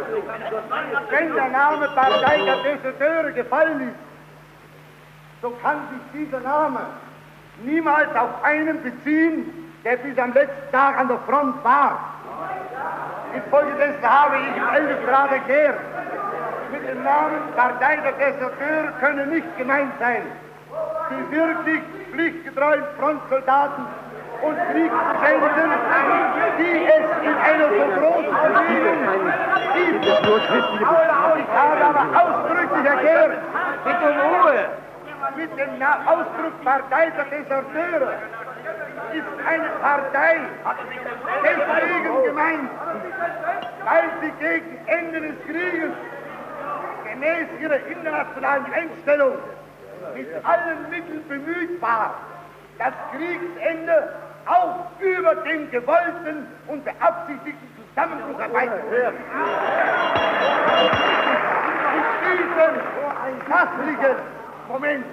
Wenn 1.11 1.35
der 1.35 1.49
Name 1.49 1.89
Partei 1.95 2.45
der 2.45 2.57
Deserteure 2.57 3.33
gefallen 3.33 3.89
ist, 3.89 3.97
so 5.43 5.51
kann 5.63 5.77
sich 5.91 6.23
dieser 6.23 6.41
Name 6.41 6.81
niemals 7.63 8.15
auf 8.17 8.43
einen 8.43 8.83
beziehen, 8.83 9.73
der 9.85 9.97
bis 9.99 10.19
am 10.19 10.33
letzten 10.33 10.73
Tag 10.73 10.99
an 10.99 11.09
der 11.09 11.19
Front 11.19 11.63
war. 11.63 12.15
Infolgedessen 13.35 14.03
habe 14.03 14.37
ich 14.37 14.57
im 14.57 14.69
Ältestenrat 14.75 15.33
erklärt, 15.33 15.79
mit 16.73 16.89
dem 16.89 17.03
Namen 17.03 17.41
Partei 17.57 17.97
der 17.97 18.13
Deserteure 18.13 18.93
könne 19.01 19.27
nicht 19.27 19.59
gemeint 19.59 19.93
sein, 19.99 20.23
die 21.11 21.37
wirklich 21.37 21.81
pflichtgetreuen 22.13 22.85
Frontsoldaten 22.99 23.85
und 24.43 24.57
Kriegsgeschädigten, 24.71 25.71
die 26.59 26.85
es 26.85 27.07
in 27.23 27.37
einer 27.49 27.69
so 27.69 27.85
großen 27.99 28.35
Bewegung 28.43 29.01
gibt. 29.75 30.05
Ich 30.05 31.49
habe 31.55 31.85
aber 31.85 32.05
ausdrücklich 32.23 32.87
erklärt, 32.87 33.33
Bitte 33.85 34.07
um 34.11 34.19
Ruhe. 34.19 34.65
mit 35.37 35.59
dem 35.59 35.83
Ausdruck 36.07 36.65
Partei 36.65 37.11
der 37.11 37.25
Deserteure 37.25 38.13
ist 39.15 39.47
eine 39.47 39.69
Partei 39.81 40.41
deswegen 41.45 42.25
gemeint, 42.25 42.71
weil 43.85 44.05
sie 44.21 44.33
gegen 44.41 44.79
Ende 44.87 45.21
des 45.21 45.45
Krieges 45.47 45.93
gemäß 47.11 47.47
ihrer 47.61 47.87
internationalen 47.87 48.67
Einstellung 48.73 49.35
mit 50.15 50.29
allen 50.45 50.91
Mitteln 50.91 51.29
bemüht 51.29 51.81
war, 51.81 52.15
das 52.79 52.93
Kriegsende 53.13 54.15
auch 54.47 54.87
über 55.01 55.35
den 55.37 55.71
gewollten 55.71 56.47
und 56.67 56.85
beabsichtigten 56.85 57.69
Zusammenbruch 57.89 58.39
herbeizuführen. 58.39 59.15
In 61.95 62.39
diesem 62.39 63.49
sachlichen 63.49 64.17
Moment, 64.69 65.05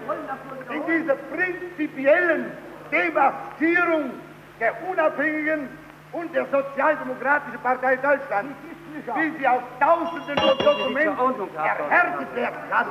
in 0.69 0.85
dieser 0.87 1.15
prinzipiellen 1.15 2.51
Demarkierung 2.91 4.11
der 4.59 4.73
unabhängigen 4.89 5.69
und 6.11 6.35
der 6.35 6.45
Sozialdemokratischen 6.45 7.59
Partei 7.61 7.95
Deutschland, 7.95 8.55
wie 9.15 9.39
sie 9.39 9.47
aus 9.47 9.61
Tausenden 9.79 10.37
von 10.37 10.57
Dokumenten 10.57 11.55
erhärtet 11.55 12.35
werden 12.35 12.59
kann, 12.69 12.87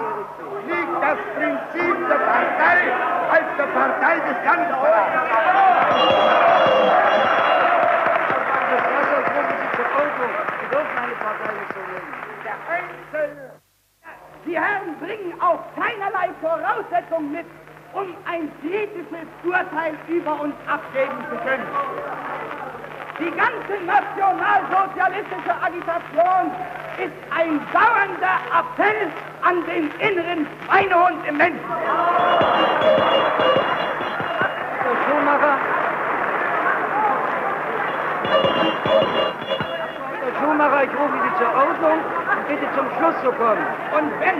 liegt 0.67 1.03
das 1.03 1.19
Prinzip 1.37 2.09
der 2.09 2.17
Partei 2.17 2.93
als 3.31 3.57
der 3.59 3.67
Partei 3.67 4.15
des 4.17 4.45
Landesverrates. 4.45 5.31
Die 14.47 14.59
Herren 14.59 14.97
bringen 14.99 15.41
auch 15.41 15.61
keinerlei 15.77 16.31
Voraussetzungen 16.41 17.33
mit, 17.33 17.47
um 17.93 18.07
ein 18.31 18.51
kritisches 18.61 19.29
Urteil 19.45 19.95
über 20.09 20.41
uns 20.41 20.55
abgeben 20.67 21.25
zu 21.29 21.37
können. 21.45 21.67
Die 23.19 23.31
ganze 23.37 23.85
nationalsozialistische 23.85 25.55
Agitation 25.61 26.53
ist 26.97 27.13
ein 27.37 27.61
dauernder 27.73 28.37
Appell 28.49 29.11
an 29.43 29.65
den 29.67 29.91
inneren 30.01 30.47
Schweinehund 30.65 31.27
im 31.27 31.37
Menschen. 31.37 31.61
Herr 34.81 34.97
Schumacher. 35.07 35.59
Herr 40.23 40.35
Schumacher, 40.41 40.85
ich 40.85 40.91
rufe 40.91 41.19
Sie 41.25 41.33
zur 41.39 41.53
Ordnung 41.55 41.99
und 42.31 42.49
bitte 42.49 42.67
zum 42.75 42.87
Schluss 42.97 43.17
zu 43.23 43.33
kommen. 43.33 43.67
Und 43.93 44.21
wenn, 44.21 44.37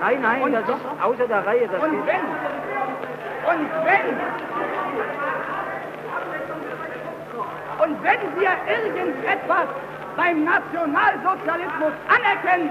Nein, 0.00 0.20
nein, 0.20 0.52
das 0.52 0.68
ist 0.68 0.84
außer 1.02 1.26
der 1.26 1.46
Reihe. 1.46 1.68
Das 1.68 1.82
und 1.82 2.06
wenn, 2.06 2.20
und 3.46 3.70
wenn, 3.84 4.06
und 7.82 8.02
wenn 8.02 8.40
wir 8.40 8.50
irgendetwas 8.68 9.68
beim 10.16 10.44
Nationalsozialismus 10.44 11.92
anerkennen, 12.08 12.70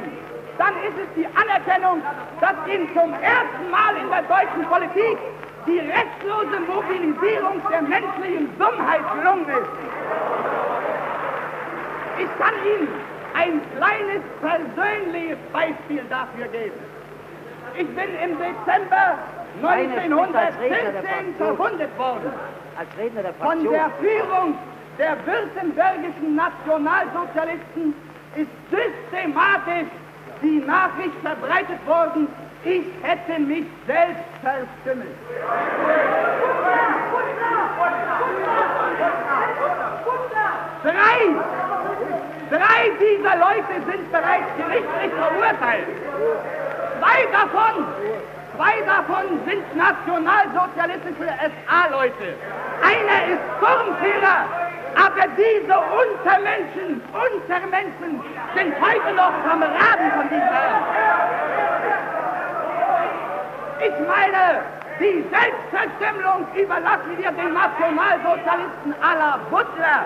dann 0.57 0.73
ist 0.88 0.97
es 1.01 1.09
die 1.15 1.28
Anerkennung, 1.36 2.01
dass 2.41 2.55
ihm 2.67 2.88
zum 2.93 3.13
ersten 3.13 3.71
Mal 3.71 3.95
in 3.97 4.09
der 4.09 4.23
deutschen 4.23 4.65
Politik 4.69 5.17
die 5.65 5.80
restlose 5.80 6.59
Mobilisierung 6.67 7.61
der 7.69 7.82
menschlichen 7.82 8.49
Dummheit 8.59 9.01
gelungen 9.15 9.49
ist. 9.49 9.69
Ich 12.17 12.39
kann 12.39 12.53
Ihnen 12.63 12.88
ein 13.34 13.61
kleines 13.76 14.21
persönliches 14.41 15.38
Beispiel 15.51 16.03
dafür 16.09 16.47
geben. 16.47 16.95
Ich 17.78 17.88
bin 17.88 18.09
im 18.23 18.38
Dezember 18.38 19.17
Meine 19.61 19.89
Pflicht 19.89 20.36
als 20.36 20.59
Redner 20.59 20.91
der 20.91 21.03
1914 21.03 21.36
Fraktion. 21.36 21.36
verwundet 21.38 21.97
worden. 21.97 22.32
Als 22.78 22.89
Redner 22.97 23.21
der 23.23 23.34
Von 23.34 23.47
Fraktion. 23.47 23.73
der 23.73 23.89
Führung 23.99 24.57
der 24.97 25.17
württembergischen 25.26 26.36
Nationalsozialisten 26.36 27.93
ist 28.36 28.47
systematisch 28.71 29.88
die 30.41 30.59
Nachricht 30.65 31.15
verbreitet 31.23 31.86
worden, 31.88 32.28
ich 32.63 32.86
hätte 33.03 33.39
mich 33.41 33.65
selbst 33.88 34.23
verstümmelt. 34.41 35.15
Drei, 40.84 41.17
drei 42.49 42.91
dieser 42.99 43.36
Leute 43.38 43.91
sind 43.91 44.11
bereits 44.11 44.45
gerichtlich 44.57 45.11
verurteilt. 45.17 45.88
Zwei 47.06 47.26
davon, 47.32 47.86
zwei 48.58 48.82
davon 48.82 49.39
sind 49.45 49.76
nationalsozialistische 49.76 51.30
SA-Leute. 51.30 52.34
Einer 52.82 53.20
ist 53.32 53.41
Sturmführer, 53.58 54.49
aber 54.95 55.28
diese 55.38 55.78
Untermenschen, 56.01 57.01
Untermenschen 57.14 58.24
sind 58.56 58.74
heute 58.82 59.14
noch 59.14 59.34
Kameraden 59.47 60.12
von 60.18 60.30
diesen 60.30 60.49
Herren. 60.49 60.84
Ich 63.86 64.08
meine, 64.08 64.62
die 64.99 65.24
Selbstverstümmelung 65.30 66.47
überlassen 66.56 67.18
wir 67.18 67.32
den 67.32 67.53
Nationalsozialisten 67.53 68.95
la 69.01 69.39
Butler. 69.51 70.06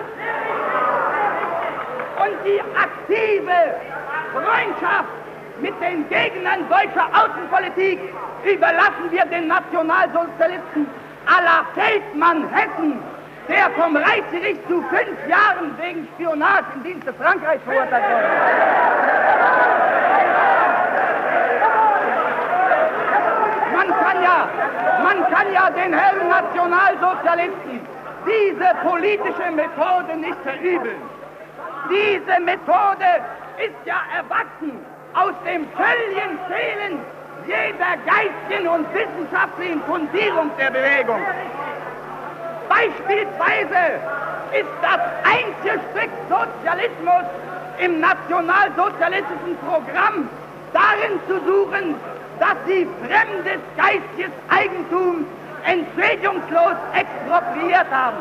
Und 2.20 2.44
die 2.44 2.60
aktive 2.76 3.80
Freundschaft 4.34 5.19
mit 5.60 5.74
den 5.80 6.08
Gegnern 6.08 6.68
deutscher 6.68 7.08
Außenpolitik 7.12 7.98
überlassen 8.44 9.10
wir 9.10 9.24
den 9.26 9.48
Nationalsozialisten 9.48 10.86
la 11.26 11.64
Feldmann 11.74 12.48
Hessen, 12.48 12.98
der 13.48 13.70
vom 13.70 13.96
Reichsgericht 13.96 14.60
zu 14.68 14.82
fünf 14.82 15.28
Jahren 15.28 15.76
wegen 15.80 16.08
Spionage 16.14 16.64
im 16.74 16.82
Dienste 16.82 17.12
Frankreichs 17.14 17.62
verurteilt 17.64 18.04
wurde. 18.04 18.28
Man 23.76 23.88
kann 23.88 24.22
ja, 24.22 24.48
man 25.02 25.30
kann 25.32 25.52
ja 25.52 25.70
den 25.70 25.92
Herren 25.92 26.28
Nationalsozialisten 26.28 27.80
diese 28.26 28.88
politische 28.88 29.50
Methode 29.52 30.16
nicht 30.16 30.36
verübeln. 30.42 31.02
Diese 31.88 32.40
Methode 32.40 33.06
ist 33.58 33.86
ja 33.86 34.00
erwachsen 34.16 34.84
aus 35.14 35.32
dem 35.44 35.66
völligen 35.76 36.38
Fehlen 36.48 37.00
jeder 37.46 37.96
geistigen 38.06 38.68
und 38.68 38.86
wissenschaftlichen 38.94 39.82
Fundierung 39.82 40.50
der 40.58 40.70
Bewegung. 40.70 41.20
Beispielsweise 42.68 43.98
ist 44.52 44.70
das 44.82 45.00
Einzelstück 45.24 46.10
Sozialismus 46.28 47.24
im 47.78 48.00
nationalsozialistischen 48.00 49.56
Programm 49.66 50.28
darin 50.72 51.18
zu 51.26 51.34
suchen, 51.44 51.94
dass 52.38 52.56
sie 52.66 52.86
fremdes 53.06 53.60
geistiges 53.76 54.32
Eigentum 54.48 55.26
entschädigungslos 55.64 56.76
expropriiert 56.94 57.90
haben. 57.90 58.16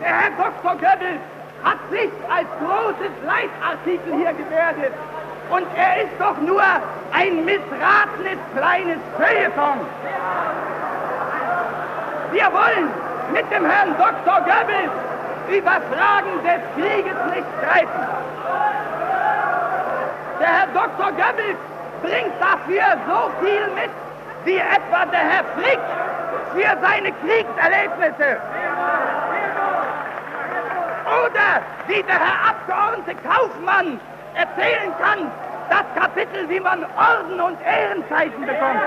Der 0.00 0.08
Herr 0.08 0.30
Dr. 0.36 0.72
Goebbels 0.72 1.20
hat 1.66 1.78
sich 1.90 2.10
als 2.30 2.46
großes 2.62 3.12
Leitartikel 3.26 4.14
hier 4.14 4.32
gebärdet. 4.34 4.92
Und 5.50 5.66
er 5.76 6.02
ist 6.02 6.14
doch 6.18 6.38
nur 6.38 6.62
ein 7.12 7.44
missratenes 7.44 8.38
kleines 8.56 8.98
Feuilleton. 9.16 9.80
Wir 12.32 12.46
wollen 12.52 12.88
mit 13.32 13.50
dem 13.50 13.64
Herrn 13.64 13.94
Dr. 13.98 14.40
Goebbels 14.42 14.94
über 15.48 15.80
Fragen 15.90 16.34
des 16.44 16.62
Krieges 16.74 17.16
nicht 17.34 17.46
streiten. 17.58 18.02
Der 20.40 20.48
Herr 20.48 20.66
Dr. 20.72 21.10
Goebbels 21.12 21.58
bringt 22.02 22.34
dafür 22.40 22.84
so 23.08 23.44
viel 23.44 23.66
mit, 23.74 23.90
wie 24.44 24.58
etwa 24.58 25.04
der 25.06 25.20
Herr 25.20 25.44
Frick 25.56 25.80
für 26.54 26.76
seine 26.80 27.12
Kriegserlebnisse. 27.12 28.38
Oder 31.24 31.62
wie 31.86 32.02
der 32.02 32.18
Herr 32.18 32.50
Abgeordnete 32.50 33.14
Kaufmann 33.22 34.00
erzählen 34.34 34.92
kann, 35.00 35.30
das 35.70 35.84
Kapitel, 35.94 36.48
wie 36.48 36.60
man 36.60 36.84
Orden 36.96 37.40
und 37.40 37.58
Ehrenzeichen 37.62 38.40
bekommt. 38.40 38.82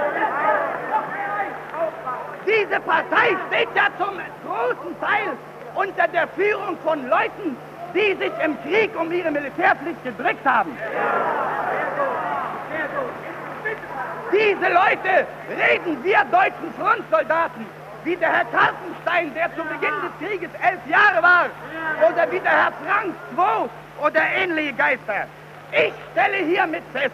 Diese 2.45 2.79
Partei 2.81 3.35
steht 3.47 3.69
ja 3.75 3.87
zum 3.97 4.19
großen 4.45 4.99
Teil 5.01 5.37
unter 5.75 6.07
der 6.07 6.27
Führung 6.29 6.77
von 6.83 7.07
Leuten, 7.09 7.57
die 7.93 8.15
sich 8.15 8.31
im 8.43 8.61
Krieg 8.63 8.91
um 8.99 9.11
ihre 9.11 9.31
Militärpflicht 9.31 10.03
gedrückt 10.03 10.45
haben. 10.45 10.77
Diese 14.31 14.73
Leute 14.73 15.27
reden 15.49 16.03
wir 16.03 16.23
deutschen 16.31 16.73
Frontsoldaten, 16.79 17.65
wie 18.09 18.15
der 18.15 18.31
Herr 18.31 18.45
Kartenstein, 18.45 19.31
der 19.35 19.55
zu 19.55 19.63
Beginn 19.63 19.93
des 20.01 20.27
Krieges 20.27 20.49
elf 20.63 20.79
Jahre 20.89 21.21
war, 21.21 21.45
oder 22.09 22.31
wie 22.31 22.39
der 22.39 22.51
Herr 22.51 22.73
Frank 22.83 23.13
II 23.37 23.69
oder 24.03 24.21
ähnliche 24.35 24.73
Geister. 24.73 25.27
Ich 25.71 25.93
stelle 26.11 26.37
hiermit 26.37 26.81
fest, 26.91 27.13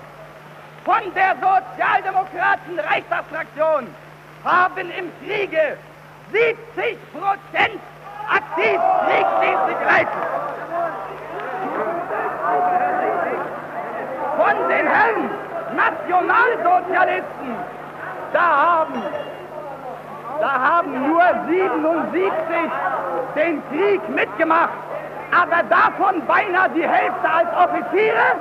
von 0.85 1.01
der 1.13 1.35
Sozialdemokraten 1.35 2.80
Reichstagsfraktion 2.80 3.88
haben 4.45 4.89
im 4.97 5.11
Kriege 5.26 5.77
70 6.31 6.97
Prozent 7.11 7.81
aktiv 8.30 8.80
Kriegsdienst 9.05 9.67
begleitet. 9.67 10.23
Von 14.38 14.69
den 14.69 14.88
Herren 14.88 15.30
Nationalsozialisten, 15.76 17.55
da 18.31 18.41
haben, 18.41 19.03
da 20.40 20.78
haben 20.78 21.07
nur 21.07 21.24
77 21.48 22.72
den 23.36 23.62
Krieg 23.70 24.10
mitgemacht, 24.10 24.70
aber 25.32 25.64
davon 25.64 26.22
beinahe 26.28 26.70
die 26.70 26.88
Hälfte 26.88 27.30
als 27.30 27.49
Offiziere 27.57 28.36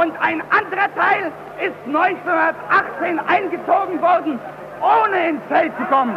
und 0.00 0.12
ein 0.20 0.42
anderer 0.50 0.94
Teil 0.94 1.32
ist 1.60 1.76
1918 1.86 3.20
eingezogen 3.26 4.00
worden 4.00 4.38
ohne 4.82 5.28
ins 5.28 5.42
Feld 5.48 5.72
zu 5.76 5.84
kommen. 5.84 6.14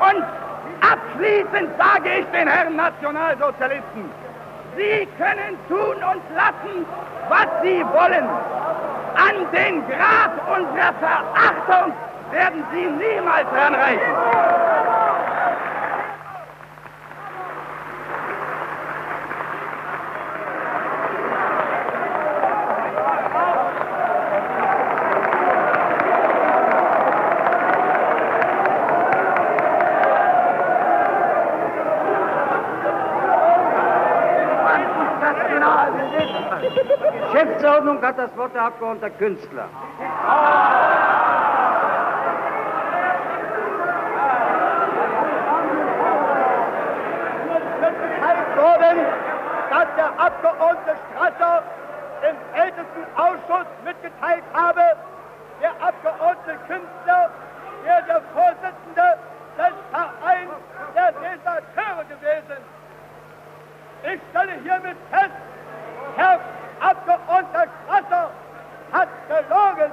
Und 0.00 0.24
abschließend 0.80 1.70
sage 1.78 2.10
ich 2.20 2.26
den 2.26 2.48
Herren 2.48 2.76
Nationalsozialisten, 2.76 4.10
Sie 4.76 5.06
können 5.18 5.56
tun 5.68 5.96
und 5.96 6.22
lassen, 6.34 6.84
was 7.28 7.46
Sie 7.62 7.84
wollen. 7.92 8.28
An 9.16 9.46
den 9.52 9.86
Grad 9.86 10.32
unserer 10.48 10.92
Verachtung 10.94 11.92
werden 12.34 12.64
Sie 12.72 12.84
niemals 12.84 13.46
ranreichen. 13.52 14.00
Geschäftsordnung 37.32 38.02
hat 38.02 38.18
das 38.18 38.36
Wort 38.36 38.54
der 38.54 38.62
Abgeordnete 38.62 39.10
Künstler. 39.18 39.68
worden, 48.64 48.98
dass 49.70 49.88
der 49.96 50.24
Abgeordnete 50.44 50.96
Strasser 51.08 51.62
im 52.28 52.36
Ältestenausschuss 52.60 53.66
mitgeteilt 53.82 54.44
habe, 54.52 54.82
der 55.62 55.70
Abgeordnete 55.80 56.58
Künstler 56.66 57.30
wäre 57.82 58.02
der 58.02 58.20
Vorsitzende 58.34 59.18
des 59.56 59.74
Vereins 59.90 60.52
der 60.94 61.12
Deserteure 61.12 62.04
gewesen. 62.04 62.60
Ich 64.02 64.20
stelle 64.30 64.52
hiermit 64.62 64.96
fest, 65.10 65.32
Herr 66.16 66.40
Abgeordneter 66.80 67.68
Strasser 67.84 68.30
hat 68.92 69.08
gelogen. 69.28 69.92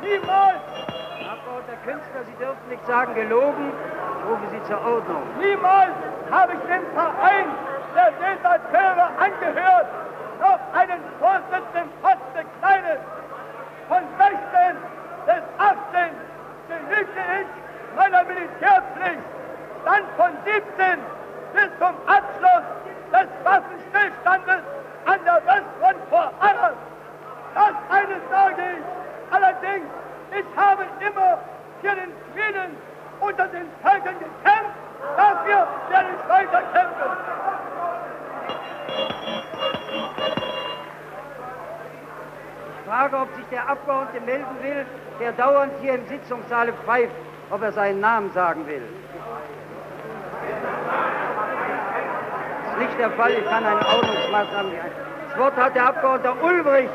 Niemals! 0.00 0.62
Abgeordneter 1.30 1.78
Künstler, 1.84 2.24
Sie 2.24 2.36
dürfen 2.42 2.68
nicht 2.70 2.86
sagen 2.86 3.14
gelogen. 3.14 3.72
Ich 4.20 4.30
rufe 4.30 4.46
Sie 4.52 4.62
zur 4.64 4.80
Ordnung. 4.80 5.22
Niemals 5.38 5.92
habe 6.30 6.54
ich 6.54 6.60
dem 6.60 6.86
Verein 6.94 7.67
der 7.98 8.12
Deserteure 8.12 9.10
angehört, 9.18 9.86
noch 10.40 10.60
einen 10.72 11.02
Vorsitzenden 11.18 11.90
Posten 12.00 12.46
Kleines. 12.60 13.00
Von 13.88 14.02
16 14.18 14.76
bis 15.26 15.42
18 15.58 16.14
genügte 16.68 17.20
ich 17.40 17.96
meiner 17.96 18.22
Militärpflicht. 18.24 19.26
Dann 19.84 20.02
von 20.16 20.30
17 20.44 20.98
bis 21.54 21.70
zum 21.78 21.94
Abschluss 22.06 22.66
des 23.12 23.28
Waffenstillstandes 23.44 24.62
an 25.06 25.18
der 25.24 25.40
Westfront 25.46 26.00
vor 26.10 26.30
Arras. 26.38 26.78
Das 27.54 27.74
eines 27.90 28.22
sage 28.30 28.62
ich. 28.78 29.34
Allerdings, 29.34 29.88
ich 30.30 30.46
habe 30.56 30.84
immer 31.00 31.38
für 31.80 31.94
den 31.96 32.12
Frieden 32.32 32.76
unter 33.20 33.48
den 33.48 33.66
Völkern 33.82 34.18
gekämpft. 34.20 34.87
Dafür 35.16 35.66
werde 35.88 36.08
ich 36.16 36.28
weiter 36.28 36.62
kämpfen. 36.72 37.10
Ich 42.80 42.90
frage, 42.90 43.16
ob 43.18 43.34
sich 43.34 43.44
der 43.50 43.68
Abgeordnete 43.68 44.24
melden 44.24 44.62
will, 44.62 44.86
der 45.20 45.32
dauernd 45.32 45.72
hier 45.80 45.94
im 45.94 46.06
Sitzungssaal 46.06 46.72
pfeift, 46.84 47.14
ob 47.50 47.62
er 47.62 47.72
seinen 47.72 48.00
Namen 48.00 48.32
sagen 48.32 48.66
will. 48.66 48.82
Das 52.64 52.72
ist 52.72 52.78
nicht 52.78 52.98
der 52.98 53.10
Fall, 53.10 53.32
ich 53.32 53.44
kann 53.44 53.64
eine 53.64 53.86
Ordnungsmaßnahme. 53.86 54.72
Das 55.28 55.38
Wort 55.38 55.56
hat 55.56 55.74
der 55.74 55.86
Abgeordnete 55.86 56.34
Ulbricht. 56.42 56.90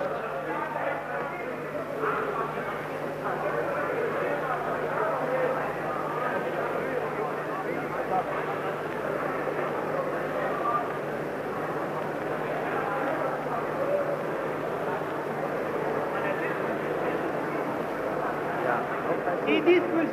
Die 19.45 19.59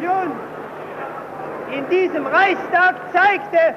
Diskussion 0.01 0.33
in 1.73 1.89
diesem 1.89 2.27
Reichstag 2.27 2.97
zeigte, 3.13 3.75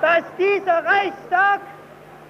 dass 0.00 0.22
dieser 0.38 0.84
Reichstag 0.84 1.60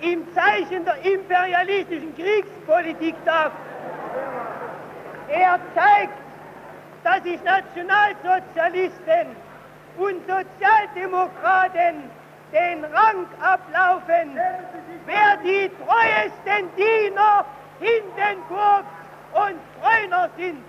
im 0.00 0.24
Zeichen 0.34 0.84
der 0.84 0.96
imperialistischen 1.04 2.14
Kriegspolitik 2.14 3.14
tagt. 3.24 3.56
Er 5.28 5.58
zeigt, 5.74 6.18
dass 7.04 7.22
sich 7.22 7.38
Nationalsozialisten 7.42 9.36
und 9.96 10.20
Sozialdemokraten 10.26 12.10
den 12.52 12.84
Rang 12.84 13.26
ablaufen, 13.40 14.38
wer 15.06 15.36
die 15.42 15.70
treuesten 15.84 16.68
Diener 16.76 17.44
Hindenburgs 17.80 18.86
und 19.32 19.58
Streuner 19.78 20.28
sind. 20.36 20.62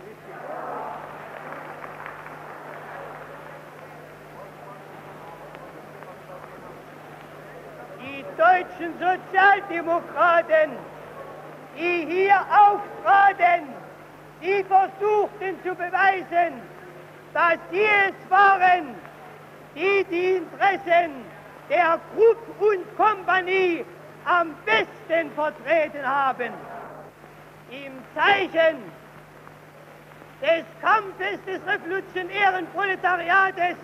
Die 8.05 8.23
deutschen 8.75 8.93
Sozialdemokraten, 8.99 10.71
die 11.77 12.05
hier 12.07 12.39
auftraten, 12.39 13.67
die 14.41 14.63
versuchten 14.63 15.61
zu 15.63 15.75
beweisen, 15.75 16.61
dass 17.33 17.57
sie 17.71 17.83
es 17.83 18.29
waren, 18.29 18.95
die 19.75 20.05
die 20.09 20.35
Interessen 20.37 21.25
der 21.69 21.99
Krupp 22.13 22.61
und 22.61 22.97
Kompanie 22.97 23.85
am 24.25 24.55
besten 24.65 25.31
vertreten 25.31 26.05
haben. 26.05 26.53
Im 27.71 27.93
Zeichen 28.15 28.77
des 30.41 30.65
Kampfes 30.81 31.39
des 31.45 31.59
revolutionären 31.65 32.67
Proletariates 32.67 33.77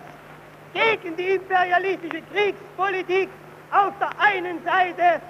gegen 0.72 1.16
die 1.16 1.30
imperialistische 1.30 2.22
Kriegspolitik 2.32 3.28
auf 3.72 3.92
der 3.98 4.10
einen 4.20 4.62
Seite 4.64 5.20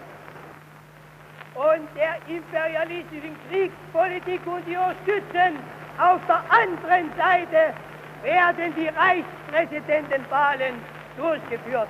und 1.54 1.88
der 1.94 2.16
imperialistischen 2.26 3.36
Kriegspolitik 3.48 4.40
und 4.46 4.66
ihrer 4.66 4.94
Stützen 5.02 5.58
auf 5.98 6.20
der 6.26 6.42
anderen 6.50 7.10
Seite 7.16 7.74
werden 8.22 8.74
die 8.76 8.88
Reichspräsidentenwahlen 8.88 10.74
durchgeführt. 11.16 11.88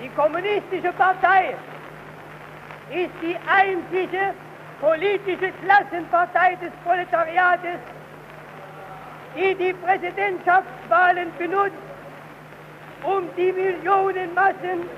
Die 0.00 0.08
kommunistische 0.10 0.92
Partei 0.92 1.54
ist 2.90 3.10
die 3.20 3.36
einzige 3.46 4.34
politische 4.80 5.52
Klassenpartei 5.62 6.56
des 6.56 6.70
Proletariates, 6.84 7.78
die 9.36 9.54
die 9.54 9.74
Präsidentschaftswahlen 9.74 11.30
benutzt, 11.36 11.89
um 13.04 13.28
die 13.36 13.52
Millionenmassen 13.52 14.88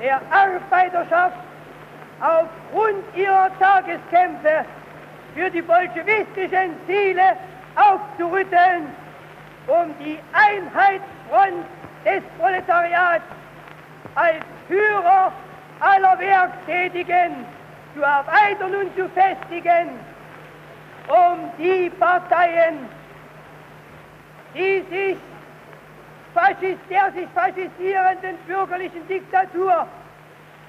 der 0.00 0.20
Arbeiterschaft 0.30 1.36
aufgrund 2.20 3.04
ihrer 3.16 3.50
Tageskämpfe 3.58 4.64
für 5.34 5.50
die 5.50 5.62
bolschewistischen 5.62 6.74
Ziele 6.86 7.36
aufzurütteln, 7.76 8.86
um 9.66 9.94
die 9.98 10.18
Einheitsfront 10.32 11.64
des 12.04 12.22
Proletariats 12.38 13.24
als 14.14 14.44
Führer 14.68 15.32
aller 15.80 16.18
Werktätigen 16.18 17.46
zu 17.94 18.02
erweitern 18.02 18.74
und 18.74 18.96
zu 18.96 19.08
festigen, 19.10 19.90
um 21.08 21.50
die 21.58 21.90
Parteien, 21.90 22.88
die 24.54 24.84
sich 24.90 25.16
Faschist, 26.34 26.80
der 26.88 27.12
sich 27.12 27.28
faschisierenden 27.34 28.36
bürgerlichen 28.46 29.06
Diktatur 29.08 29.86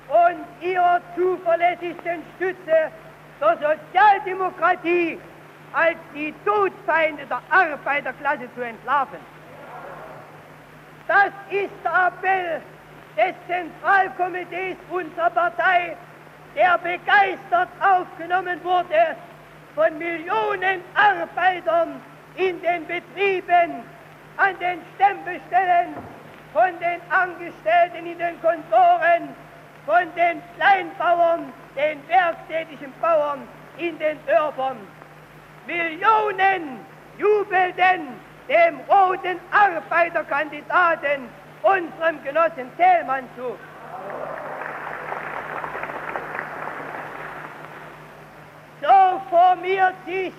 und 0.09 0.67
ihrer 0.67 0.99
zuverlässigsten 1.15 2.21
Stütze 2.35 2.91
der 3.39 3.57
Sozialdemokratie 3.57 5.19
als 5.73 5.97
die 6.13 6.33
Todfeinde 6.45 7.25
der 7.25 7.41
Arbeiterklasse 7.49 8.47
zu 8.55 8.61
entlarven. 8.61 9.19
Das 11.07 11.31
ist 11.49 11.71
der 11.83 12.07
Appell 12.07 12.61
des 13.17 13.35
Zentralkomitees 13.47 14.77
unserer 14.89 15.29
Partei, 15.29 15.95
der 16.55 16.77
begeistert 16.77 17.69
aufgenommen 17.79 18.63
wurde 18.63 19.15
von 19.75 19.97
Millionen 19.97 20.81
Arbeitern 20.95 22.01
in 22.35 22.61
den 22.61 22.85
Betrieben, 22.87 23.83
an 24.37 24.57
den 24.59 24.81
Stempelstellen, 24.95 25.95
von 26.53 26.79
den 26.79 27.01
Angestellten 27.09 28.05
in 28.05 28.17
den 28.17 28.41
Kontoren, 28.41 29.29
von 29.85 30.13
den 30.15 30.41
Kleinbauern, 30.55 31.51
den 31.75 32.07
werktätigen 32.07 32.93
Bauern 33.01 33.47
in 33.77 33.97
den 33.97 34.17
Dörfern. 34.25 34.77
Millionen 35.65 36.79
jubelten 37.17 38.07
dem 38.47 38.79
roten 38.89 39.39
Arbeiterkandidaten, 39.51 41.29
unserem 41.61 42.23
Genossen 42.23 42.69
Thälmann, 42.77 43.27
zu. 43.35 43.57
So 48.81 49.21
formiert 49.29 49.95
sich 50.05 50.33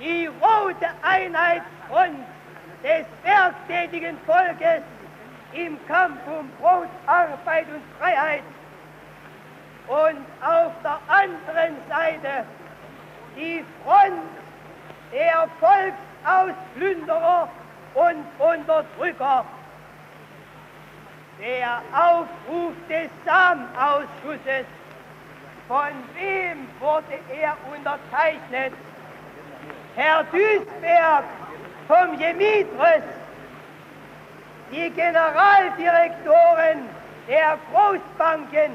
die 0.00 0.26
rote 0.26 0.88
Einheitsfront 1.02 2.26
des 2.82 3.06
werktätigen 3.22 4.18
Volkes 4.26 4.82
im 5.52 5.78
Kampf 5.86 6.18
um 6.26 6.48
Brot, 6.60 6.88
Arbeit 7.06 7.66
und 7.68 7.82
Freiheit. 7.98 8.42
Und 9.86 10.24
auf 10.42 10.72
der 10.82 10.98
anderen 11.08 11.76
Seite 11.88 12.44
die 13.36 13.64
Front 13.84 14.22
der 15.12 15.48
Volksauslünderer 15.60 17.48
und 17.94 18.24
Unterdrücker. 18.38 19.44
Der 21.40 21.82
Aufruf 21.92 22.72
des 22.88 23.10
Samenausschusses, 23.24 24.66
von 25.66 25.92
wem 26.14 26.68
wurde 26.78 27.18
er 27.34 27.56
unterzeichnet? 27.74 28.72
Herr 29.96 30.24
Duisberg 30.24 31.24
vom 31.92 32.18
Jemitres, 32.18 33.02
die 34.70 34.88
Generaldirektoren 34.90 36.88
der 37.28 37.58
Großbanken, 37.70 38.72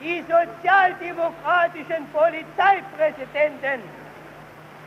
die 0.00 0.22
sozialdemokratischen 0.22 2.06
Polizeipräsidenten, 2.12 3.82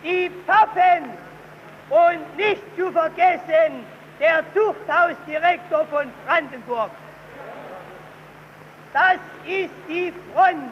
die 0.04 0.30
Pappen 0.48 1.10
und 1.90 2.38
nicht 2.38 2.64
zu 2.78 2.92
vergessen 2.94 3.86
der 4.22 4.44
Zuchthausdirektor 4.54 5.86
von 5.88 6.10
Brandenburg. 6.26 6.92
Das 8.94 9.18
ist 9.46 9.74
die 9.90 10.14
Front 10.34 10.72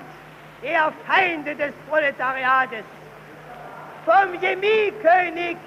der 0.64 0.94
Feinde 1.06 1.54
des 1.56 1.74
Proletariates. 1.90 2.86
Vom 4.06 4.40
Chemiekönig 4.40 5.58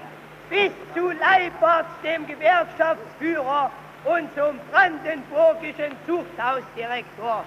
bis 0.51 0.73
zu 0.95 1.11
Leibarzt, 1.11 1.91
dem 2.03 2.27
Gewerkschaftsführer 2.27 3.71
und 4.05 4.29
zum 4.35 4.59
brandenburgischen 4.71 5.97
Zuchthausdirektor. 6.07 7.45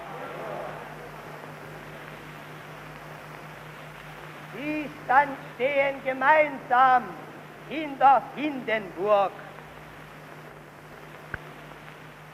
Sie 4.56 4.90
stand 5.04 5.36
stehen 5.54 6.02
gemeinsam 6.04 7.04
hinter 7.68 8.22
Hindenburg. 8.34 9.30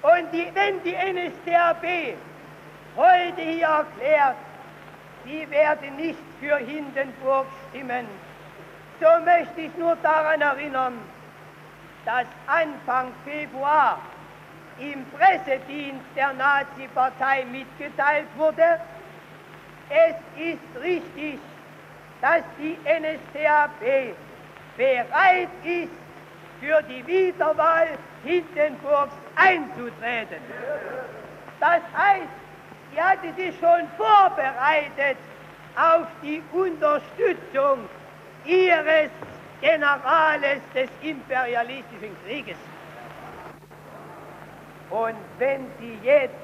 Und 0.03 0.32
die, 0.32 0.51
wenn 0.55 0.82
die 0.82 0.95
NSDAP 0.95 2.16
heute 2.97 3.41
hier 3.41 3.66
erklärt, 3.66 4.36
sie 5.24 5.51
werde 5.51 5.91
nicht 5.93 6.19
für 6.41 6.57
Hindenburg 6.59 7.47
stimmen, 7.69 8.07
so 9.05 9.22
möchte 9.22 9.60
ich 9.60 9.76
nur 9.76 9.97
daran 9.97 10.40
erinnern, 10.40 10.98
dass 12.06 12.26
Anfang 12.47 13.12
Februar 13.24 13.98
im 14.78 15.05
Pressedienst 15.10 16.06
der 16.16 16.32
Nazi-Partei 16.32 17.44
mitgeteilt 17.44 18.26
wurde, 18.36 18.81
es 19.90 20.16
ist 20.43 20.82
richtig, 20.82 21.39
dass 22.22 22.43
die 22.59 22.78
NSDAP 22.85 24.14
bereit 24.78 25.48
ist, 25.64 25.93
für 26.60 26.82
die 26.85 27.06
Wiederwahl 27.06 27.89
Hindenburgs 28.24 29.12
einzutreten. 29.36 30.40
Das 31.60 31.82
heißt, 31.94 32.32
sie 32.90 33.02
hatte 33.02 33.35
sich 33.35 33.55
schon 33.60 33.86
vorbereitet 33.98 35.18
auf 35.76 36.06
die 36.22 36.43
Unterstützung 36.52 37.86
ihres 38.45 39.11
Generales 39.61 40.61
des 40.75 40.89
imperialistischen 41.03 42.16
Krieges. 42.25 42.57
Und 44.91 45.16
wenn 45.39 45.66
sie 45.81 45.99
jetzt 46.03 46.35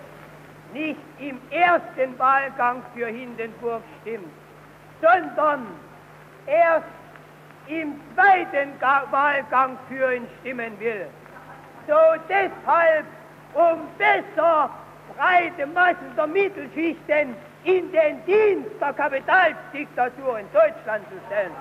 nicht 0.73 1.01
im 1.19 1.41
ersten 1.51 2.19
Wahlgang 2.19 2.83
für 2.95 3.07
Hindenburg 3.07 3.83
stimmt, 4.01 4.33
sondern 5.03 5.67
erst 6.47 6.87
im 7.67 8.01
zweiten 8.15 8.73
Wahlgang 9.11 9.79
für 9.89 10.15
ihn 10.15 10.27
stimmen 10.41 10.79
will, 10.81 11.07
so 11.87 11.97
deshalb, 12.29 13.07
um 13.55 13.81
besser 13.99 14.71
breite 15.17 15.67
Massen 15.67 16.15
der 16.17 16.27
Mittelschichten 16.27 17.37
in 17.65 17.93
den 17.93 18.25
Dienst 18.25 18.71
der 18.81 18.93
Kapitalsdiktatur 18.93 20.39
in 20.39 20.47
Deutschland 20.53 21.05
zu 21.11 21.21
stellen. 21.27 21.53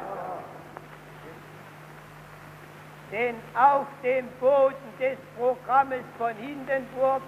Denn 3.12 3.36
auf 3.56 3.88
dem 4.04 4.28
Boden 4.40 4.76
des 5.00 5.18
Programmes 5.38 6.04
von 6.18 6.36
Hindenburg 6.36 7.22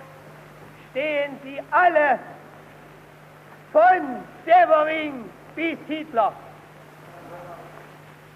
stehen 0.91 1.39
sie 1.43 1.59
alle 1.71 2.19
von 3.71 4.23
Severing 4.45 5.29
bis 5.55 5.77
Hitler. 5.87 6.33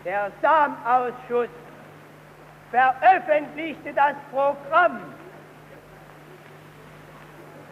Der 0.03 0.31
Samausschuss 0.41 1.49
veröffentlichte 2.71 3.93
das 3.93 4.15
Programm 4.31 4.99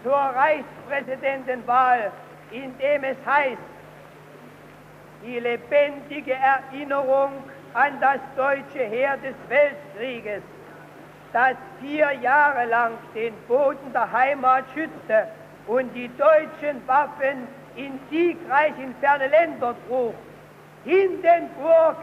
zur 0.03 0.13
Reichspräsidentenwahl, 0.13 2.11
in 2.51 2.77
dem 2.77 3.03
es 3.03 3.17
heißt, 3.25 3.57
die 5.23 5.39
lebendige 5.39 6.33
Erinnerung 6.33 7.31
an 7.73 7.99
das 7.99 8.19
deutsche 8.35 8.83
Heer 8.85 9.17
des 9.17 9.35
Weltkrieges, 9.49 10.43
das 11.31 11.55
vier 11.81 12.11
Jahre 12.21 12.65
lang 12.65 12.93
den 13.15 13.33
Boden 13.47 13.91
der 13.91 14.11
Heimat 14.11 14.65
schützte 14.73 15.27
und 15.67 15.91
die 15.95 16.09
deutschen 16.17 16.87
Waffen 16.87 17.47
in 17.75 17.99
siegreich 18.09 18.73
in 18.77 18.93
ferne 18.95 19.27
Länder 19.27 19.75
trug. 19.87 20.13
Hindenburg, 20.85 21.95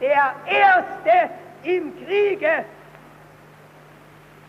der 0.00 0.32
Erste 0.46 1.30
im 1.64 1.92
Kriege. 2.06 2.64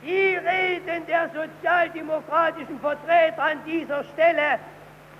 Die 0.01 0.35
Reden 0.35 1.05
der 1.07 1.29
sozialdemokratischen 1.33 2.79
Vertreter 2.79 3.43
an 3.43 3.57
dieser 3.65 4.03
Stelle, 4.05 4.59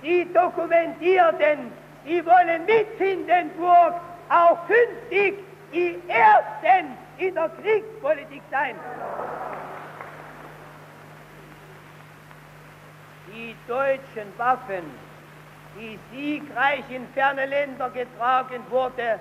die 0.02 0.32
dokumentierten, 0.32 1.70
die 2.06 2.24
wollen 2.24 2.64
mit 2.64 2.86
Hindenburg 2.96 3.94
auch 4.30 4.58
künftig 4.66 5.34
die 5.72 5.98
Ersten 6.08 6.96
in 7.18 7.34
der 7.34 7.50
Kriegspolitik 7.62 8.42
sein. 8.50 8.74
Die 13.28 13.54
deutschen 13.68 14.32
Waffen, 14.36 14.84
die 15.76 15.98
siegreich 16.10 16.84
in 16.90 17.06
ferne 17.14 17.46
Länder 17.46 17.90
getragen 17.90 18.64
wurde, 18.70 19.20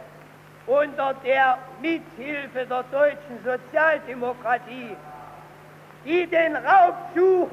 unter 0.66 1.14
der 1.26 1.58
Mithilfe 1.82 2.66
der 2.66 2.84
deutschen 2.92 3.44
Sozialdemokratie, 3.44 4.96
die 6.06 6.28
den 6.28 6.56
Raubzug 6.56 7.52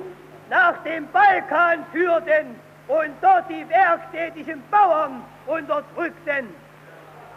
nach 0.49 0.83
dem 0.85 1.07
Balkan 1.09 1.85
führten 1.93 2.61
und 2.89 3.11
dort 3.21 3.49
die 3.51 3.69
werktätigen 3.69 4.63
Bauern 4.71 5.23
unterdrückten 5.47 6.49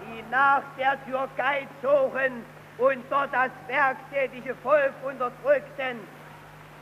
die 0.09 0.23
nach 0.31 0.63
der 0.77 0.97
Türkei 1.05 1.67
zogen 1.81 2.43
und 2.77 3.03
dort 3.09 3.33
das 3.33 3.51
werktätige 3.67 4.55
Volk 4.55 4.93
unterdrückten, 5.03 5.99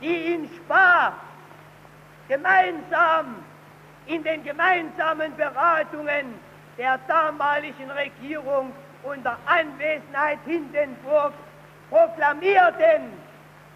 die 0.00 0.34
in 0.34 0.48
Spa 0.48 1.12
gemeinsam 2.28 3.44
in 4.06 4.22
den 4.22 4.42
gemeinsamen 4.42 5.34
Beratungen 5.36 6.34
der 6.78 6.98
damaligen 7.08 7.90
Regierung 7.90 8.72
unter 9.02 9.36
Anwesenheit 9.46 10.38
Hindenburgs 10.46 11.36
proklamierten, 11.90 13.12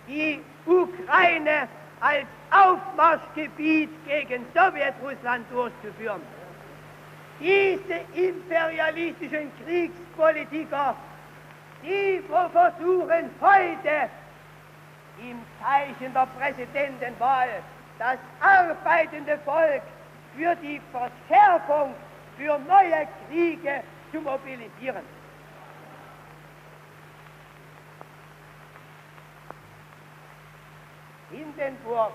die 0.06 0.40
Ukraine 0.66 1.68
als 2.00 2.26
Aufmarschgebiet 2.50 3.90
gegen 4.06 4.46
Sowjetrussland 4.54 5.46
durchzuführen. 5.50 6.22
Diese 7.42 8.00
imperialistischen 8.14 9.50
Kriegspolitiker, 9.64 10.94
die 11.82 12.22
versuchen 12.28 13.30
heute 13.40 14.08
im 15.18 15.40
Zeichen 15.60 16.14
der 16.14 16.26
Präsidentenwahl 16.38 17.48
das 17.98 18.18
arbeitende 18.40 19.38
Volk 19.38 19.82
für 20.36 20.54
die 20.56 20.80
Verschärfung, 20.92 21.94
für 22.36 22.58
neue 22.60 23.08
Kriege 23.28 23.82
zu 24.12 24.20
mobilisieren. 24.20 25.02
Hindenburg 31.30 32.12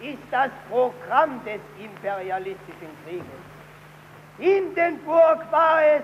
ist 0.00 0.18
das 0.30 0.50
Programm 0.68 1.40
des 1.44 1.60
imperialistischen 1.78 2.88
Krieges. 3.04 3.51
Hindenburg 4.38 5.40
war 5.50 5.82
es, 5.96 6.02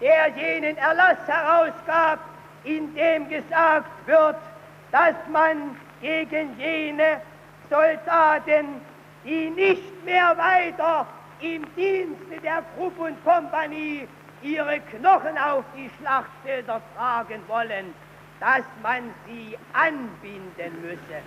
der 0.00 0.28
jenen 0.36 0.76
Erlass 0.76 1.18
herausgab, 1.26 2.18
in 2.64 2.94
dem 2.94 3.28
gesagt 3.28 3.88
wird, 4.06 4.36
dass 4.92 5.14
man 5.30 5.76
gegen 6.00 6.58
jene 6.58 7.20
Soldaten, 7.70 8.80
die 9.24 9.50
nicht 9.50 10.04
mehr 10.04 10.36
weiter 10.36 11.06
im 11.40 11.66
Dienste 11.74 12.38
der 12.42 12.62
Gruppe 12.76 13.02
und 13.02 13.24
Kompanie 13.24 14.06
ihre 14.42 14.80
Knochen 14.80 15.38
auf 15.38 15.64
die 15.76 15.90
Schlachtfelder 15.98 16.80
tragen 16.96 17.42
wollen, 17.48 17.94
dass 18.40 18.64
man 18.82 19.14
sie 19.26 19.56
anbinden 19.72 20.82
müsse. 20.82 21.22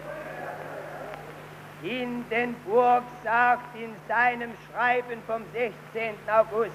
Hindenburg 1.82 3.04
sagt 3.24 3.76
in 3.76 3.96
seinem 4.08 4.52
Schreiben 4.68 5.22
vom 5.26 5.44
16. 5.54 6.16
August, 6.28 6.74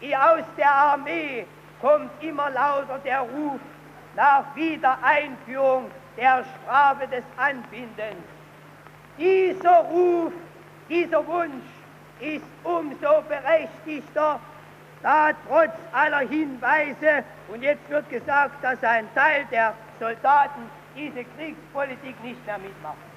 aus 0.00 0.44
der 0.56 0.72
Armee 0.72 1.46
kommt 1.80 2.10
immer 2.20 2.50
lauter 2.50 2.98
der 3.04 3.20
Ruf 3.20 3.60
nach 4.16 4.44
Wiedereinführung 4.56 5.90
der 6.16 6.44
Strafe 6.44 7.06
des 7.06 7.24
Anbindens. 7.36 8.24
Dieser 9.18 9.78
Ruf, 9.78 10.32
dieser 10.88 11.26
Wunsch 11.26 11.64
ist 12.20 12.44
umso 12.64 13.22
berechtigter, 13.28 14.40
da 15.02 15.30
trotz 15.48 15.72
aller 15.92 16.28
Hinweise, 16.28 17.24
und 17.48 17.62
jetzt 17.62 17.88
wird 17.88 18.08
gesagt, 18.10 18.62
dass 18.62 18.82
ein 18.82 19.12
Teil 19.14 19.46
der 19.50 19.74
Soldaten 19.98 20.70
diese 20.96 21.24
Kriegspolitik 21.24 22.22
nicht 22.22 22.44
mehr 22.46 22.58
mitmacht. 22.58 23.11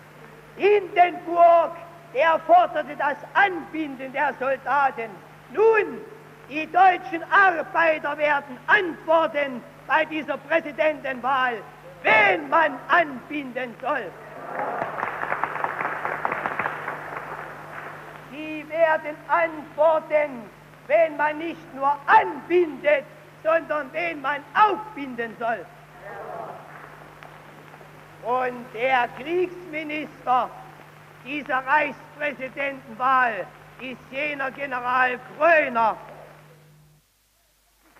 Hindenburg, 0.57 1.71
der 2.13 2.39
forderte 2.39 2.95
das 2.97 3.17
Anbinden 3.33 4.13
der 4.13 4.33
Soldaten. 4.39 5.09
Nun, 5.51 5.99
die 6.49 6.71
deutschen 6.71 7.23
Arbeiter 7.31 8.17
werden 8.17 8.57
antworten 8.67 9.61
bei 9.87 10.05
dieser 10.05 10.37
Präsidentenwahl, 10.37 11.55
wen 12.03 12.49
man 12.49 12.77
anbinden 12.87 13.75
soll. 13.81 14.11
Sie 18.31 18.65
werden 18.69 19.15
antworten, 19.27 20.49
wen 20.87 21.17
man 21.17 21.37
nicht 21.37 21.73
nur 21.73 21.97
anbindet, 22.05 23.05
sondern 23.43 23.91
wen 23.93 24.21
man 24.21 24.37
aufbinden 24.53 25.35
soll. 25.39 25.65
Und 28.25 28.65
der 28.73 29.07
Kriegsminister 29.19 30.49
dieser 31.23 31.63
Reichspräsidentenwahl 31.63 33.45
ist 33.79 33.99
jener 34.09 34.49
General 34.49 35.19
Kröner. 35.37 35.95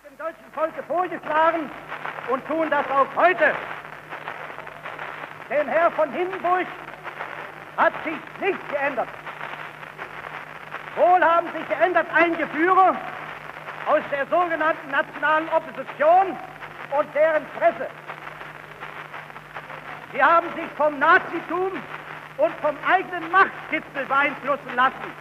Dem 0.04 0.18
deutschen 0.18 0.52
Volke 0.54 0.82
vorgeschlagen 0.84 1.70
und 2.32 2.44
tun 2.48 2.72
das 2.72 2.90
auch 2.90 3.06
heute. 3.16 3.54
Denn 5.48 5.68
Herr 5.68 5.92
von 5.92 6.12
Hindenburg 6.12 6.66
hat 7.78 7.94
sich 8.04 8.18
nicht 8.42 8.70
geändert. 8.70 9.10
Wohl 10.96 11.24
haben 11.24 11.52
sich 11.52 11.68
geändert 11.70 12.08
einige 12.16 12.48
Führer 12.48 12.96
aus 13.86 14.02
der 14.12 14.26
sogenannten 14.26 14.90
nationalen 14.90 15.48
Opposition 15.50 16.36
und 16.98 17.14
deren 17.14 17.46
Presse. 17.60 17.88
Sie 20.16 20.24
haben 20.24 20.48
sich 20.56 20.72
vom 20.78 20.98
Nazitum 20.98 21.74
und 22.38 22.56
vom 22.62 22.78
eigenen 22.90 23.30
Machtkitzel 23.32 24.06
beeinflussen 24.08 24.74
lassen 24.74 25.12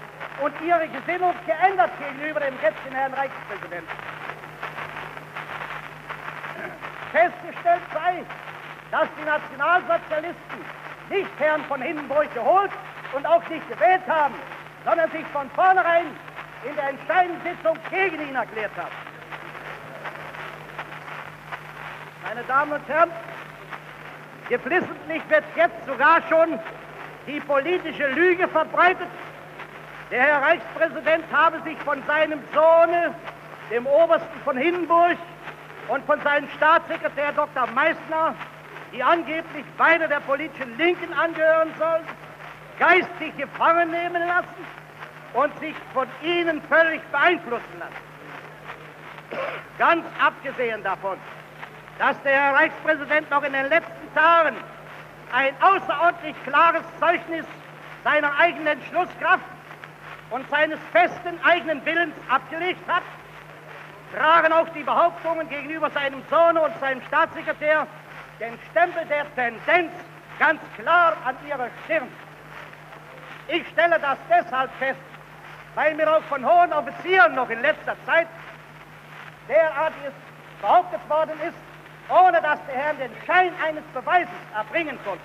und 0.41 0.55
ihre 0.65 0.87
Gesinnung 0.87 1.35
geändert 1.45 1.91
gegenüber 1.99 2.39
dem 2.39 2.55
jetzigen 2.63 2.95
Herrn 2.95 3.13
Reichspräsidenten. 3.13 3.89
Festgestellt 7.11 7.83
sei, 7.93 8.23
dass 8.93 9.09
die 9.19 9.25
Nationalsozialisten 9.25 10.61
nicht 11.11 11.31
Herrn 11.41 11.65
von 11.65 11.83
Hindenburg 11.83 12.33
geholt 12.33 12.71
und 13.15 13.27
auch 13.27 13.43
nicht 13.49 13.69
gewählt 13.69 14.07
haben, 14.07 14.35
sondern 14.85 15.11
sich 15.11 15.27
von 15.33 15.51
vornherein 15.51 16.07
in 16.63 16.77
der 16.77 16.91
entscheidenden 16.91 17.43
Sitzung 17.43 17.77
gegen 17.91 18.29
ihn 18.29 18.37
erklärt 18.37 18.77
haben. 18.77 18.95
Meine 22.29 22.45
Damen 22.45 22.73
und 22.73 22.89
Herren, 22.89 23.11
Geflissentlich 24.49 25.23
wird 25.29 25.45
jetzt 25.57 25.87
sogar 25.87 26.21
schon 26.29 26.59
die 27.27 27.41
politische 27.41 28.09
Lüge 28.09 28.47
verbreitet. 28.49 29.09
Der 30.11 30.23
Herr 30.23 30.43
Reichspräsident 30.43 31.25
habe 31.33 31.61
sich 31.63 31.79
von 31.79 32.03
seinem 32.07 32.41
Sohne, 32.53 33.15
dem 33.71 33.87
Obersten 33.87 34.41
von 34.45 34.57
Hindenburg, 34.57 35.17
und 35.89 36.05
von 36.07 36.21
seinem 36.23 36.49
Staatssekretär 36.57 37.33
Dr. 37.33 37.67
Meissner, 37.69 38.35
die 38.93 39.03
angeblich 39.03 39.65
beide 39.77 40.09
der 40.09 40.21
politischen 40.21 40.77
Linken 40.79 41.13
angehören 41.13 41.73
sollen, 41.79 42.05
geistig 42.79 43.37
gefangen 43.37 43.91
nehmen 43.91 44.23
lassen 44.27 44.67
und 45.35 45.59
sich 45.59 45.75
von 45.93 46.09
ihnen 46.23 46.63
völlig 46.63 47.03
beeinflussen 47.11 47.79
lassen. 47.79 48.05
Ganz 49.79 50.05
abgesehen 50.25 50.83
davon, 50.83 51.19
dass 51.99 52.21
der 52.23 52.33
Herr 52.33 52.55
Reichspräsident 52.55 53.31
noch 53.31 53.43
in 53.43 53.53
den 53.53 53.69
letzten 53.69 54.04
Tagen 54.15 54.57
ein 55.33 55.55
außerordentlich 55.61 56.37
klares 56.45 56.83
Zeugnis 57.01 57.45
seiner 58.05 58.39
eigenen 58.39 58.67
Entschlusskraft 58.67 59.45
und 60.31 60.49
seines 60.51 60.79
festen 60.93 61.39
eigenen 61.43 61.85
Willens 61.85 62.15
abgelegt 62.29 62.81
hat, 62.89 63.03
tragen 64.15 64.53
auch 64.53 64.69
die 64.71 64.83
Behauptungen 64.83 65.49
gegenüber 65.49 65.91
seinem 65.91 66.23
Sohn 66.31 66.57
und 66.57 66.79
seinem 66.81 67.03
Staatssekretär 67.09 67.87
den 68.41 68.59
Stempel 68.71 69.05
der 69.07 69.27
Tendenz 69.35 69.93
ganz 70.39 70.61
klar 70.77 71.15
an 71.25 71.37
ihrer 71.47 71.69
Stirn. 71.85 72.09
Ich 73.49 73.67
stelle 73.69 73.99
das 74.01 74.19
deshalb 74.29 74.71
fest, 74.79 75.01
weil 75.75 75.95
mir 75.95 76.11
auch 76.11 76.23
von 76.25 76.45
hohen 76.45 76.73
Offizieren 76.73 77.35
noch 77.35 77.51
in 77.51 77.61
letzter 77.61 77.97
Zeit 78.07 78.29
derartiges 79.49 80.13
behauptet 80.61 81.09
worden 81.09 81.39
ist, 81.47 81.64
ohne 82.09 82.41
dass 82.41 82.59
der 82.67 82.75
Herr 82.75 82.95
den 82.95 83.11
Schein 83.27 83.53
eines 83.67 83.85
Beweises 83.95 84.33
erbringen 84.55 84.99
konnte. 85.05 85.23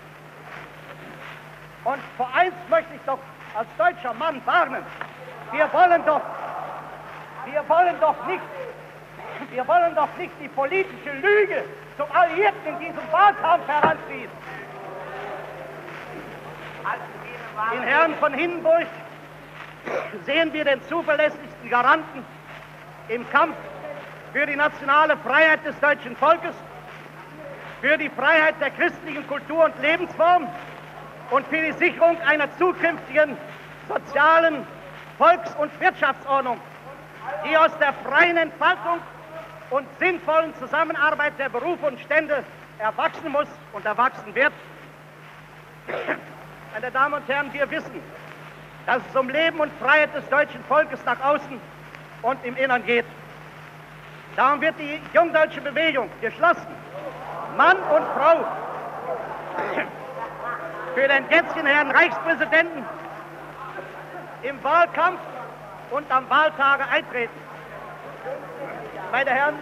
Und 1.85 2.01
vor 2.17 2.29
eins 2.33 2.53
möchte 2.69 2.93
ich 2.95 3.01
doch 3.05 3.19
als 3.55 3.67
deutscher 3.77 4.13
Mann 4.13 4.41
warnen. 4.45 4.83
Wir 5.51 5.71
wollen 5.73 6.05
doch, 6.05 6.21
wir 7.45 7.67
wollen 7.67 7.99
doch 7.99 8.25
nicht, 8.27 8.43
wir 9.51 9.67
wollen 9.67 9.95
doch 9.95 10.09
nicht 10.17 10.33
die 10.41 10.47
politische 10.49 11.11
Lüge 11.13 11.63
zum 11.97 12.07
Alliierten 12.13 12.67
in 12.67 12.79
diesem 12.79 13.11
Wahlkampf 13.11 13.67
heranziehen. 13.67 14.29
In 17.73 17.83
Herrn 17.83 18.15
von 18.15 18.33
Hindenburg 18.33 18.87
sehen 20.25 20.53
wir 20.53 20.65
den 20.65 20.81
zuverlässigsten 20.87 21.69
Garanten 21.69 22.25
im 23.09 23.29
Kampf 23.31 23.55
für 24.33 24.45
die 24.45 24.55
nationale 24.55 25.17
Freiheit 25.17 25.65
des 25.65 25.77
deutschen 25.79 26.15
Volkes 26.15 26.53
für 27.81 27.97
die 27.97 28.09
Freiheit 28.09 28.55
der 28.59 28.71
christlichen 28.71 29.25
Kultur 29.27 29.65
und 29.65 29.81
Lebensform 29.81 30.47
und 31.31 31.47
für 31.47 31.61
die 31.61 31.71
Sicherung 31.73 32.19
einer 32.21 32.49
zukünftigen 32.57 33.37
sozialen 33.87 34.65
Volks- 35.17 35.55
und 35.55 35.79
Wirtschaftsordnung, 35.79 36.59
die 37.45 37.57
aus 37.57 37.71
der 37.79 37.93
freien 37.93 38.37
Entfaltung 38.37 38.99
und 39.69 39.85
sinnvollen 39.99 40.53
Zusammenarbeit 40.55 41.33
der 41.37 41.49
Berufe 41.49 41.85
und 41.85 41.99
Stände 41.99 42.43
erwachsen 42.79 43.31
muss 43.31 43.47
und 43.73 43.85
erwachsen 43.85 44.33
wird. 44.33 44.53
Meine 46.73 46.91
Damen 46.91 47.15
und 47.15 47.27
Herren, 47.27 47.51
wir 47.53 47.69
wissen, 47.69 48.01
dass 48.85 49.01
es 49.09 49.15
um 49.15 49.29
Leben 49.29 49.59
und 49.59 49.71
Freiheit 49.81 50.13
des 50.15 50.27
deutschen 50.29 50.63
Volkes 50.65 50.99
nach 51.05 51.21
außen 51.21 51.59
und 52.21 52.45
im 52.45 52.55
Innern 52.57 52.85
geht. 52.85 53.05
Darum 54.35 54.61
wird 54.61 54.75
die 54.79 54.99
jungdeutsche 55.13 55.61
Bewegung 55.61 56.09
geschlossen 56.21 56.67
Mann 57.59 57.75
und 57.75 58.05
Frau 58.15 58.45
für 60.95 61.07
den 61.09 61.29
jetzigen 61.29 61.67
Herrn 61.67 61.91
Reichspräsidenten 61.91 62.85
im 64.43 64.63
Wahlkampf 64.63 65.19
und 65.91 66.09
am 66.09 66.29
Wahltage 66.29 66.85
eintreten. 66.89 67.37
Meine 69.11 69.31
Herren, 69.31 69.55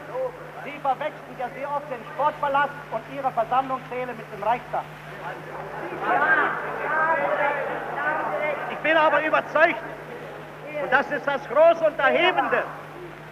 Sie 0.64 0.80
verwechseln 0.80 1.38
ja 1.40 1.48
sehr 1.58 1.68
oft 1.72 1.90
den 1.90 1.98
Sportpalast 2.14 2.70
und 2.92 3.02
Ihre 3.16 3.32
Versammlungssäle 3.32 4.14
mit 4.14 4.32
dem 4.32 4.44
Reichstag. 4.44 4.84
Ich 8.70 8.78
bin 8.78 8.96
aber 8.96 9.26
überzeugt, 9.26 9.82
und 10.84 10.94
das 10.94 11.10
ist 11.10 11.26
das 11.26 11.42
Große 11.50 11.84
und 11.84 11.98
Erhebende, 11.98 12.62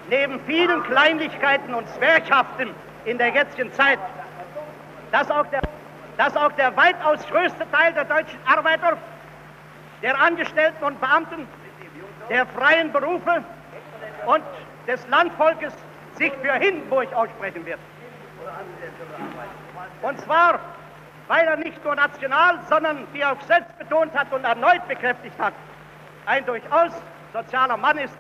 neben 0.09 0.39
vielen 0.47 0.81
Kleinlichkeiten 0.85 1.75
und 1.75 1.87
Zwerghaften 1.89 2.73
in 3.05 3.19
der 3.19 3.29
jetzigen 3.29 3.71
Zeit, 3.73 3.99
dass 5.15 5.31
auch 5.31 5.47
der, 5.47 5.61
dass 6.17 6.35
auch 6.35 6.51
der 6.53 6.75
weitaus 6.75 7.25
größte 7.27 7.65
Teil 7.71 7.93
der 7.93 8.03
deutschen 8.03 8.37
Arbeiter, 8.45 8.97
der 10.01 10.19
Angestellten 10.19 10.83
und 10.83 10.99
Beamten, 10.99 11.47
der 12.29 12.45
freien 12.47 12.91
Berufe 12.91 13.41
und 14.25 14.43
des 14.85 15.07
Landvolkes 15.07 15.73
sich 16.15 16.33
für 16.41 16.51
Hindenburg 16.51 17.13
aussprechen 17.13 17.65
wird. 17.65 17.79
Und 20.01 20.19
zwar, 20.19 20.59
weil 21.29 21.47
er 21.47 21.57
nicht 21.57 21.81
nur 21.85 21.95
national, 21.95 22.59
sondern 22.67 23.07
wie 23.13 23.21
er 23.21 23.31
auch 23.31 23.41
selbst 23.47 23.77
betont 23.79 24.13
hat 24.13 24.33
und 24.33 24.43
erneut 24.43 24.85
bekräftigt 24.89 25.39
hat, 25.39 25.53
ein 26.25 26.45
durchaus 26.45 26.91
sozialer 27.31 27.77
Mann 27.77 27.97
ist 27.99 28.17